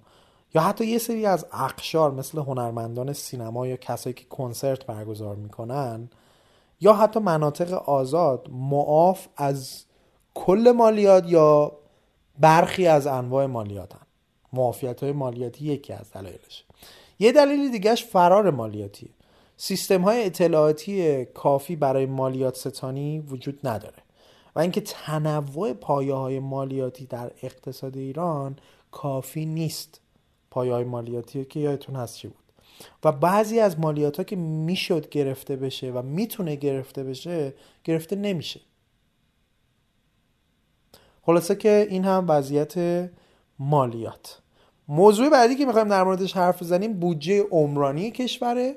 [0.55, 6.09] یا حتی یه سری از اقشار مثل هنرمندان سینما یا کسایی که کنسرت برگزار می‌کنن
[6.81, 9.85] یا حتی مناطق آزاد معاف از
[10.33, 11.71] کل مالیات یا
[12.39, 13.99] برخی از انواع مالیاتن.
[14.53, 16.63] معافیت های مالیاتی یکی از دلایلش.
[17.19, 19.09] یه دلیل دیگهش فرار مالیاتیه.
[19.57, 24.03] سیستم های اطلاعاتی کافی برای مالیات ستانی وجود نداره
[24.55, 28.55] و اینکه تنوع پایه های مالیاتی در اقتصاد ایران
[28.91, 30.04] کافی نیست.
[30.55, 32.43] پایه مالیاتی که یادتون هست چی بود.
[33.03, 37.53] و بعضی از مالیات ها که می‌شد گرفته بشه و می‌تونه گرفته بشه
[37.83, 38.59] گرفته نمیشه.
[41.21, 43.09] خلاصه که این هم وضعیت
[43.59, 44.41] مالیات.
[44.87, 48.75] موضوع بعدی که می‌خوایم در موردش حرف بزنیم بودجه عمرانی کشوره.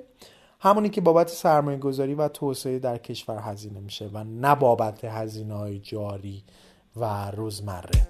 [0.60, 5.55] همونی که بابت سرمایه گذاری و توسعه در کشور هزینه میشه و نه بابت هزینه
[5.55, 6.44] های جاری
[6.96, 8.09] و روزمره.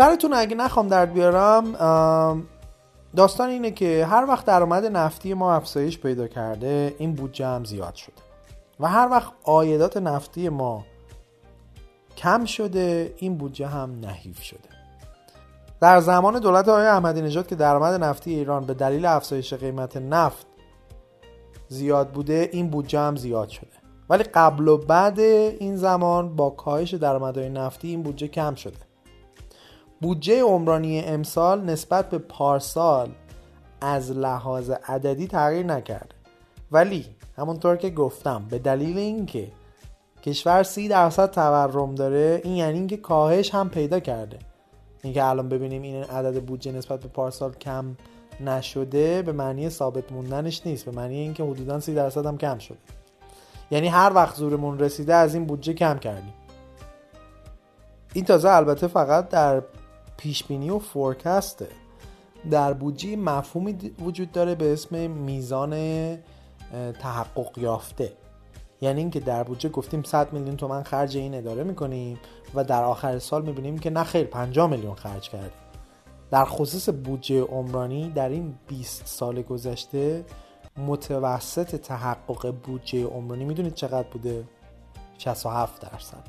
[0.00, 1.72] سرتون اگه نخوام درد بیارم
[3.16, 7.94] داستان اینه که هر وقت درآمد نفتی ما افزایش پیدا کرده این بودجه هم زیاد
[7.94, 8.14] شده.
[8.80, 10.84] و هر وقت آیدات نفتی ما
[12.16, 14.68] کم شده این بودجه هم نحیف شده.
[15.80, 20.46] در زمان دولت آقای احمدی نژاد که درآمد نفتی ایران به دلیل افزایش قیمت نفت
[21.68, 23.70] زیاد بوده این بودجه هم زیاد شده.
[24.10, 28.89] ولی قبل و بعد این زمان با کاهش درآمدهای نفتی این بودجه کم شده.
[30.00, 33.10] بودجه عمرانی امسال نسبت به پارسال
[33.80, 36.14] از لحاظ عددی تغییر نکرده.
[36.72, 37.06] ولی
[37.36, 39.48] همونطور که گفتم به دلیل اینکه
[40.22, 44.38] کشور سی درصد تورم داره این یعنی اینکه کاهش هم پیدا کرده.
[45.02, 47.96] اینکه الان ببینیم این عدد بودجه نسبت به پارسال کم
[48.40, 50.84] نشده به معنی ثابت موندنش نیست.
[50.84, 52.78] به معنی اینکه حدودا سی درصد هم کم شده.
[53.70, 56.34] یعنی هر وقت زورمون رسیده از این بودجه کم کردیم.
[58.14, 59.62] این تازه البته فقط در
[60.20, 61.68] پیش بینی و فورکسته
[62.50, 63.72] در بودجه مفهومی
[64.04, 65.74] وجود داره به اسم میزان
[67.00, 68.12] تحقق یافته.
[68.80, 72.18] یعنی اینکه در بودجه گفتیم 100 میلیون تومن خرج این اداره می‌کنیم
[72.54, 75.50] و در آخر سال می‌بینیم که نه خیر 50 میلیون خرج کردیم.
[76.30, 80.24] در خصوص بودجه عمرانی در این 20 سال گذشته
[80.76, 84.44] متوسط تحقق بودجه عمرانی می‌دونید چقدر بوده؟
[85.18, 86.24] 67 درصد.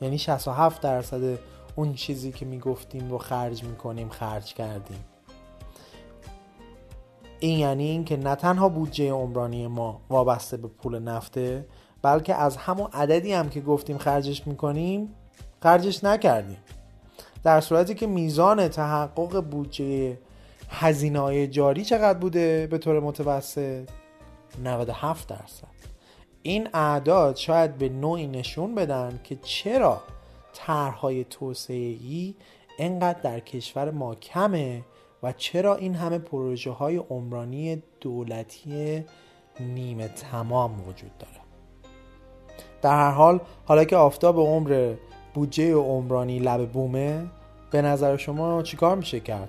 [0.00, 1.38] یعنی 67 درصد
[1.76, 5.04] اون چیزی که می‌گفتیم رو خرج می‌کنیم خرج کردیم.
[7.40, 11.66] این یعنی اینکه نه تنها بودجه عمرانی ما وابسته به پول نفته
[12.02, 15.14] بلکه از همون عددی هم که گفتیم خرجش می‌کنیم
[15.62, 16.58] خرجش نکردیم.
[17.44, 20.18] در صورتی که میزان تحقق بودجه
[20.68, 23.88] هزینه جاری چقدر بوده؟ به طور متوسط
[24.64, 25.72] 97 درصد.
[26.42, 30.00] این اعداد شاید به نوعی نشون بدن که چرا
[30.66, 32.34] طرحهای توسعه
[32.78, 34.82] انقدر در کشور ما کمه
[35.22, 39.04] و چرا این همه پروژه های عمرانی دولتی
[39.60, 41.32] نیمه تمام وجود داره؟
[42.82, 44.94] در هر حال حالا که آفتاب عمر
[45.34, 47.26] بودجه عمرانی لب بومه
[47.70, 49.48] به نظر شما چیکار میشه کرد؟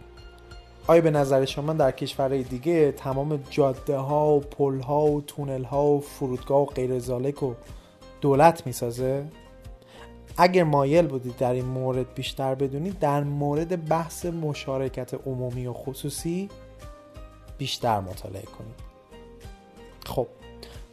[0.87, 5.63] آیا به نظر شما در کشورهای دیگه تمام جاده ها و پل ها و تونل
[5.63, 7.53] ها و فرودگاه و غیر زالک و
[8.21, 9.25] دولت می‌سازه؟
[10.37, 16.49] اگر مایل بودید در این مورد بیشتر بدونید در مورد بحث مشارکت عمومی و خصوصی
[17.57, 18.75] بیشتر مطالعه کنید.
[20.05, 20.27] خب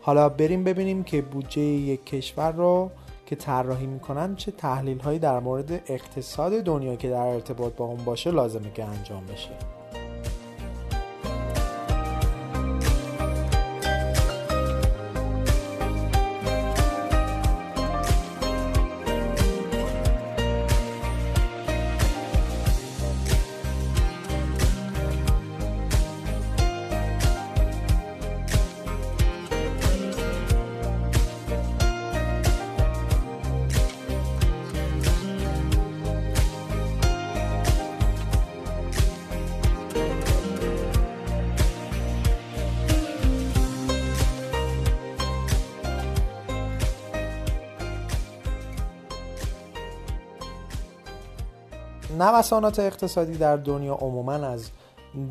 [0.01, 2.91] حالا بریم ببینیم که بودجه یک کشور رو
[3.27, 8.05] که طراحی می‌کنن چه تحلیل هایی در مورد اقتصاد دنیا که در ارتباط با اون
[8.05, 9.80] باشه لازمه که انجام بشه.
[52.41, 54.71] نوسانات اقتصادی در دنیا عموما از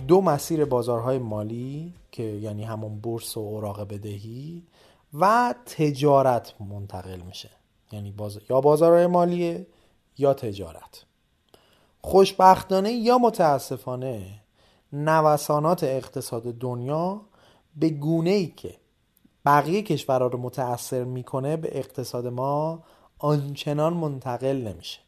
[0.07, 4.64] دو مسیر بازارهای مالی که یعنی همون بورس و اوراق بدهی
[5.14, 7.49] و تجارت منتقل میشه.
[7.91, 8.40] یعنی باز...
[8.49, 9.65] یا بازارهای مالی
[10.18, 11.06] یا تجارت.
[12.02, 14.41] خوشبختانه یا متاسفانه
[14.94, 17.22] نوسانات اقتصاد دنیا
[17.76, 18.76] به گونه ای که
[19.45, 22.84] بقیه کشورها رو متاثر می‌کنه به اقتصاد ما
[23.19, 24.99] آنچنان منتقل نمیشه.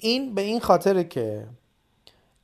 [0.00, 1.46] این به این خاطره که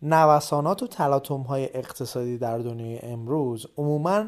[0.02, 4.24] نوسانات و تلاطم های اقتصادی در دنیای امروز عموما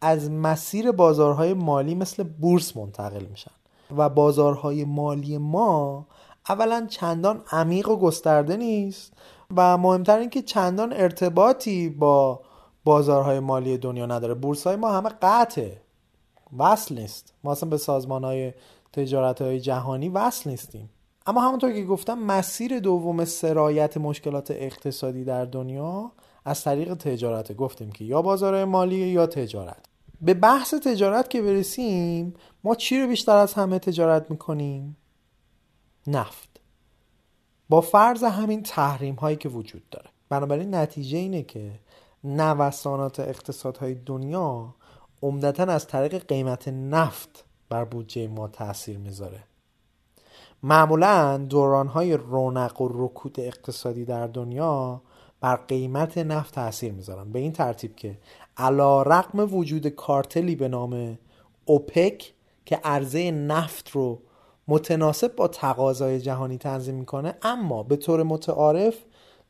[0.00, 3.50] از مسیر بازارهای مالی مثل بورس منتقل میشن
[3.96, 6.06] و بازارهای مالی ما
[6.48, 9.12] اولا چندان عمیق و گسترده نیست
[9.56, 12.40] و مهمتر این که چندان ارتباطی با
[12.84, 14.34] بازارهای مالی دنیا نداره.
[14.34, 15.80] بورس های ما همه قطعه
[16.58, 17.34] وصل نیست.
[17.44, 18.52] ما اصلا به سازمان های
[18.92, 20.90] تجارت های جهانی وصل نیستیم.
[21.26, 26.12] اما همونطور که گفتم مسیر دوم سرایت مشکلات اقتصادی در دنیا
[26.44, 27.52] از طریق تجارت.
[27.52, 29.86] گفتیم که یا بازار مالی یا تجارت.
[30.20, 32.34] به بحث تجارت که برسیم
[32.64, 34.96] ما چی رو بیشتر از همه تجارت می‌کنیم؟
[36.06, 36.60] نفت.
[37.68, 40.10] با فرض همین تحریم هایی که وجود داره.
[40.28, 41.80] بنابراین نتیجه اینه که
[42.24, 44.74] نوسانات اقتصادهای دنیا
[45.22, 49.44] عمدتا از طریق قیمت نفت بر بودجه ما تاثیر می‌ذاره.
[50.62, 55.02] معمولا دورانهای رونق و رکود اقتصادی در دنیا
[55.40, 57.32] بر قیمت نفت تاثیر می‌ذارن.
[57.32, 58.18] به این ترتیب که
[58.56, 61.18] علا رقم وجود کارتلی به نام
[61.64, 62.32] اوپک
[62.66, 64.18] که عرضه نفت رو
[64.68, 68.94] متناسب با تقاضای جهانی تنظیم می‌کنه اما به طور متعارف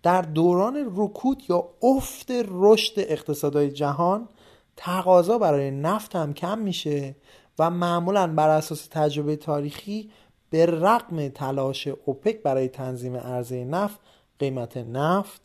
[0.03, 4.29] در دوران رکود یا افت رشد اقتصادهای جهان
[4.77, 7.17] تقاضا برای نفت هم کم میشه
[7.59, 10.11] و معمولا بر اساس تجربه تاریخی
[10.53, 14.01] به رقم تلاش اوپک برای تنظیم عرضه نفت
[14.39, 15.41] قیمت نفت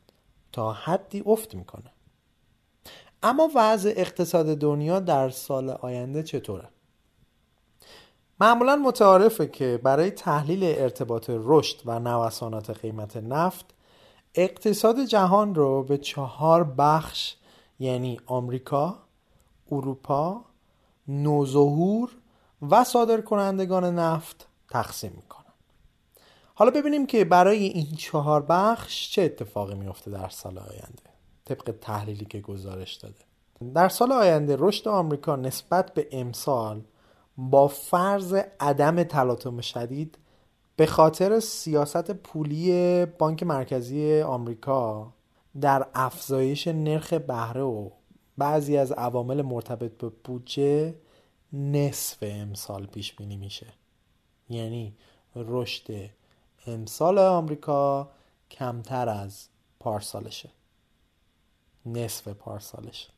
[0.51, 1.91] تا حدی افت می‌کنه
[3.23, 6.67] اما وضع اقتصاد دنیا در سال آینده چطوره؟
[8.39, 13.65] معمولا متعارفه که برای تحلیل ارتباط رشد و نوسانات قیمت نفت
[14.35, 17.35] اقتصاد جهان رو به چهار بخش
[17.79, 18.99] یعنی آمریکا،
[19.71, 20.41] اروپا،
[21.07, 22.09] نوظهور
[22.71, 25.43] و صادرکنندگان نفت تقسیم می‌کنن
[26.55, 31.03] حالا ببینیم که برای این چهار بخش چه اتفاقی میفته در سال آینده
[31.45, 33.15] طبق تحلیلی که گزارش داده.
[33.73, 36.81] در سال آینده رشد آمریکا نسبت به امسال
[37.37, 40.17] با فرض عدم تلاطم شدید
[40.75, 45.13] به خاطر سیاست پولی بانک مرکزی آمریکا
[45.61, 47.89] در افزایش نرخ بهره و
[48.37, 50.95] بعضی از عوامل مرتبط به بودجه
[51.53, 53.67] نصف امسال پیش بینی میشه.
[54.49, 54.93] یعنی
[55.35, 56.09] رشد
[56.67, 58.09] امسال آمریکا
[58.51, 59.47] کمتر از
[59.79, 60.49] پارسالشه.
[61.85, 63.09] نصف پارسالشه.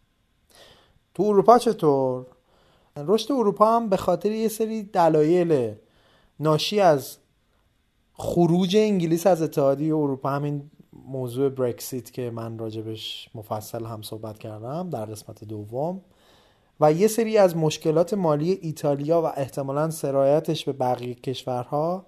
[1.13, 2.25] تو اروپا چطور؟
[2.97, 5.75] رشد اروپا هم به خاطر یه سری دلایل
[6.39, 7.17] ناشی از
[8.13, 14.89] خروج انگلیس از اتحادیه اروپا همین موضوع برکسیت که من راجبش مفصل هم صحبت کردم
[14.89, 16.01] در قسمت دوم
[16.79, 22.05] و یه سری از مشکلات مالی ایتالیا و احتمالا سرایتش به بقیه کشورها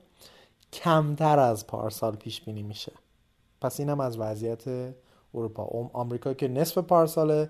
[0.74, 2.92] کمتر از پارسال پیش بینی میشه.
[3.62, 4.64] پس اینم از وضعیت
[5.34, 5.90] اروپا.
[5.94, 7.50] آمریکا که نصف پارساله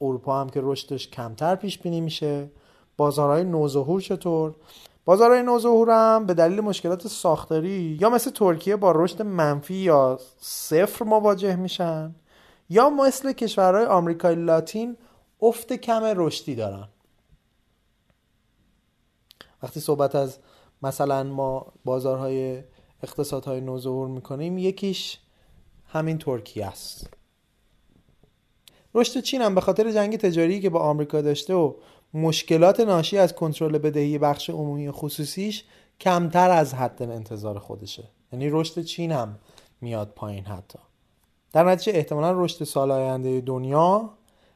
[0.00, 2.50] اروپا هم که رشدش کمتر پیش بینی میشه.
[2.96, 4.54] بازارهای نوظهور چطور؟
[5.04, 11.04] بازارهای نوظهور هم به دلیل مشکلات ساختاری یا مثل ترکیه با رشد منفی یا صفر
[11.04, 12.14] مواجه میشن
[12.68, 14.96] یا مثل کشورهای آمریکای لاتین
[15.42, 16.88] افت کم رشدی دارن.
[19.62, 20.38] وقتی صحبت از
[20.82, 22.62] مثلا ما بازارهای
[23.02, 25.18] اقتصادهای نوظهور می‌کنیم یکیش
[25.86, 27.10] همین ترکیه است.
[28.94, 31.74] رشد چین هم به خاطر جنگ تجاری که با آمریکا داشته و
[32.14, 35.64] مشکلات ناشی از کنترل بدهی بخش عمومی خصوصیش
[36.00, 38.08] کمتر از حد انتظار خودشه.
[38.32, 39.38] یعنی رشد چین هم
[39.80, 40.78] میاد پایین حتی.
[41.52, 44.10] در نتیجه احتمالا رشد سال آینده دنیا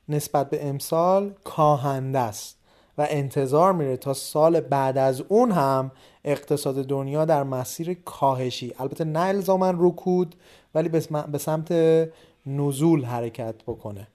[0.09, 2.57] نسبت به امسال کاهنده است
[2.99, 5.91] و انتظار میره تا سال بعد از اون هم
[6.25, 8.75] اقتصاد دنیا در مسیر کاهشی.
[8.79, 10.35] البته نه الزاما رکود
[10.75, 10.89] ولی
[11.33, 11.73] به سمت
[12.47, 14.09] نزول حرکت بکنه.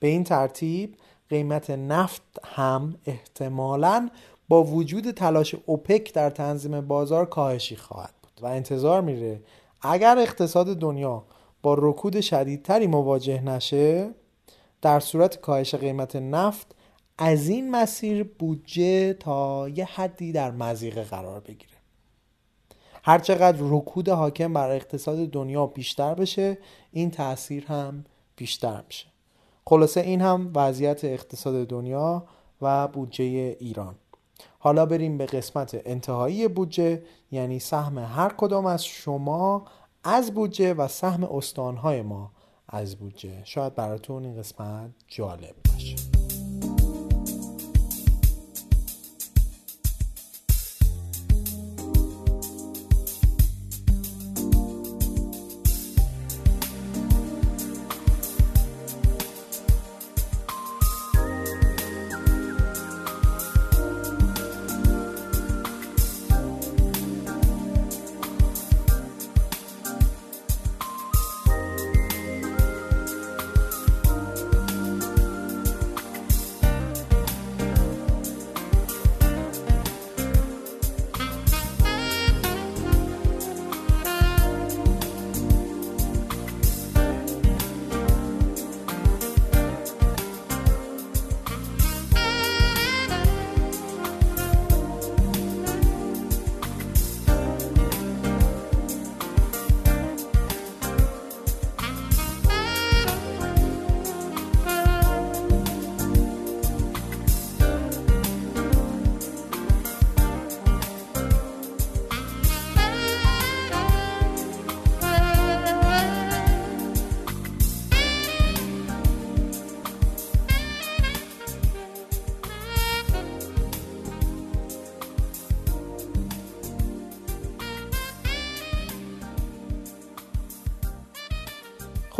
[0.00, 0.96] به این ترتیب
[1.28, 4.08] قیمت نفت هم احتمالا
[4.48, 9.40] با وجود تلاش اوپک در تنظیم بازار کاهشی خواهد بود و انتظار میره
[9.82, 11.24] اگر اقتصاد دنیا
[11.62, 14.14] با رکود شدیدتری مواجه نشه
[14.82, 16.74] در صورت کاهش قیمت نفت
[17.18, 21.72] از این مسیر بودجه تا یه حدی در مزیقه قرار بگیره.
[23.02, 26.58] هرچقدر رکود حاکم بر اقتصاد دنیا بیشتر بشه
[26.92, 28.04] این تاثیر هم
[28.36, 29.06] بیشتر میشه.
[29.66, 32.26] خلاصه این هم وضعیت اقتصاد دنیا
[32.62, 33.94] و بودجه ایران.
[34.58, 39.66] حالا بریم به قسمت انتهایی بودجه یعنی سهم هر کدام از شما
[40.04, 42.30] از بودجه و سهم استانهای ما
[42.68, 43.44] از بودجه.
[43.44, 46.15] شاید براتون این قسمت جالب باشه.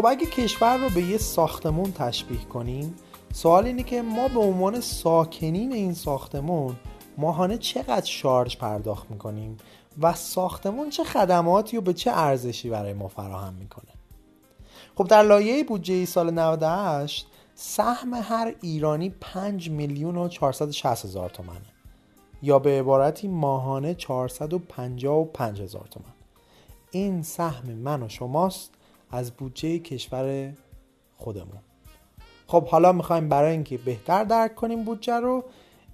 [0.06, 2.94] خب اگه کشور رو به یه ساختمون تشبیه کنیم
[3.32, 6.76] سوال اینه که ما به عنوان ساکنین این ساختمون
[7.18, 9.56] ماهانه چقدر شارژ پرداخت می‌کنیم
[10.00, 13.90] و ساختمون چه خدماتی و به چه ارزشی برای ما فراهم می‌کنه؟
[14.94, 21.60] خب در لایه بودجه سال 98 سهم هر ایرانی 5 میلیون و 460 هزار تومنه
[22.42, 26.14] یا به عبارتی ماهانه 455 هزار تومن.
[26.90, 28.75] این سهم من و شماست.
[29.10, 30.52] از بودجه کشور
[31.16, 31.58] خودمون.
[32.46, 35.44] خب حالا می‌خوایم برای اینکه بهتر درک کنیم بودجه رو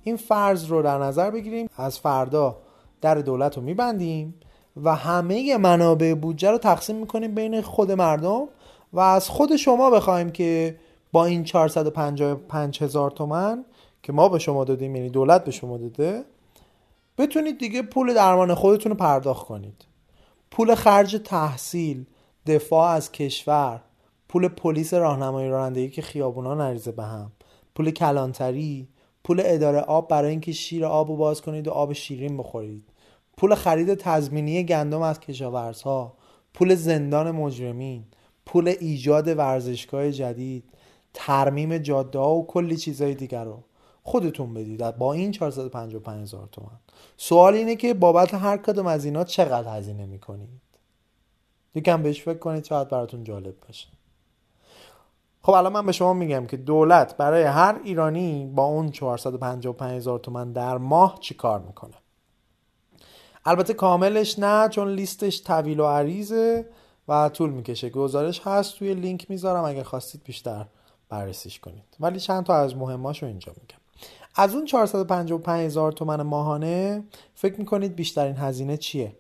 [0.02, 1.68] این فرض رو در نظر بگیریم.
[1.76, 2.56] از فردا
[3.01, 4.34] در دولت رو میبندیم
[4.76, 8.48] و همه منابع بودجه رو تقسیم می‌کنیم بین خود مردم
[8.93, 10.78] و از خود شما بخوایم که
[11.12, 13.64] با این 455 هزار تومن
[14.02, 16.24] که ما به شما دادیم یعنی دولت به شما داده
[17.18, 19.84] بتونید دیگه پول درمان خودتون رو پرداخت کنید.
[20.51, 22.05] پول خرج تحصیل
[22.47, 23.81] دفاع از کشور
[24.28, 27.32] پول پلیس راهنمایی رانندگی که خیابونا نریزه به هم
[27.74, 28.89] پول کلانتری
[29.24, 32.85] پول اداره آب برای اینکه شیر آب رو باز کنید و آب شیرین بخورید
[33.36, 36.14] پول خرید تضمینی گندم از کشاورزها
[36.55, 38.05] پول زندان مجرمین
[38.47, 40.64] پول ایجاد ورزشگاه جدید
[41.14, 43.64] ترمیم جاده و کلی چیزهای دیگر رو
[44.02, 44.97] خودتون بدید.
[44.97, 46.81] با این 455 هزار تومن
[47.16, 50.61] سوال اینه که بابت هر کدوم از اینا چقدر هزینه می‌کنید؟
[51.74, 53.89] یکم بهش فکر کنید شاید براتون جالب باشه.
[55.43, 60.19] خب الان من به شما میگم که دولت برای هر ایرانی با اون 455 هزار
[60.19, 61.94] تومن در ماه چی کار می‌کنه؟
[63.44, 66.66] البته کاملش نه چون لیستش طویل و عریضه
[67.09, 67.90] و طول می‌کشه.
[67.90, 70.66] گزارش هست توی لینک می‌ذارم اگه خواستید بیشتر
[71.09, 71.97] بررسیش کنید.
[72.01, 73.78] ولی چند تا از مهماشو اینجا میگم.
[74.36, 77.05] از اون 455 هزار تومن ماهانه
[77.35, 79.16] فکر می‌کنید بیشترین هزینه چیه؟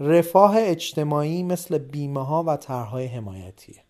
[0.00, 3.82] رفاه اجتماعی مثل بیمه ها و طرحهای حمایتیه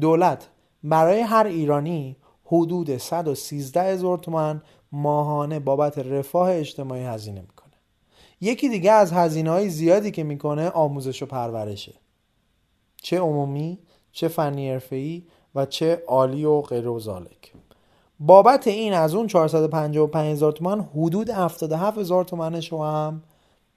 [0.00, 0.48] دولت
[0.84, 4.62] برای هر ایرانی حدود 113 هزار تومن
[4.92, 7.72] ماهانه بابت رفاه اجتماعی هزینه می‌کنه.
[8.40, 11.94] یکی دیگه از هزینه های زیادی که می‌کنه آموزش و پرورشه.
[12.96, 13.78] چه عمومی
[14.12, 15.22] چه فنی حرفه‌ای
[15.54, 17.52] و چه عالی و غیر و زالک.
[18.20, 23.22] بابت این از اون 455 هزار تومن حدود 77 هزار تومنش رو هم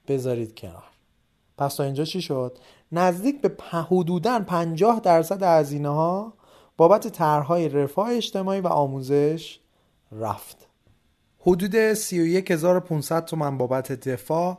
[0.08, 0.95] بذارید کنار.
[1.58, 2.58] پس تا اینجا چی شد؟
[2.92, 3.52] نزدیک به
[3.90, 6.32] حدودا 50 درصد هزینه ها
[6.76, 9.60] بابت طرحهای رفاه اجتماعی و آموزش
[10.12, 10.66] رفت.
[11.38, 14.58] حدود 31500 تومن بابت دفاع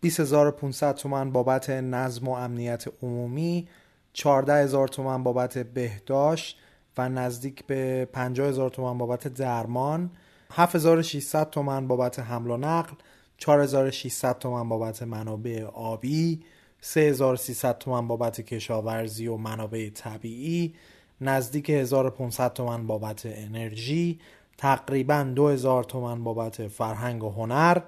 [0.00, 3.68] 20500 تومن بابت نظم و امنیت عمومی
[4.12, 6.58] 14000 تومن بابت بهداشت
[6.98, 10.10] و نزدیک به 50000 تومن بابت درمان
[10.50, 12.94] 7600 تومن بابت حمل و نقل
[13.38, 16.42] 4600 تومن بابت منابع آبی
[16.80, 20.74] 3300 تومن بابت کشاورزی و منابع طبیعی
[21.20, 24.20] نزدیک 1500 تومن بابت انرژی
[24.58, 27.80] تقریبا 2000 تومن بابت فرهنگ و هنر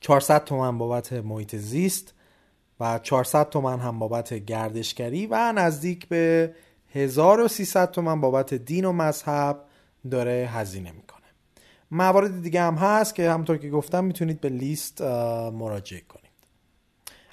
[0.00, 2.14] 400 تومن بابت محیط زیست
[2.80, 6.54] و 400 تومن هم بابت گردشگری و نزدیک به
[6.94, 9.64] 1300 تومن بابت دین و مذهب
[10.10, 11.07] داره هزینه می‌کنه.
[11.90, 15.02] موارد دیگه هم هست که همونطور که گفتم می‌تونید به لیست
[15.52, 16.28] مراجعه کنید.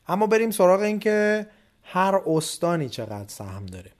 [0.07, 1.48] اما بریم سراغ این که
[1.84, 3.91] هر استانی چقدر سهم داره.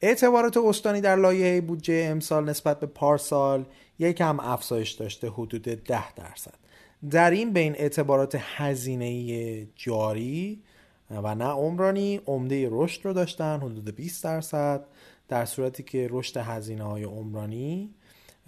[0.00, 3.64] اعتبارات استانی در لایحه بودجه امسال نسبت به پارسال
[3.98, 6.54] یکم افزایش داشته حدود 10 درصد.
[7.10, 10.62] در این بین اعتبارات هزینه جاری
[11.10, 14.86] و نه عمرانی عمده رشد رو داشتن حدود 20 درصد
[15.28, 17.94] در صورتی که رشد هزینه های عمرانی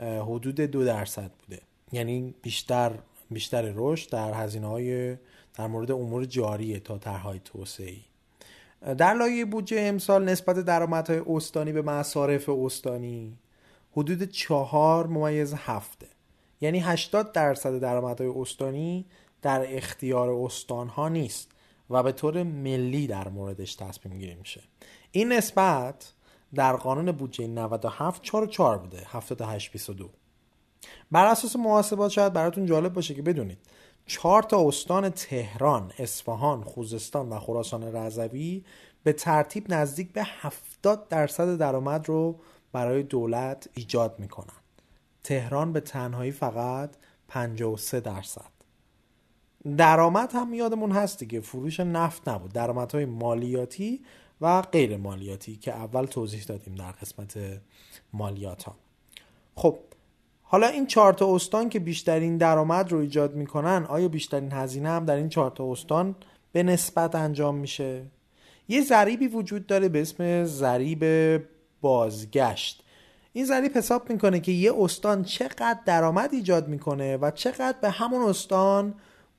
[0.02, 1.62] حدود دو درصد بوده.
[1.92, 2.92] یعنی بیشتر
[3.30, 5.16] بیشتر رشد در هزینه های
[5.54, 7.96] در مورد امور جاریه تا طرحهای توسعه
[8.98, 13.38] در لایه بودجه امسال نسبت درآمدهای استانی به مصارف استانی
[13.92, 16.06] حدود چهار ممیز هفته.
[16.60, 19.06] یعنی 80 درصد درآمدهای استانی
[19.42, 21.48] در اختیار استانها نیست
[21.90, 24.60] و به طور ملی در موردش تصمیم گیری میشه.
[25.12, 26.12] این نسبت
[26.54, 30.10] در قانون بودجه 97 4 4 بوده 78 22
[31.10, 33.58] بر اساس محاسبات شاید براتون جالب باشه که بدونید
[34.06, 38.64] چهار تا استان تهران، اصفهان، خوزستان و خراسان رضوی
[39.02, 42.40] به ترتیب نزدیک به 70 درصد درآمد رو
[42.72, 44.62] برای دولت ایجاد می‌کنن.
[45.24, 46.90] تهران به تنهایی فقط
[47.28, 48.50] 53 درصد.
[49.76, 54.04] درآمد هم یادمون هست دیگه فروش نفت نبود درآمدهای مالیاتی
[54.43, 57.39] و غیر مالیاتی که اول توضیح دادیم در قسمت
[58.12, 58.74] مالیات ها
[59.55, 59.78] خب
[60.43, 65.05] حالا این چهار تا استان که بیشترین درآمد رو ایجاد می‌کنن آیا بیشترین هزینه هم
[65.05, 66.16] در این چهار تا استان
[66.52, 68.02] به نسبت انجام میشه؟
[68.69, 71.05] یه ضریبی وجود داره به اسم ضریب
[71.81, 72.85] بازگشت.
[73.32, 78.23] این ضریب حساب می‌کنه که یه استان چقدر درآمد ایجاد می‌کنه و چقدر به همون
[78.23, 78.94] استان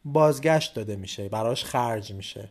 [0.05, 2.49] بازگشت داده میشه براش خرج میشه.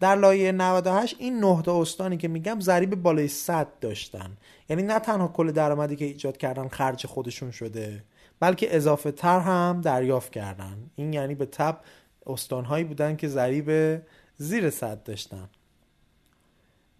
[0.00, 4.36] در لایه 98 این نه تا استانی که میگم ضریب بالای 100 داشتن.
[4.68, 8.04] یعنی نه تنها کل درآمدی که ایجاد کردن خرج خودشون شده
[8.40, 10.90] بلکه اضافه تر هم دریافت کردن.
[10.94, 11.80] این یعنی به تب
[12.26, 14.00] استانهایی بودن که ضریب
[14.36, 15.48] زیر 100 داشتن.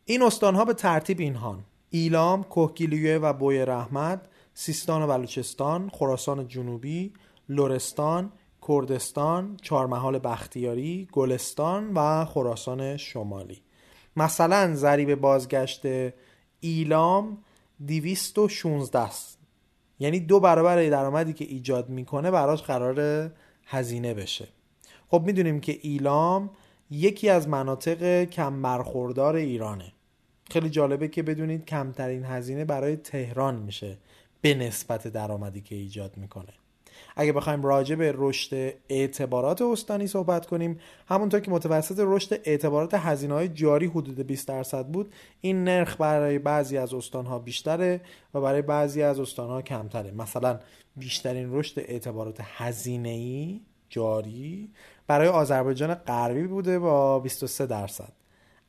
[0.04, 4.20] این استانها به ترتیب اینهان ایلام، کوهگیلویه و بوی رحمت،
[4.54, 7.12] سیستان و بلوچستان، خراسان جنوبی،
[7.48, 8.32] لرستان،
[8.68, 13.62] کردستان، چهارمحال بختیاری، گلستان و خراسان شمالی.
[14.16, 15.82] مثلا ضریب بازگشت
[16.60, 17.38] ایلام
[17.86, 19.38] 216 است.
[19.98, 23.30] یعنی دو برابر درآمدی که ایجاد می‌کنه براش قرار
[23.66, 24.48] هزینه بشه.
[25.10, 26.50] خب می‌دونیم که ایلام
[26.90, 29.92] یکی از مناطق کم برخوردار ایرانه.
[30.50, 33.98] خیلی جالبه که بدونید کمترین هزینه برای تهران میشه
[34.40, 36.52] به نسبت درآمدی که ایجاد می‌کنه.
[37.20, 43.34] اگه بخوایم راجع به رشد اعتبارات استانی صحبت کنیم همونطور که متوسط رشد اعتبارات هزینه
[43.34, 48.00] های جاری حدود 20 درصد بود این نرخ برای بعضی از استانها بیشتره
[48.34, 50.10] و برای بعضی از استانها کمتره.
[50.10, 50.58] مثلا
[50.96, 54.70] بیشترین رشد اعتبارات هزینه ای جاری
[55.06, 58.12] برای آذربایجان غربی بوده با 23 درصد.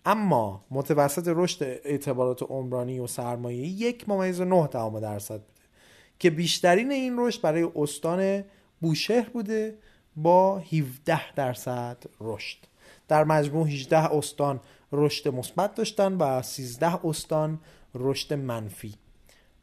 [0.05, 5.58] اما متوسط رشد اعتبارات عمرانی و سرمایه یک ممیز نه درصد بوده
[6.19, 8.43] که بیشترین این رشد برای استان
[8.81, 9.77] بوشهر بوده
[10.15, 12.57] با 17 درصد رشد.
[13.07, 14.59] در مجموع 18 استان
[14.91, 17.59] رشد مثبت داشتن و 13 استان
[17.95, 18.93] رشد منفی.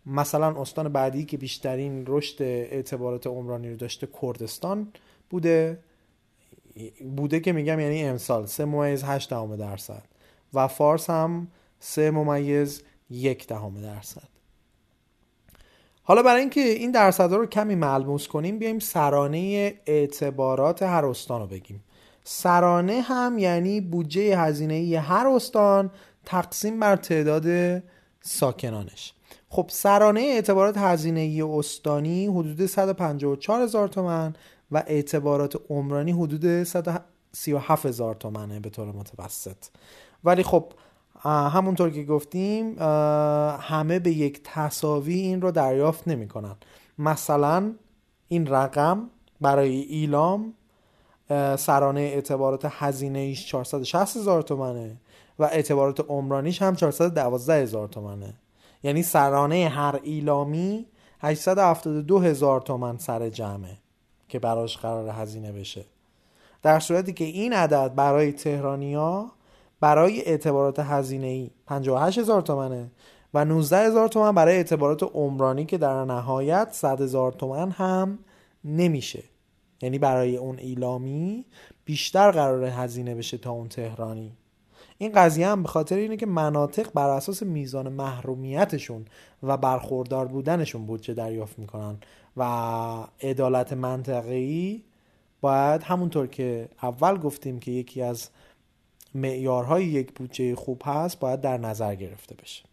[0.06, 4.92] مثلا استان بعدی که بیشترین رشد اعتبارات عمرانی رو داشته کردستان
[5.30, 5.78] بوده
[7.16, 10.02] بوده که میگم یعنی امسال 3 ممیز 8 درصد.
[10.54, 11.48] و فارس هم
[11.80, 14.35] 3 ممیز یک دهم درصد.
[16.08, 21.46] حالا برای اینکه این درصدها رو کمی ملموس کنیم بیایم سرانه اعتبارات هر استان رو
[21.46, 21.84] بگیم.
[22.24, 25.90] سرانه هم یعنی بودجه هزینه هر استان
[26.24, 27.82] تقسیم بر تعداد
[28.20, 29.14] ساکنانش.
[29.48, 34.34] خب سرانه اعتبارات هزینه استانی حدود 154 هزار تومن
[34.72, 39.56] و اعتبارات عمرانی حدود 137 هزار تومنه به طور متوسط.
[40.24, 40.72] ولی خب
[41.26, 42.76] همونطور که گفتیم
[43.60, 46.56] همه به یک تصاوی این رو دریافت نمی کنن.
[46.98, 47.72] مثلا
[48.28, 50.54] این رقم برای ایلام
[51.56, 54.96] سرانه اعتبارات هزینه ایش 460 هزار تومنه
[55.38, 58.34] و اعتبارات عمرانیش هم 412 هزار تومنه
[58.82, 60.86] یعنی سرانه هر ایلامی
[61.20, 63.78] 872 هزار تومن سر جمعه
[64.28, 65.84] که براش قرار هزینه بشه
[66.62, 69.30] در صورتی که این عدد برای تهرانیا
[69.80, 72.90] برای اعتبارات هزینه ای 58 هزار تومنه
[73.34, 78.18] و 19 هزار تومن برای اعتبارات عمرانی که در نهایت 100 هزار تومن هم
[78.64, 79.22] نمیشه.
[79.82, 81.44] یعنی برای اون ایلامی
[81.84, 84.32] بیشتر قرار هزینه بشه تا اون تهرانی.
[84.98, 89.04] این قضیه هم به خاطر اینه که مناطق بر اساس میزان محرومیتشون
[89.42, 91.96] و برخوردار بودنشون بودجه دریافت می‌کنن
[92.36, 92.42] و
[93.22, 94.82] عدالت منطقه‌ای
[95.40, 98.28] باید همونطور که اول گفتیم که یکی از
[99.16, 102.64] معیارهای یک بودجه خوب هست باید در نظر گرفته بشه.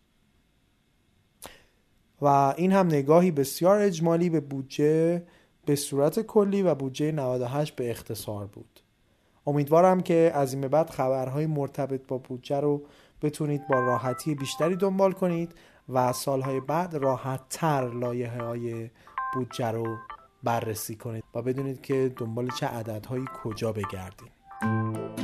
[2.22, 5.24] و این هم نگاهی بسیار اجمالی به بودجه
[5.66, 8.80] به صورت کلی و بودجه 98 به اختصار بود.
[9.48, 12.84] امیدوارم که از این به بعد خبرهای مرتبط با بودجه رو
[13.22, 15.56] بتونید با راحتی بیشتری دنبال کنید
[15.90, 18.90] و سالهای بعد راحت تر لایه های
[19.34, 19.98] بودجه رو
[20.44, 25.23] بررسی کنید و بدونید که دنبال چه عددهایی کجا بگردید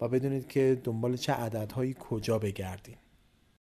[0.00, 2.96] و بدونید که دنبال چه عددهایی کجا بگردین